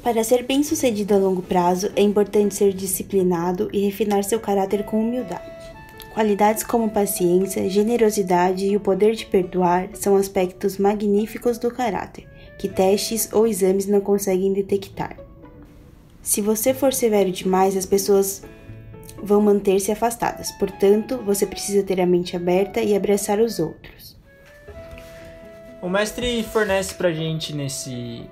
Para 0.03 0.23
ser 0.23 0.43
bem-sucedido 0.43 1.13
a 1.13 1.17
longo 1.17 1.43
prazo, 1.43 1.91
é 1.95 2.01
importante 2.01 2.55
ser 2.55 2.73
disciplinado 2.73 3.69
e 3.71 3.85
refinar 3.85 4.23
seu 4.23 4.39
caráter 4.39 4.83
com 4.83 4.99
humildade. 4.99 5.43
Qualidades 6.11 6.63
como 6.63 6.89
paciência, 6.89 7.69
generosidade 7.69 8.65
e 8.65 8.75
o 8.75 8.79
poder 8.79 9.15
de 9.15 9.27
perdoar 9.27 9.89
são 9.93 10.15
aspectos 10.15 10.79
magníficos 10.79 11.59
do 11.59 11.69
caráter, 11.69 12.27
que 12.57 12.67
testes 12.67 13.31
ou 13.31 13.45
exames 13.45 13.85
não 13.85 14.01
conseguem 14.01 14.51
detectar. 14.51 15.17
Se 16.21 16.41
você 16.41 16.73
for 16.73 16.93
severo 16.93 17.31
demais, 17.31 17.77
as 17.77 17.85
pessoas 17.85 18.43
vão 19.21 19.39
manter-se 19.39 19.91
afastadas, 19.91 20.51
portanto, 20.53 21.17
você 21.19 21.45
precisa 21.45 21.83
ter 21.83 22.01
a 22.01 22.07
mente 22.07 22.35
aberta 22.35 22.81
e 22.81 22.95
abraçar 22.95 23.39
os 23.39 23.59
outros. 23.59 24.17
O 25.79 25.87
mestre 25.87 26.43
fornece 26.43 26.95
pra 26.95 27.11
gente 27.11 27.55
nesse, 27.55 28.23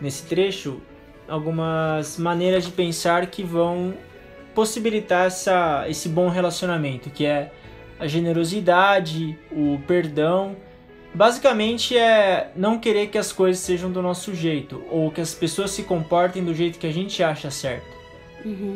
nesse 0.00 0.24
trecho 0.24 0.80
algumas 1.28 2.18
maneiras 2.18 2.64
de 2.64 2.70
pensar 2.70 3.26
que 3.26 3.42
vão 3.42 3.94
possibilitar 4.54 5.26
essa, 5.26 5.84
esse 5.88 6.08
bom 6.08 6.28
relacionamento, 6.28 7.10
que 7.10 7.26
é 7.26 7.52
a 7.98 8.06
generosidade, 8.06 9.38
o 9.50 9.78
perdão. 9.86 10.56
Basicamente 11.14 11.96
é 11.96 12.50
não 12.54 12.78
querer 12.78 13.08
que 13.08 13.18
as 13.18 13.32
coisas 13.32 13.60
sejam 13.62 13.90
do 13.90 14.00
nosso 14.02 14.34
jeito, 14.34 14.82
ou 14.90 15.10
que 15.10 15.20
as 15.20 15.34
pessoas 15.34 15.70
se 15.70 15.82
comportem 15.82 16.44
do 16.44 16.54
jeito 16.54 16.78
que 16.78 16.86
a 16.86 16.92
gente 16.92 17.22
acha 17.22 17.50
certo. 17.50 17.96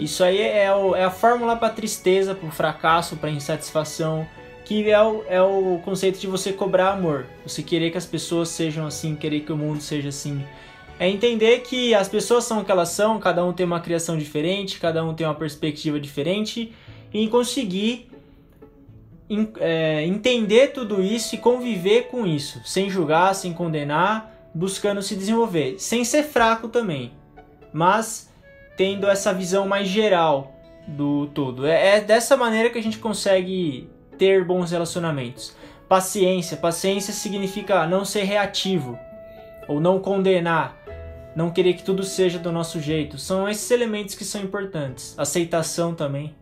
Isso 0.00 0.24
aí 0.24 0.40
é, 0.40 0.74
o- 0.74 0.96
é 0.96 1.04
a 1.04 1.10
fórmula 1.10 1.54
para 1.56 1.68
tristeza, 1.70 2.34
para 2.34 2.50
fracasso, 2.50 3.16
para 3.16 3.30
insatisfação, 3.30 4.26
que 4.64 4.90
é 4.90 5.00
o, 5.02 5.22
é 5.28 5.40
o 5.40 5.80
conceito 5.84 6.18
de 6.18 6.26
você 6.26 6.52
cobrar 6.52 6.92
amor. 6.92 7.26
Você 7.46 7.62
querer 7.62 7.90
que 7.90 7.98
as 7.98 8.06
pessoas 8.06 8.48
sejam 8.48 8.86
assim, 8.86 9.14
querer 9.14 9.40
que 9.40 9.52
o 9.52 9.56
mundo 9.56 9.80
seja 9.80 10.08
assim. 10.08 10.44
É 11.00 11.08
entender 11.08 11.60
que 11.60 11.94
as 11.94 12.10
pessoas 12.10 12.44
são 12.44 12.60
o 12.60 12.64
que 12.64 12.70
elas 12.70 12.90
são, 12.90 13.18
cada 13.18 13.42
um 13.42 13.54
tem 13.54 13.64
uma 13.64 13.80
criação 13.80 14.18
diferente, 14.18 14.78
cada 14.78 15.02
um 15.02 15.14
tem 15.14 15.26
uma 15.26 15.34
perspectiva 15.34 15.98
diferente, 15.98 16.74
e 17.10 17.26
conseguir 17.26 18.10
é, 19.58 20.04
entender 20.04 20.74
tudo 20.74 21.02
isso 21.02 21.34
e 21.34 21.38
conviver 21.38 22.08
com 22.08 22.26
isso, 22.26 22.60
sem 22.66 22.90
julgar, 22.90 23.34
sem 23.34 23.54
condenar, 23.54 24.30
buscando 24.54 25.00
se 25.00 25.16
desenvolver, 25.16 25.76
sem 25.78 26.04
ser 26.04 26.22
fraco 26.22 26.68
também, 26.68 27.12
mas 27.72 28.30
tendo 28.76 29.08
essa 29.08 29.32
visão 29.32 29.66
mais 29.66 29.88
geral 29.88 30.54
do 30.86 31.28
todo. 31.28 31.66
É, 31.66 31.96
é 31.96 32.00
dessa 32.02 32.36
maneira 32.36 32.68
que 32.68 32.78
a 32.78 32.82
gente 32.82 32.98
consegue 32.98 33.88
ter 34.18 34.44
bons 34.44 34.70
relacionamentos. 34.70 35.56
Paciência, 35.88 36.58
paciência 36.58 37.14
significa 37.14 37.86
não 37.86 38.04
ser 38.04 38.24
reativo 38.24 38.98
ou 39.68 39.80
não 39.80 40.00
condenar, 40.00 40.76
não 41.34 41.50
querer 41.50 41.74
que 41.74 41.82
tudo 41.82 42.02
seja 42.02 42.38
do 42.38 42.50
nosso 42.50 42.80
jeito. 42.80 43.18
São 43.18 43.48
esses 43.48 43.70
elementos 43.70 44.14
que 44.14 44.24
são 44.24 44.42
importantes. 44.42 45.14
Aceitação 45.16 45.94
também. 45.94 46.34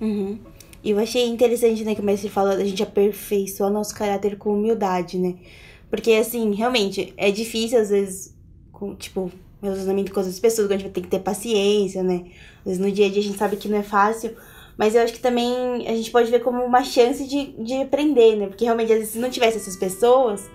Uhum. 0.00 0.38
E 0.82 0.90
eu 0.90 0.98
achei 0.98 1.26
interessante, 1.26 1.84
né, 1.84 1.94
que 1.94 2.00
o 2.00 2.04
mestre 2.04 2.28
fala 2.28 2.56
da 2.56 2.64
gente 2.64 2.82
aperfeiçoar 2.82 3.70
nosso 3.70 3.94
caráter 3.94 4.36
com 4.36 4.54
humildade, 4.54 5.18
né? 5.18 5.34
Porque, 5.90 6.12
assim, 6.12 6.54
realmente, 6.54 7.12
é 7.16 7.30
difícil, 7.30 7.80
às 7.80 7.90
vezes, 7.90 8.36
com, 8.70 8.94
tipo, 8.94 9.30
relacionamento 9.62 10.12
com 10.12 10.20
outras 10.20 10.38
pessoas, 10.38 10.70
a 10.70 10.74
gente 10.74 10.82
vai 10.82 10.92
ter 10.92 11.00
que 11.00 11.08
ter 11.08 11.18
paciência, 11.18 12.02
né? 12.02 12.26
Às 12.60 12.64
vezes 12.64 12.78
no 12.78 12.92
dia 12.92 13.06
a 13.06 13.10
dia 13.10 13.20
a 13.20 13.24
gente 13.24 13.38
sabe 13.38 13.56
que 13.56 13.68
não 13.68 13.78
é 13.78 13.82
fácil, 13.82 14.36
mas 14.76 14.94
eu 14.94 15.02
acho 15.02 15.12
que 15.12 15.20
também 15.20 15.86
a 15.88 15.94
gente 15.94 16.10
pode 16.10 16.30
ver 16.30 16.40
como 16.40 16.62
uma 16.62 16.84
chance 16.84 17.26
de, 17.26 17.52
de 17.62 17.74
aprender, 17.82 18.36
né? 18.36 18.46
Porque 18.46 18.64
realmente, 18.64 18.92
às 18.92 18.98
vezes, 18.98 19.12
se 19.14 19.18
não 19.18 19.30
tivesse 19.30 19.56
essas 19.56 19.76
pessoas, 19.76 20.48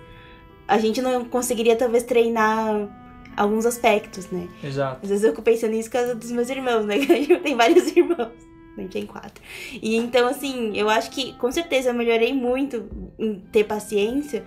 a 0.68 0.78
gente 0.78 1.02
não 1.02 1.26
conseguiria, 1.26 1.76
talvez, 1.76 2.04
treinar 2.04 3.03
alguns 3.36 3.66
aspectos, 3.66 4.30
né? 4.30 4.48
Exato. 4.64 5.00
Às 5.04 5.10
vezes 5.10 5.24
eu 5.24 5.32
fico 5.32 5.42
pensando 5.42 5.72
nisso 5.72 5.90
por 5.90 5.98
causa 5.98 6.16
dos 6.16 6.32
meus 6.32 6.50
irmãos, 6.50 6.86
né? 6.86 7.00
Gente 7.02 7.38
tem 7.40 7.56
vários 7.56 7.96
irmãos. 7.96 8.32
Gente 8.78 8.92
tem 8.92 9.06
quatro. 9.06 9.44
E 9.82 9.96
então, 9.96 10.28
assim, 10.28 10.76
eu 10.76 10.90
acho 10.90 11.12
que 11.12 11.34
com 11.34 11.52
certeza 11.52 11.90
eu 11.90 11.94
melhorei 11.94 12.34
muito 12.34 12.90
em 13.20 13.40
ter 13.52 13.64
paciência 13.66 14.44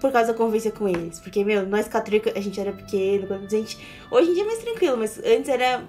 por 0.00 0.10
causa 0.10 0.32
da 0.32 0.38
convivência 0.38 0.70
com 0.70 0.88
eles. 0.88 1.20
Porque, 1.20 1.44
meu, 1.44 1.66
nós 1.66 1.86
católicos, 1.86 2.32
a 2.34 2.40
gente 2.40 2.58
era 2.58 2.72
pequeno, 2.72 3.26
quando 3.26 3.44
a 3.44 3.48
gente. 3.48 3.78
Hoje 4.10 4.30
em 4.30 4.34
dia 4.34 4.42
é 4.42 4.46
mais 4.46 4.58
tranquilo, 4.58 4.96
mas 4.96 5.18
antes 5.18 5.48
era. 5.48 5.82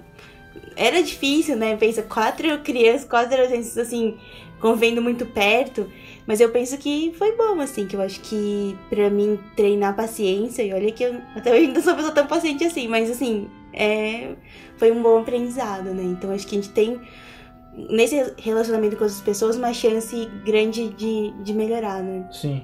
Era 0.75 1.01
difícil, 1.01 1.55
né? 1.55 1.75
Pensa, 1.75 2.01
quatro 2.01 2.59
crianças, 2.59 3.05
quatro 3.07 3.33
adolescentes, 3.33 3.77
assim, 3.77 4.17
convivendo 4.59 5.01
muito 5.01 5.25
perto. 5.25 5.87
Mas 6.25 6.39
eu 6.39 6.49
penso 6.49 6.77
que 6.77 7.13
foi 7.17 7.35
bom, 7.35 7.59
assim, 7.59 7.87
que 7.87 7.95
eu 7.95 8.01
acho 8.01 8.21
que 8.21 8.77
pra 8.89 9.09
mim 9.09 9.39
treinar 9.55 9.95
paciência, 9.95 10.63
e 10.63 10.73
olha 10.73 10.91
que 10.91 11.03
eu 11.03 11.19
até 11.35 11.51
hoje 11.51 11.65
ainda 11.65 11.81
sou 11.81 11.95
pessoa 11.95 12.13
tão 12.13 12.27
paciente 12.27 12.63
assim, 12.63 12.87
mas 12.87 13.09
assim, 13.09 13.49
é, 13.73 14.29
foi 14.77 14.91
um 14.91 15.01
bom 15.01 15.19
aprendizado, 15.19 15.93
né? 15.93 16.03
Então 16.03 16.31
acho 16.31 16.47
que 16.47 16.55
a 16.57 16.61
gente 16.61 16.71
tem, 16.71 17.01
nesse 17.89 18.33
relacionamento 18.37 18.95
com 18.95 19.03
as 19.03 19.19
pessoas, 19.19 19.57
uma 19.57 19.73
chance 19.73 20.29
grande 20.45 20.89
de, 20.89 21.31
de 21.43 21.53
melhorar, 21.53 22.01
né? 22.01 22.29
Sim. 22.31 22.63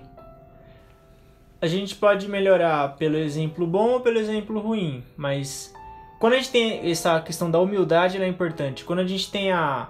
A 1.60 1.66
gente 1.66 1.96
pode 1.96 2.30
melhorar 2.30 2.96
pelo 2.98 3.18
exemplo 3.18 3.66
bom 3.66 3.94
ou 3.94 4.00
pelo 4.00 4.20
exemplo 4.20 4.60
ruim, 4.60 5.04
mas 5.18 5.74
quando 6.20 6.34
a 6.34 6.38
gente 6.38 6.52
tem 6.52 6.90
essa 6.90 7.20
questão 7.22 7.50
da 7.50 7.60
humildade, 7.60 8.18
ela 8.18 8.26
é 8.26 8.30
importante. 8.30 8.84
Quando 8.84 9.00
a 9.00 9.08
gente 9.08 9.32
tem 9.32 9.52
a, 9.52 9.90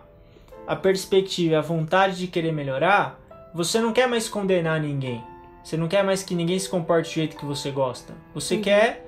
a 0.66 0.76
perspectiva 0.76 1.54
e 1.54 1.56
a 1.56 1.62
vontade 1.62 2.18
de 2.18 2.28
querer 2.28 2.52
melhorar, 2.52 3.20
você 3.54 3.80
não 3.80 3.94
quer 3.94 4.08
mais 4.08 4.28
condenar 4.28 4.80
ninguém. 4.80 5.24
Você 5.64 5.76
não 5.76 5.88
quer 5.88 6.04
mais 6.04 6.24
que 6.24 6.36
ninguém 6.36 6.58
se 6.58 6.70
comporte 6.70 7.10
do 7.10 7.14
jeito 7.14 7.36
que 7.36 7.46
você 7.46 7.72
gosta. 7.72 8.14
Você 8.34 8.56
uhum. 8.56 8.62
quer 8.62 9.06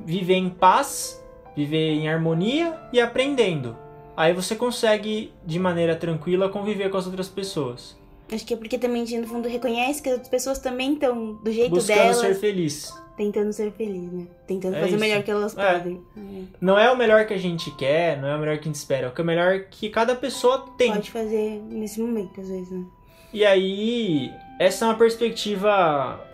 viver 0.00 0.34
em 0.34 0.48
paz, 0.48 1.24
viver 1.56 1.92
em 1.92 2.08
harmonia 2.08 2.78
e 2.92 3.00
aprendendo. 3.00 3.76
Aí 4.16 4.32
você 4.32 4.54
consegue, 4.54 5.32
de 5.44 5.58
maneira 5.58 5.96
tranquila, 5.96 6.48
conviver 6.48 6.88
com 6.90 6.96
as 6.96 7.06
outras 7.06 7.28
pessoas. 7.28 7.97
Acho 8.30 8.44
que 8.44 8.54
é 8.54 8.56
porque 8.56 8.78
também 8.78 9.02
a 9.02 9.04
gente, 9.06 9.22
no 9.22 9.26
fundo, 9.26 9.48
reconhece 9.48 10.02
que 10.02 10.08
as 10.08 10.14
outras 10.14 10.28
pessoas 10.28 10.58
também 10.58 10.94
estão 10.94 11.34
do 11.34 11.50
jeito 11.50 11.70
Buscando 11.70 11.96
delas. 11.96 12.16
ser 12.18 12.34
feliz. 12.34 12.92
Tentando 13.16 13.52
ser 13.52 13.72
feliz, 13.72 14.12
né? 14.12 14.26
Tentando 14.46 14.76
é 14.76 14.80
fazer 14.80 14.88
isso. 14.90 14.96
o 14.96 15.00
melhor 15.00 15.22
que 15.22 15.30
elas 15.30 15.56
é. 15.56 15.72
podem. 15.72 16.02
É. 16.16 16.42
Não 16.60 16.78
é 16.78 16.90
o 16.90 16.96
melhor 16.96 17.26
que 17.26 17.34
a 17.34 17.38
gente 17.38 17.70
quer, 17.72 18.20
não 18.20 18.28
é 18.28 18.36
o 18.36 18.38
melhor 18.38 18.56
que 18.58 18.62
a 18.62 18.64
gente 18.64 18.76
espera. 18.76 19.12
É 19.16 19.20
o 19.20 19.24
melhor 19.24 19.64
que 19.70 19.88
cada 19.88 20.14
pessoa 20.14 20.66
tem. 20.76 20.92
Pode 20.92 21.10
fazer 21.10 21.60
nesse 21.68 22.00
momento, 22.00 22.40
às 22.40 22.48
vezes, 22.48 22.70
né? 22.70 22.84
E 23.32 23.44
aí, 23.44 24.30
essa 24.58 24.84
é 24.84 24.88
uma 24.88 24.94
perspectiva 24.94 26.24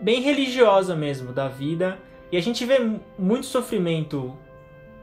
bem 0.00 0.20
religiosa 0.22 0.96
mesmo 0.96 1.32
da 1.32 1.46
vida. 1.46 1.98
E 2.32 2.36
a 2.36 2.42
gente 2.42 2.64
vê 2.64 2.78
muito 3.18 3.46
sofrimento 3.46 4.36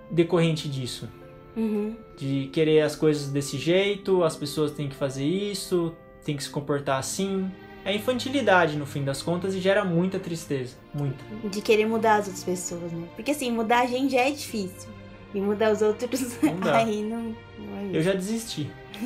decorrente 0.09 0.67
disso. 0.67 1.07
Uhum. 1.55 1.95
De 2.17 2.49
querer 2.51 2.81
as 2.81 2.95
coisas 2.95 3.29
desse 3.29 3.57
jeito, 3.57 4.23
as 4.23 4.35
pessoas 4.35 4.71
têm 4.71 4.89
que 4.89 4.95
fazer 4.95 5.25
isso, 5.25 5.95
têm 6.25 6.35
que 6.35 6.43
se 6.43 6.49
comportar 6.49 6.99
assim. 6.99 7.49
É 7.85 7.95
infantilidade 7.95 8.75
no 8.75 8.85
fim 8.85 9.03
das 9.03 9.21
contas 9.21 9.53
e 9.53 9.61
gera 9.61 9.85
muita 9.85 10.17
tristeza. 10.17 10.75
Muita. 10.91 11.23
De 11.47 11.61
querer 11.61 11.85
mudar 11.85 12.15
as 12.15 12.25
outras 12.25 12.43
pessoas, 12.43 12.91
né? 12.91 13.07
Porque 13.15 13.31
assim, 13.31 13.51
mudar 13.51 13.81
a 13.81 13.85
gente 13.85 14.13
já 14.13 14.21
é 14.21 14.31
difícil. 14.31 14.89
E 15.33 15.39
mudar 15.39 15.71
os 15.71 15.81
outros 15.81 16.35
não 16.41 16.73
aí 16.73 17.03
não, 17.03 17.35
não 17.59 17.77
é 17.77 17.97
Eu 17.97 18.01
já 18.01 18.13
desisti. 18.13 18.71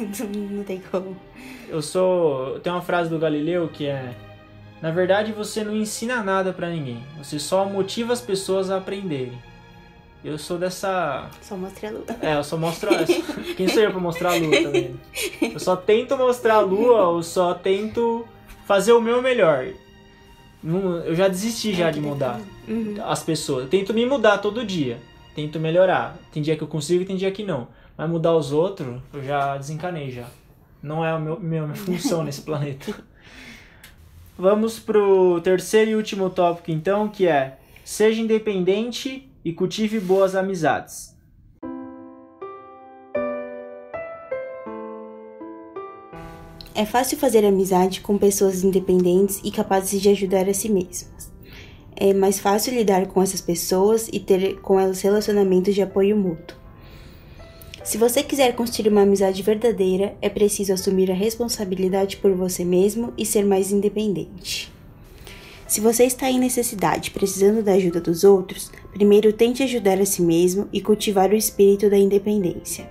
não 0.51 0.63
tem 0.63 0.81
como. 0.89 1.17
Eu 1.67 1.81
sou. 1.81 2.59
Tem 2.61 2.71
uma 2.71 2.81
frase 2.81 3.09
do 3.09 3.19
Galileu 3.19 3.67
que 3.67 3.85
é. 3.85 4.15
Na 4.81 4.91
verdade, 4.91 5.33
você 5.33 5.61
não 5.61 5.75
ensina 5.75 6.23
nada 6.23 6.53
para 6.53 6.69
ninguém. 6.69 7.03
Você 7.17 7.37
só 7.37 7.65
motiva 7.65 8.13
as 8.13 8.21
pessoas 8.21 8.71
a 8.71 8.77
aprenderem. 8.77 9.37
Eu 10.23 10.37
sou 10.37 10.57
dessa. 10.57 11.29
Só 11.41 11.55
mostra 11.55 11.87
a 11.87 11.91
lua. 11.91 12.05
É, 12.21 12.35
eu 12.35 12.43
só 12.43 12.57
mostro. 12.57 12.89
Quem 13.55 13.67
sou 13.69 13.81
eu 13.81 13.91
pra 13.91 13.99
mostrar 13.99 14.33
a 14.33 14.35
lua 14.35 14.63
também? 14.63 14.99
Eu 15.41 15.59
só 15.59 15.75
tento 15.75 16.17
mostrar 16.17 16.55
a 16.55 16.59
lua, 16.59 17.15
eu 17.15 17.23
só 17.23 17.53
tento 17.53 18.27
fazer 18.65 18.91
o 18.91 19.01
meu 19.01 19.21
melhor. 19.21 19.67
Eu 21.05 21.15
já 21.15 21.29
desisti 21.29 21.73
já 21.73 21.89
de 21.89 22.01
mudar 22.01 22.41
uhum. 22.67 22.95
as 23.05 23.23
pessoas. 23.23 23.63
Eu 23.63 23.69
tento 23.69 23.93
me 23.93 24.05
mudar 24.05 24.39
todo 24.39 24.65
dia. 24.65 24.97
Tento 25.33 25.57
melhorar. 25.57 26.17
Tem 26.33 26.43
dia 26.43 26.57
que 26.57 26.63
eu 26.63 26.67
consigo 26.67 27.01
e 27.03 27.05
tem 27.05 27.15
dia 27.15 27.31
que 27.31 27.43
não. 27.43 27.69
Mas 27.97 28.09
mudar 28.09 28.35
os 28.35 28.51
outros, 28.51 29.01
eu 29.13 29.23
já 29.23 29.55
desencanei 29.57 30.11
já. 30.11 30.25
Não 30.83 31.03
é 31.03 31.11
a 31.11 31.19
meu, 31.19 31.39
minha 31.39 31.73
função 31.75 32.23
nesse 32.25 32.41
planeta. 32.41 32.93
Vamos 34.37 34.79
pro 34.79 35.39
terceiro 35.41 35.91
e 35.91 35.95
último 35.95 36.29
tópico 36.29 36.71
então, 36.71 37.07
que 37.07 37.25
é 37.25 37.57
seja 37.83 38.21
independente 38.21 39.28
e 39.43 39.53
cultive 39.53 39.99
boas 39.99 40.35
amizades. 40.35 41.15
É 46.75 46.85
fácil 46.85 47.17
fazer 47.17 47.43
amizade 47.43 47.99
com 47.99 48.17
pessoas 48.17 48.63
independentes 48.63 49.41
e 49.43 49.51
capazes 49.51 50.01
de 50.01 50.09
ajudar 50.09 50.47
a 50.47 50.53
si 50.53 50.69
mesmas. 50.69 51.29
É 51.93 52.13
mais 52.13 52.39
fácil 52.39 52.73
lidar 52.73 53.07
com 53.07 53.21
essas 53.21 53.41
pessoas 53.41 54.07
e 54.13 54.19
ter 54.19 54.61
com 54.61 54.79
elas 54.79 55.01
relacionamentos 55.01 55.75
de 55.75 55.81
apoio 55.81 56.15
mútuo. 56.15 56.57
Se 57.83 57.97
você 57.97 58.23
quiser 58.23 58.55
construir 58.55 58.89
uma 58.89 59.01
amizade 59.01 59.43
verdadeira, 59.43 60.15
é 60.21 60.29
preciso 60.29 60.71
assumir 60.71 61.11
a 61.11 61.13
responsabilidade 61.13 62.15
por 62.17 62.31
você 62.33 62.63
mesmo 62.63 63.13
e 63.17 63.25
ser 63.25 63.43
mais 63.43 63.71
independente. 63.71 64.71
Se 65.67 65.81
você 65.81 66.05
está 66.05 66.29
em 66.29 66.39
necessidade, 66.39 67.11
precisando 67.11 67.61
da 67.61 67.73
ajuda 67.73 67.99
dos 67.99 68.23
outros, 68.23 68.71
primeiro 68.91 69.31
tente 69.31 69.63
ajudar 69.63 69.99
a 69.99 70.05
si 70.05 70.21
mesmo 70.21 70.67
e 70.73 70.81
cultivar 70.81 71.29
o 71.29 71.35
espírito 71.35 71.89
da 71.89 71.97
independência. 71.97 72.89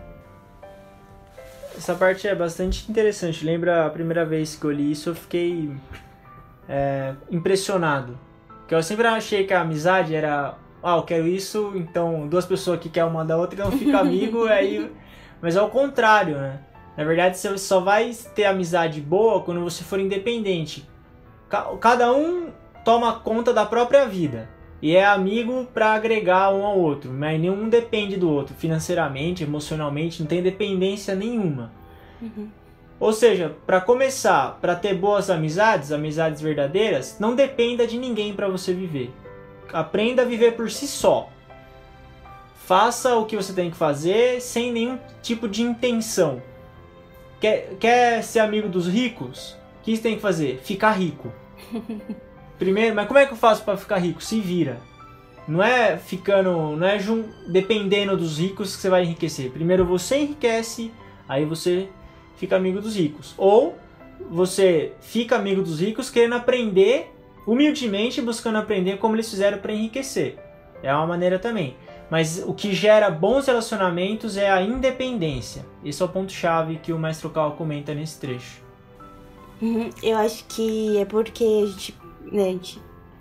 Essa 1.76 1.94
parte 1.94 2.26
é 2.26 2.34
bastante 2.34 2.90
interessante. 2.90 3.44
Lembra 3.44 3.86
a 3.86 3.90
primeira 3.90 4.24
vez 4.24 4.56
que 4.56 4.64
eu 4.64 4.70
li 4.70 4.90
isso, 4.90 5.10
eu 5.10 5.14
fiquei 5.14 5.70
é, 6.68 7.14
impressionado. 7.30 8.18
Porque 8.60 8.74
eu 8.74 8.82
sempre 8.82 9.06
achei 9.06 9.46
que 9.46 9.54
a 9.54 9.60
amizade 9.60 10.14
era, 10.14 10.56
ah, 10.82 10.96
eu 10.96 11.02
quero 11.02 11.26
isso, 11.26 11.72
então 11.74 12.26
duas 12.28 12.44
pessoas 12.44 12.80
que 12.80 12.88
querem 12.88 13.08
uma 13.08 13.24
da 13.24 13.36
outra 13.36 13.64
não 13.64 13.72
fica 13.72 13.98
amigo, 13.98 14.44
aí. 14.50 14.90
Mas 15.40 15.56
é 15.56 15.62
o 15.62 15.68
contrário, 15.68 16.36
né? 16.36 16.60
Na 16.96 17.04
verdade, 17.04 17.38
você 17.38 17.56
só 17.58 17.78
vai 17.78 18.12
ter 18.34 18.44
amizade 18.44 19.00
boa 19.00 19.42
quando 19.42 19.60
você 19.60 19.84
for 19.84 20.00
independente. 20.00 20.88
Cada 21.80 22.12
um 22.12 22.50
toma 22.84 23.20
conta 23.20 23.52
da 23.52 23.64
própria 23.64 24.04
vida 24.04 24.57
e 24.80 24.94
é 24.94 25.04
amigo 25.04 25.66
para 25.74 25.92
agregar 25.92 26.52
um 26.54 26.64
ao 26.64 26.78
outro, 26.78 27.10
mas 27.10 27.40
nenhum 27.40 27.68
depende 27.68 28.16
do 28.16 28.30
outro 28.30 28.54
financeiramente, 28.54 29.42
emocionalmente, 29.42 30.20
não 30.20 30.28
tem 30.28 30.42
dependência 30.42 31.14
nenhuma. 31.14 31.72
Uhum. 32.22 32.48
Ou 33.00 33.12
seja, 33.12 33.56
para 33.66 33.80
começar, 33.80 34.58
para 34.60 34.74
ter 34.76 34.94
boas 34.94 35.30
amizades, 35.30 35.92
amizades 35.92 36.40
verdadeiras, 36.40 37.16
não 37.18 37.34
dependa 37.34 37.86
de 37.86 37.98
ninguém 37.98 38.32
para 38.32 38.48
você 38.48 38.72
viver. 38.72 39.12
Aprenda 39.72 40.22
a 40.22 40.24
viver 40.24 40.52
por 40.52 40.70
si 40.70 40.86
só. 40.86 41.28
Faça 42.54 43.16
o 43.16 43.24
que 43.24 43.36
você 43.36 43.52
tem 43.52 43.70
que 43.70 43.76
fazer 43.76 44.40
sem 44.40 44.72
nenhum 44.72 44.98
tipo 45.22 45.48
de 45.48 45.62
intenção. 45.62 46.42
Quer, 47.40 47.76
quer 47.80 48.22
ser 48.22 48.40
amigo 48.40 48.68
dos 48.68 48.88
ricos? 48.88 49.56
O 49.80 49.84
que 49.84 49.96
você 49.96 50.02
tem 50.02 50.16
que 50.16 50.20
fazer? 50.20 50.60
Ficar 50.62 50.92
rico. 50.92 51.32
Primeiro, 52.58 52.94
mas 52.94 53.06
como 53.06 53.18
é 53.18 53.26
que 53.26 53.32
eu 53.32 53.36
faço 53.36 53.62
para 53.64 53.76
ficar 53.76 53.98
rico? 53.98 54.22
Se 54.22 54.40
vira. 54.40 54.80
Não 55.46 55.62
é 55.62 55.96
ficando, 55.96 56.76
não 56.76 56.86
é 56.86 56.98
dependendo 57.50 58.16
dos 58.16 58.38
ricos 58.38 58.76
que 58.76 58.82
você 58.82 58.90
vai 58.90 59.04
enriquecer. 59.04 59.50
Primeiro 59.50 59.84
você 59.84 60.18
enriquece, 60.18 60.92
aí 61.26 61.44
você 61.44 61.88
fica 62.36 62.56
amigo 62.56 62.80
dos 62.80 62.96
ricos. 62.96 63.34
Ou 63.38 63.76
você 64.30 64.92
fica 65.00 65.36
amigo 65.36 65.62
dos 65.62 65.80
ricos 65.80 66.10
querendo 66.10 66.34
aprender 66.34 67.14
humildemente, 67.46 68.20
buscando 68.20 68.58
aprender 68.58 68.98
como 68.98 69.16
eles 69.16 69.30
fizeram 69.30 69.56
para 69.56 69.72
enriquecer. 69.72 70.38
É 70.82 70.94
uma 70.94 71.06
maneira 71.06 71.38
também. 71.38 71.76
Mas 72.10 72.42
o 72.46 72.52
que 72.52 72.74
gera 72.74 73.10
bons 73.10 73.46
relacionamentos 73.46 74.36
é 74.36 74.50
a 74.50 74.62
independência. 74.62 75.64
Esse 75.84 76.02
é 76.02 76.04
o 76.04 76.08
ponto 76.08 76.32
chave 76.32 76.76
que 76.76 76.92
o 76.92 76.98
mestre 76.98 77.28
Cal 77.30 77.52
comenta 77.52 77.94
nesse 77.94 78.20
trecho. 78.20 78.62
Uhum, 79.60 79.90
eu 80.02 80.16
acho 80.18 80.44
que 80.44 80.98
é 80.98 81.04
porque 81.04 81.44
a 81.44 81.66
gente 81.66 81.94
né, 82.32 82.58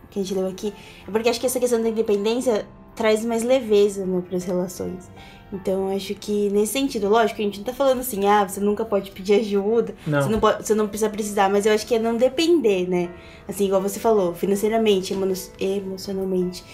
que 0.09 0.19
a 0.19 0.23
gente 0.23 0.33
leu 0.33 0.47
aqui, 0.47 0.73
é 1.07 1.11
porque 1.11 1.29
acho 1.29 1.39
que 1.39 1.45
essa 1.45 1.59
questão 1.59 1.81
da 1.81 1.89
independência 1.89 2.65
traz 2.95 3.23
mais 3.23 3.43
leveza 3.43 4.05
né, 4.05 4.23
para 4.27 4.37
as 4.37 4.43
relações. 4.43 5.09
Então, 5.51 5.95
acho 5.95 6.13
que 6.15 6.49
nesse 6.49 6.73
sentido, 6.73 7.07
lógico, 7.07 7.39
a 7.39 7.43
gente 7.43 7.59
não 7.59 7.65
tá 7.65 7.71
falando 7.71 7.99
assim, 7.99 8.27
ah, 8.27 8.45
você 8.45 8.59
nunca 8.59 8.83
pode 8.83 9.11
pedir 9.11 9.35
ajuda, 9.35 9.95
não. 10.05 10.21
Você, 10.21 10.29
não 10.29 10.39
pode, 10.39 10.65
você 10.65 10.75
não 10.75 10.87
precisa 10.87 11.09
precisar, 11.09 11.49
mas 11.49 11.65
eu 11.65 11.73
acho 11.73 11.87
que 11.87 11.95
é 11.95 11.99
não 11.99 12.17
depender, 12.17 12.87
né? 12.89 13.09
Assim, 13.47 13.65
igual 13.65 13.81
você 13.81 13.99
falou, 13.99 14.33
financeiramente, 14.33 15.13
emo 15.13 15.25
emocionalmente. 15.57 16.65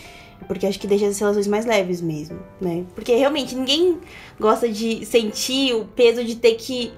Porque 0.47 0.65
acho 0.65 0.79
que 0.79 0.87
deixa 0.87 1.07
as 1.07 1.19
relações 1.19 1.47
mais 1.47 1.65
leves 1.65 2.01
mesmo, 2.01 2.39
né? 2.59 2.83
Porque 2.95 3.15
realmente 3.15 3.55
ninguém 3.55 3.99
gosta 4.39 4.67
de 4.67 5.05
sentir 5.05 5.73
o 5.75 5.85
peso 5.85 6.23
de 6.23 6.35
ter 6.35 6.55
que 6.55 6.91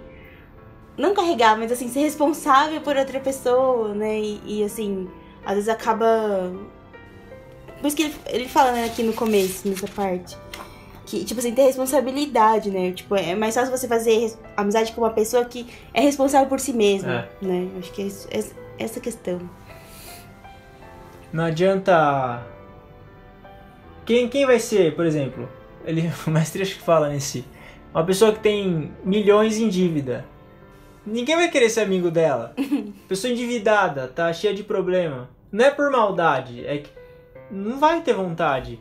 não 0.97 1.13
carregar, 1.13 1.57
mas 1.57 1.71
assim, 1.71 1.89
ser 1.89 1.99
responsável 1.99 2.79
por 2.81 2.95
outra 2.95 3.19
pessoa, 3.19 3.93
né? 3.93 4.19
E, 4.19 4.41
e 4.45 4.63
assim, 4.63 5.07
às 5.45 5.53
vezes 5.53 5.69
acaba. 5.69 6.51
Por 7.79 7.87
isso 7.87 7.95
que 7.95 8.03
ele, 8.03 8.15
ele 8.27 8.47
fala, 8.47 8.71
né, 8.71 8.85
aqui 8.85 9.03
no 9.03 9.13
começo, 9.13 9.67
nessa 9.67 9.87
parte. 9.87 10.35
Que, 11.05 11.23
tipo 11.23 11.39
assim, 11.39 11.53
ter 11.53 11.63
responsabilidade, 11.63 12.71
né? 12.71 12.91
Tipo, 12.91 13.15
é 13.15 13.35
mais 13.35 13.53
fácil 13.53 13.75
você 13.75 13.87
fazer 13.87 14.33
amizade 14.57 14.91
com 14.91 15.01
uma 15.01 15.11
pessoa 15.11 15.45
que 15.45 15.67
é 15.93 16.01
responsável 16.01 16.47
por 16.47 16.59
si 16.59 16.73
mesma, 16.73 17.27
é. 17.41 17.45
né? 17.45 17.69
Acho 17.77 17.91
que 17.91 18.01
é, 18.01 18.05
isso, 18.05 18.27
é 18.31 18.43
essa 18.79 18.99
questão. 18.99 19.39
Não 21.31 21.43
adianta. 21.43 22.43
Quem, 24.03 24.27
quem 24.27 24.45
vai 24.47 24.59
ser, 24.59 24.95
por 24.95 25.05
exemplo? 25.05 25.47
Ele, 25.85 26.11
o 26.25 26.31
mestre 26.31 26.63
acho 26.63 26.75
que 26.75 26.81
fala 26.81 27.09
nesse. 27.09 27.45
Uma 27.93 28.03
pessoa 28.03 28.33
que 28.33 28.39
tem 28.39 28.91
milhões 29.03 29.57
em 29.57 29.69
dívida 29.69 30.25
Ninguém 31.05 31.35
vai 31.35 31.49
querer 31.49 31.69
ser 31.69 31.81
amigo 31.81 32.09
dela. 32.09 32.55
Pessoa 33.07 33.31
endividada, 33.31 34.07
tá 34.07 34.33
cheia 34.33 34.53
de 34.53 34.63
problema. 34.63 35.29
Não 35.51 35.65
é 35.65 35.71
por 35.71 35.89
maldade, 35.91 36.65
é 36.65 36.79
que 36.79 36.89
não 37.51 37.79
vai 37.79 38.01
ter 38.01 38.13
vontade. 38.13 38.79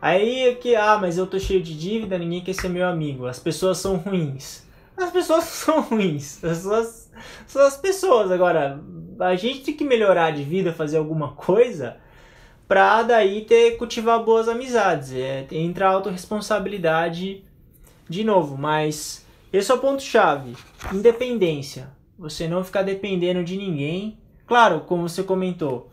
Aí 0.00 0.48
é 0.48 0.54
que, 0.54 0.76
ah, 0.76 0.98
mas 1.00 1.16
eu 1.16 1.26
tô 1.26 1.38
cheio 1.38 1.62
de 1.62 1.76
dívida, 1.78 2.18
ninguém 2.18 2.42
quer 2.42 2.52
ser 2.52 2.68
meu 2.68 2.86
amigo. 2.86 3.26
As 3.26 3.38
pessoas 3.38 3.78
são 3.78 3.96
ruins. 3.96 4.62
As 4.96 5.10
pessoas 5.10 5.44
são 5.48 5.80
ruins. 5.80 6.44
As 6.44 6.58
pessoas 6.58 7.10
são 7.46 7.66
as 7.66 7.76
pessoas. 7.76 8.30
Agora, 8.30 8.80
a 9.18 9.34
gente 9.34 9.62
tem 9.62 9.74
que 9.74 9.84
melhorar 9.84 10.30
de 10.32 10.42
vida, 10.42 10.72
fazer 10.72 10.98
alguma 10.98 11.32
coisa 11.32 11.96
pra 12.68 13.02
daí 13.02 13.44
ter 13.46 13.76
cultivar 13.78 14.22
boas 14.22 14.48
amizades. 14.48 15.12
É, 15.12 15.46
entra 15.50 15.88
a 15.88 15.92
autorresponsabilidade 15.92 17.42
de 18.08 18.24
novo, 18.24 18.58
mas 18.58 19.24
Esse 19.52 19.70
é 19.70 19.74
o 19.74 19.78
ponto-chave. 19.78 20.56
Independência. 20.92 21.88
Você 22.18 22.48
não 22.48 22.64
ficar 22.64 22.82
dependendo 22.82 23.44
de 23.44 23.56
ninguém. 23.56 24.18
Claro, 24.46 24.80
como 24.80 25.08
você 25.08 25.22
comentou, 25.22 25.88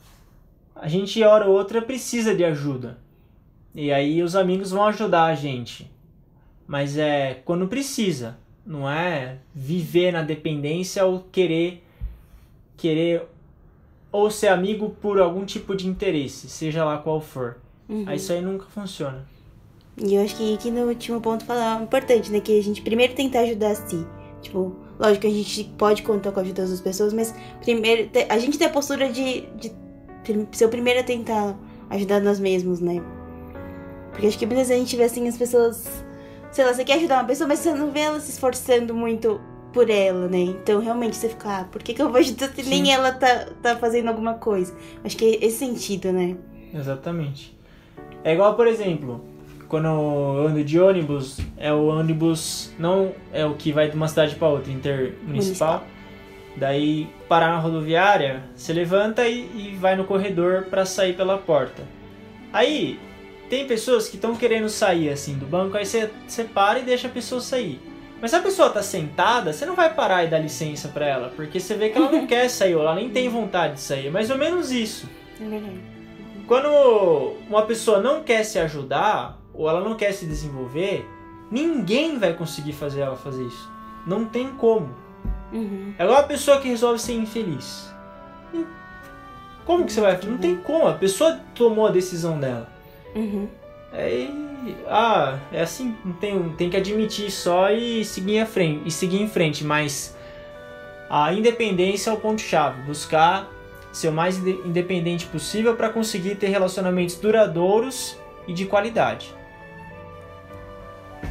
a 0.75 0.87
gente 0.87 1.21
hora 1.23 1.47
ou 1.47 1.55
outra 1.55 1.81
precisa 1.81 2.35
de 2.35 2.43
ajuda. 2.43 2.97
E 3.73 3.91
aí 3.91 4.21
os 4.21 4.35
amigos 4.35 4.71
vão 4.71 4.85
ajudar 4.85 5.25
a 5.25 5.35
gente. 5.35 5.89
Mas 6.67 6.97
é 6.97 7.41
quando 7.45 7.67
precisa. 7.67 8.37
Não 8.65 8.89
é 8.89 9.37
viver 9.53 10.11
na 10.11 10.21
dependência 10.21 11.05
ou 11.05 11.25
querer 11.31 11.83
querer 12.77 13.23
ou 14.11 14.29
ser 14.29 14.47
amigo 14.47 14.95
por 15.01 15.19
algum 15.19 15.45
tipo 15.45 15.75
de 15.75 15.87
interesse, 15.87 16.49
seja 16.49 16.83
lá 16.83 16.97
qual 16.97 17.21
for. 17.21 17.57
Uhum. 17.87 18.03
Aí 18.07 18.17
isso 18.17 18.33
aí 18.33 18.41
nunca 18.41 18.65
funciona. 18.65 19.25
E 19.97 20.15
eu 20.15 20.23
acho 20.23 20.35
que 20.35 20.53
aqui 20.53 20.71
no 20.71 20.81
último 20.87 21.21
ponto 21.21 21.45
falar 21.45 21.81
importante, 21.81 22.31
né? 22.31 22.39
Que 22.39 22.57
a 22.57 22.63
gente 22.63 22.81
primeiro 22.81 23.13
tentar 23.13 23.41
ajudar 23.41 23.71
a 23.71 23.75
si. 23.75 24.05
Tipo, 24.41 24.75
lógico 24.99 25.21
que 25.21 25.27
a 25.27 25.31
gente 25.31 25.63
pode 25.77 26.01
contar 26.01 26.31
com 26.31 26.39
a 26.39 26.43
ajuda 26.43 26.65
das 26.65 26.81
pessoas, 26.81 27.13
mas 27.13 27.33
primeiro 27.61 28.09
a 28.27 28.39
gente 28.39 28.57
tem 28.57 28.67
a 28.67 28.71
postura 28.71 29.11
de, 29.11 29.41
de 29.57 29.71
ser 30.51 30.65
o 30.65 30.69
primeiro 30.69 30.99
a 30.99 31.03
tentar 31.03 31.55
ajudar 31.89 32.21
nós 32.21 32.39
mesmos, 32.39 32.79
né? 32.79 33.01
Porque 34.11 34.27
acho 34.27 34.37
que 34.37 34.45
muitas 34.45 34.67
vezes 34.67 34.81
a 34.81 34.85
gente 34.85 34.95
vê 34.95 35.03
assim 35.03 35.27
as 35.27 35.37
pessoas. 35.37 36.03
Sei 36.51 36.65
lá, 36.65 36.73
você 36.73 36.83
quer 36.83 36.95
ajudar 36.95 37.19
uma 37.19 37.27
pessoa, 37.27 37.47
mas 37.47 37.59
você 37.59 37.73
não 37.73 37.91
vê 37.91 38.01
ela 38.01 38.19
se 38.19 38.31
esforçando 38.31 38.93
muito 38.93 39.39
por 39.71 39.89
ela, 39.89 40.27
né? 40.27 40.39
Então 40.39 40.81
realmente 40.81 41.15
você 41.15 41.29
fica, 41.29 41.61
ah, 41.61 41.63
por 41.63 41.81
que, 41.81 41.93
que 41.93 42.01
eu 42.01 42.09
vou 42.09 42.19
ajudar 42.19 42.49
se 42.49 42.63
Sim. 42.63 42.69
nem 42.69 42.93
ela 42.93 43.11
tá, 43.13 43.47
tá 43.61 43.75
fazendo 43.77 44.09
alguma 44.09 44.33
coisa? 44.33 44.75
Acho 45.03 45.15
que 45.15 45.25
é 45.25 45.45
esse 45.45 45.59
sentido, 45.59 46.11
né? 46.11 46.35
Exatamente. 46.73 47.57
É 48.23 48.33
igual, 48.33 48.55
por 48.55 48.67
exemplo, 48.67 49.23
quando 49.67 49.85
eu 49.85 50.47
ando 50.47 50.63
de 50.63 50.79
ônibus, 50.79 51.39
é 51.57 51.71
o 51.71 51.87
ônibus 51.87 52.71
não 52.77 53.13
é 53.31 53.45
o 53.45 53.55
que 53.55 53.71
vai 53.71 53.89
de 53.89 53.95
uma 53.95 54.07
cidade 54.07 54.35
para 54.35 54.49
outra, 54.49 54.71
intermunicipal. 54.71 55.25
Municipal. 55.25 55.83
Daí 56.55 57.09
parar 57.29 57.49
na 57.49 57.57
rodoviária, 57.57 58.43
você 58.55 58.73
levanta 58.73 59.27
e, 59.27 59.49
e 59.55 59.77
vai 59.79 59.95
no 59.95 60.03
corredor 60.03 60.65
para 60.65 60.85
sair 60.85 61.13
pela 61.13 61.37
porta. 61.37 61.83
Aí 62.51 62.99
tem 63.49 63.65
pessoas 63.65 64.09
que 64.09 64.15
estão 64.15 64.35
querendo 64.35 64.69
sair 64.69 65.09
assim 65.09 65.37
do 65.37 65.45
banco, 65.45 65.77
aí 65.77 65.85
você, 65.85 66.09
você 66.27 66.43
para 66.43 66.79
e 66.79 66.83
deixa 66.83 67.07
a 67.07 67.11
pessoa 67.11 67.41
sair. 67.41 67.81
Mas 68.21 68.31
se 68.31 68.37
a 68.37 68.41
pessoa 68.41 68.69
tá 68.69 68.83
sentada, 68.83 69.51
você 69.51 69.65
não 69.65 69.75
vai 69.75 69.93
parar 69.93 70.23
e 70.23 70.27
dar 70.27 70.39
licença 70.39 70.87
para 70.89 71.07
ela, 71.07 71.33
porque 71.35 71.59
você 71.59 71.73
vê 71.73 71.89
que 71.89 71.97
ela 71.97 72.11
não 72.11 72.25
quer 72.27 72.49
sair, 72.49 72.75
ou 72.75 72.81
ela 72.81 72.95
nem 72.95 73.09
tem 73.09 73.27
vontade 73.29 73.75
de 73.75 73.81
sair. 73.81 74.07
É 74.07 74.09
mais 74.11 74.29
ou 74.29 74.37
menos 74.37 74.71
isso. 74.71 75.09
É. 75.41 75.91
Quando 76.47 77.35
uma 77.49 77.63
pessoa 77.63 77.99
não 77.99 78.23
quer 78.23 78.43
se 78.43 78.59
ajudar, 78.59 79.41
ou 79.53 79.67
ela 79.67 79.81
não 79.81 79.95
quer 79.95 80.11
se 80.11 80.25
desenvolver, 80.25 81.05
ninguém 81.49 82.19
vai 82.19 82.33
conseguir 82.33 82.73
fazer 82.73 83.01
ela 83.01 83.15
fazer 83.15 83.43
isso. 83.43 83.71
Não 84.05 84.25
tem 84.25 84.49
como. 84.51 84.93
Uhum. 85.51 85.93
É 85.97 86.03
igual 86.03 86.19
a 86.19 86.23
pessoa 86.23 86.59
que 86.59 86.67
resolve 86.67 86.99
ser 86.99 87.13
infeliz. 87.13 87.93
Como 89.65 89.85
que 89.85 89.93
você 89.93 90.01
vai? 90.01 90.19
Não 90.23 90.37
tem 90.37 90.57
como. 90.57 90.87
A 90.87 90.93
pessoa 90.93 91.39
tomou 91.53 91.87
a 91.87 91.91
decisão 91.91 92.39
dela. 92.39 92.69
Uhum. 93.15 93.47
É, 93.93 94.27
ah, 94.87 95.37
é 95.51 95.61
assim, 95.61 95.95
não 96.05 96.13
tem, 96.13 96.49
tem 96.51 96.69
que 96.69 96.77
admitir 96.77 97.29
só 97.29 97.71
e 97.71 98.05
seguir 98.05 98.37
em 98.37 98.45
frente, 98.45 98.81
e 98.85 98.91
seguir 98.91 99.21
em 99.21 99.27
frente, 99.27 99.63
mas 99.65 100.15
a 101.09 101.33
independência 101.33 102.09
é 102.09 102.13
o 102.13 102.17
ponto 102.17 102.41
chave, 102.41 102.81
buscar 102.83 103.49
ser 103.91 104.07
o 104.07 104.11
mais 104.13 104.37
independente 104.37 105.25
possível 105.25 105.75
para 105.75 105.89
conseguir 105.89 106.35
ter 106.35 106.47
relacionamentos 106.47 107.15
duradouros 107.15 108.17
e 108.47 108.53
de 108.53 108.65
qualidade. 108.65 109.33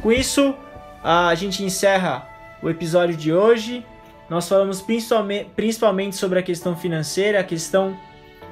Com 0.01 0.11
isso, 0.11 0.55
a 1.03 1.33
gente 1.33 1.63
encerra 1.63 2.27
o 2.61 2.69
episódio 2.69 3.15
de 3.15 3.33
hoje. 3.33 3.85
Nós 4.31 4.47
falamos 4.47 4.81
principalmente, 4.81 6.15
sobre 6.15 6.39
a 6.39 6.41
questão 6.41 6.73
financeira, 6.73 7.41
a 7.41 7.43
questão 7.43 7.97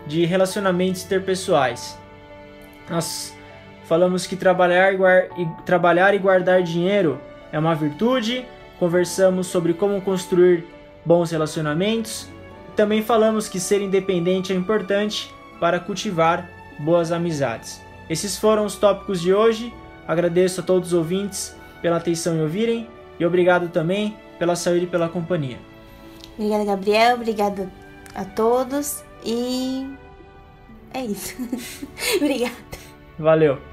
de 0.05 0.25
relacionamentos 0.25 1.05
interpessoais. 1.05 1.97
Nós 2.89 3.33
falamos 3.85 4.27
que 4.27 4.35
trabalhar 4.35 4.93
e, 4.93 4.97
trabalhar 5.65 6.13
e 6.13 6.17
guardar 6.17 6.61
dinheiro 6.61 7.17
é 7.49 7.57
uma 7.57 7.75
virtude. 7.75 8.45
Conversamos 8.77 9.47
sobre 9.47 9.73
como 9.73 10.01
construir 10.01 10.65
bons 11.05 11.31
relacionamentos. 11.31 12.27
Também 12.75 13.01
falamos 13.01 13.47
que 13.47 13.57
ser 13.57 13.81
independente 13.81 14.51
é 14.51 14.57
importante 14.57 15.33
para 15.61 15.79
cultivar 15.79 16.49
boas 16.77 17.09
amizades. 17.09 17.81
Esses 18.09 18.37
foram 18.37 18.65
os 18.65 18.75
tópicos 18.75 19.21
de 19.21 19.33
hoje. 19.33 19.73
Agradeço 20.05 20.59
a 20.59 20.63
todos 20.63 20.89
os 20.89 20.93
ouvintes 20.93 21.55
pela 21.81 21.95
atenção 21.95 22.35
em 22.35 22.41
ouvirem 22.41 22.85
e 23.17 23.25
obrigado 23.25 23.69
também 23.69 24.17
pela 24.37 24.57
saúde 24.57 24.83
e 24.83 24.87
pela 24.87 25.07
companhia. 25.07 25.68
Obrigada, 26.39 26.63
Gabriel. 26.63 27.15
Obrigada 27.15 27.69
a 28.15 28.23
todos 28.23 29.03
e 29.25 29.93
é 30.93 31.03
isso. 31.03 31.35
Obrigada. 32.15 32.55
Valeu. 33.19 33.68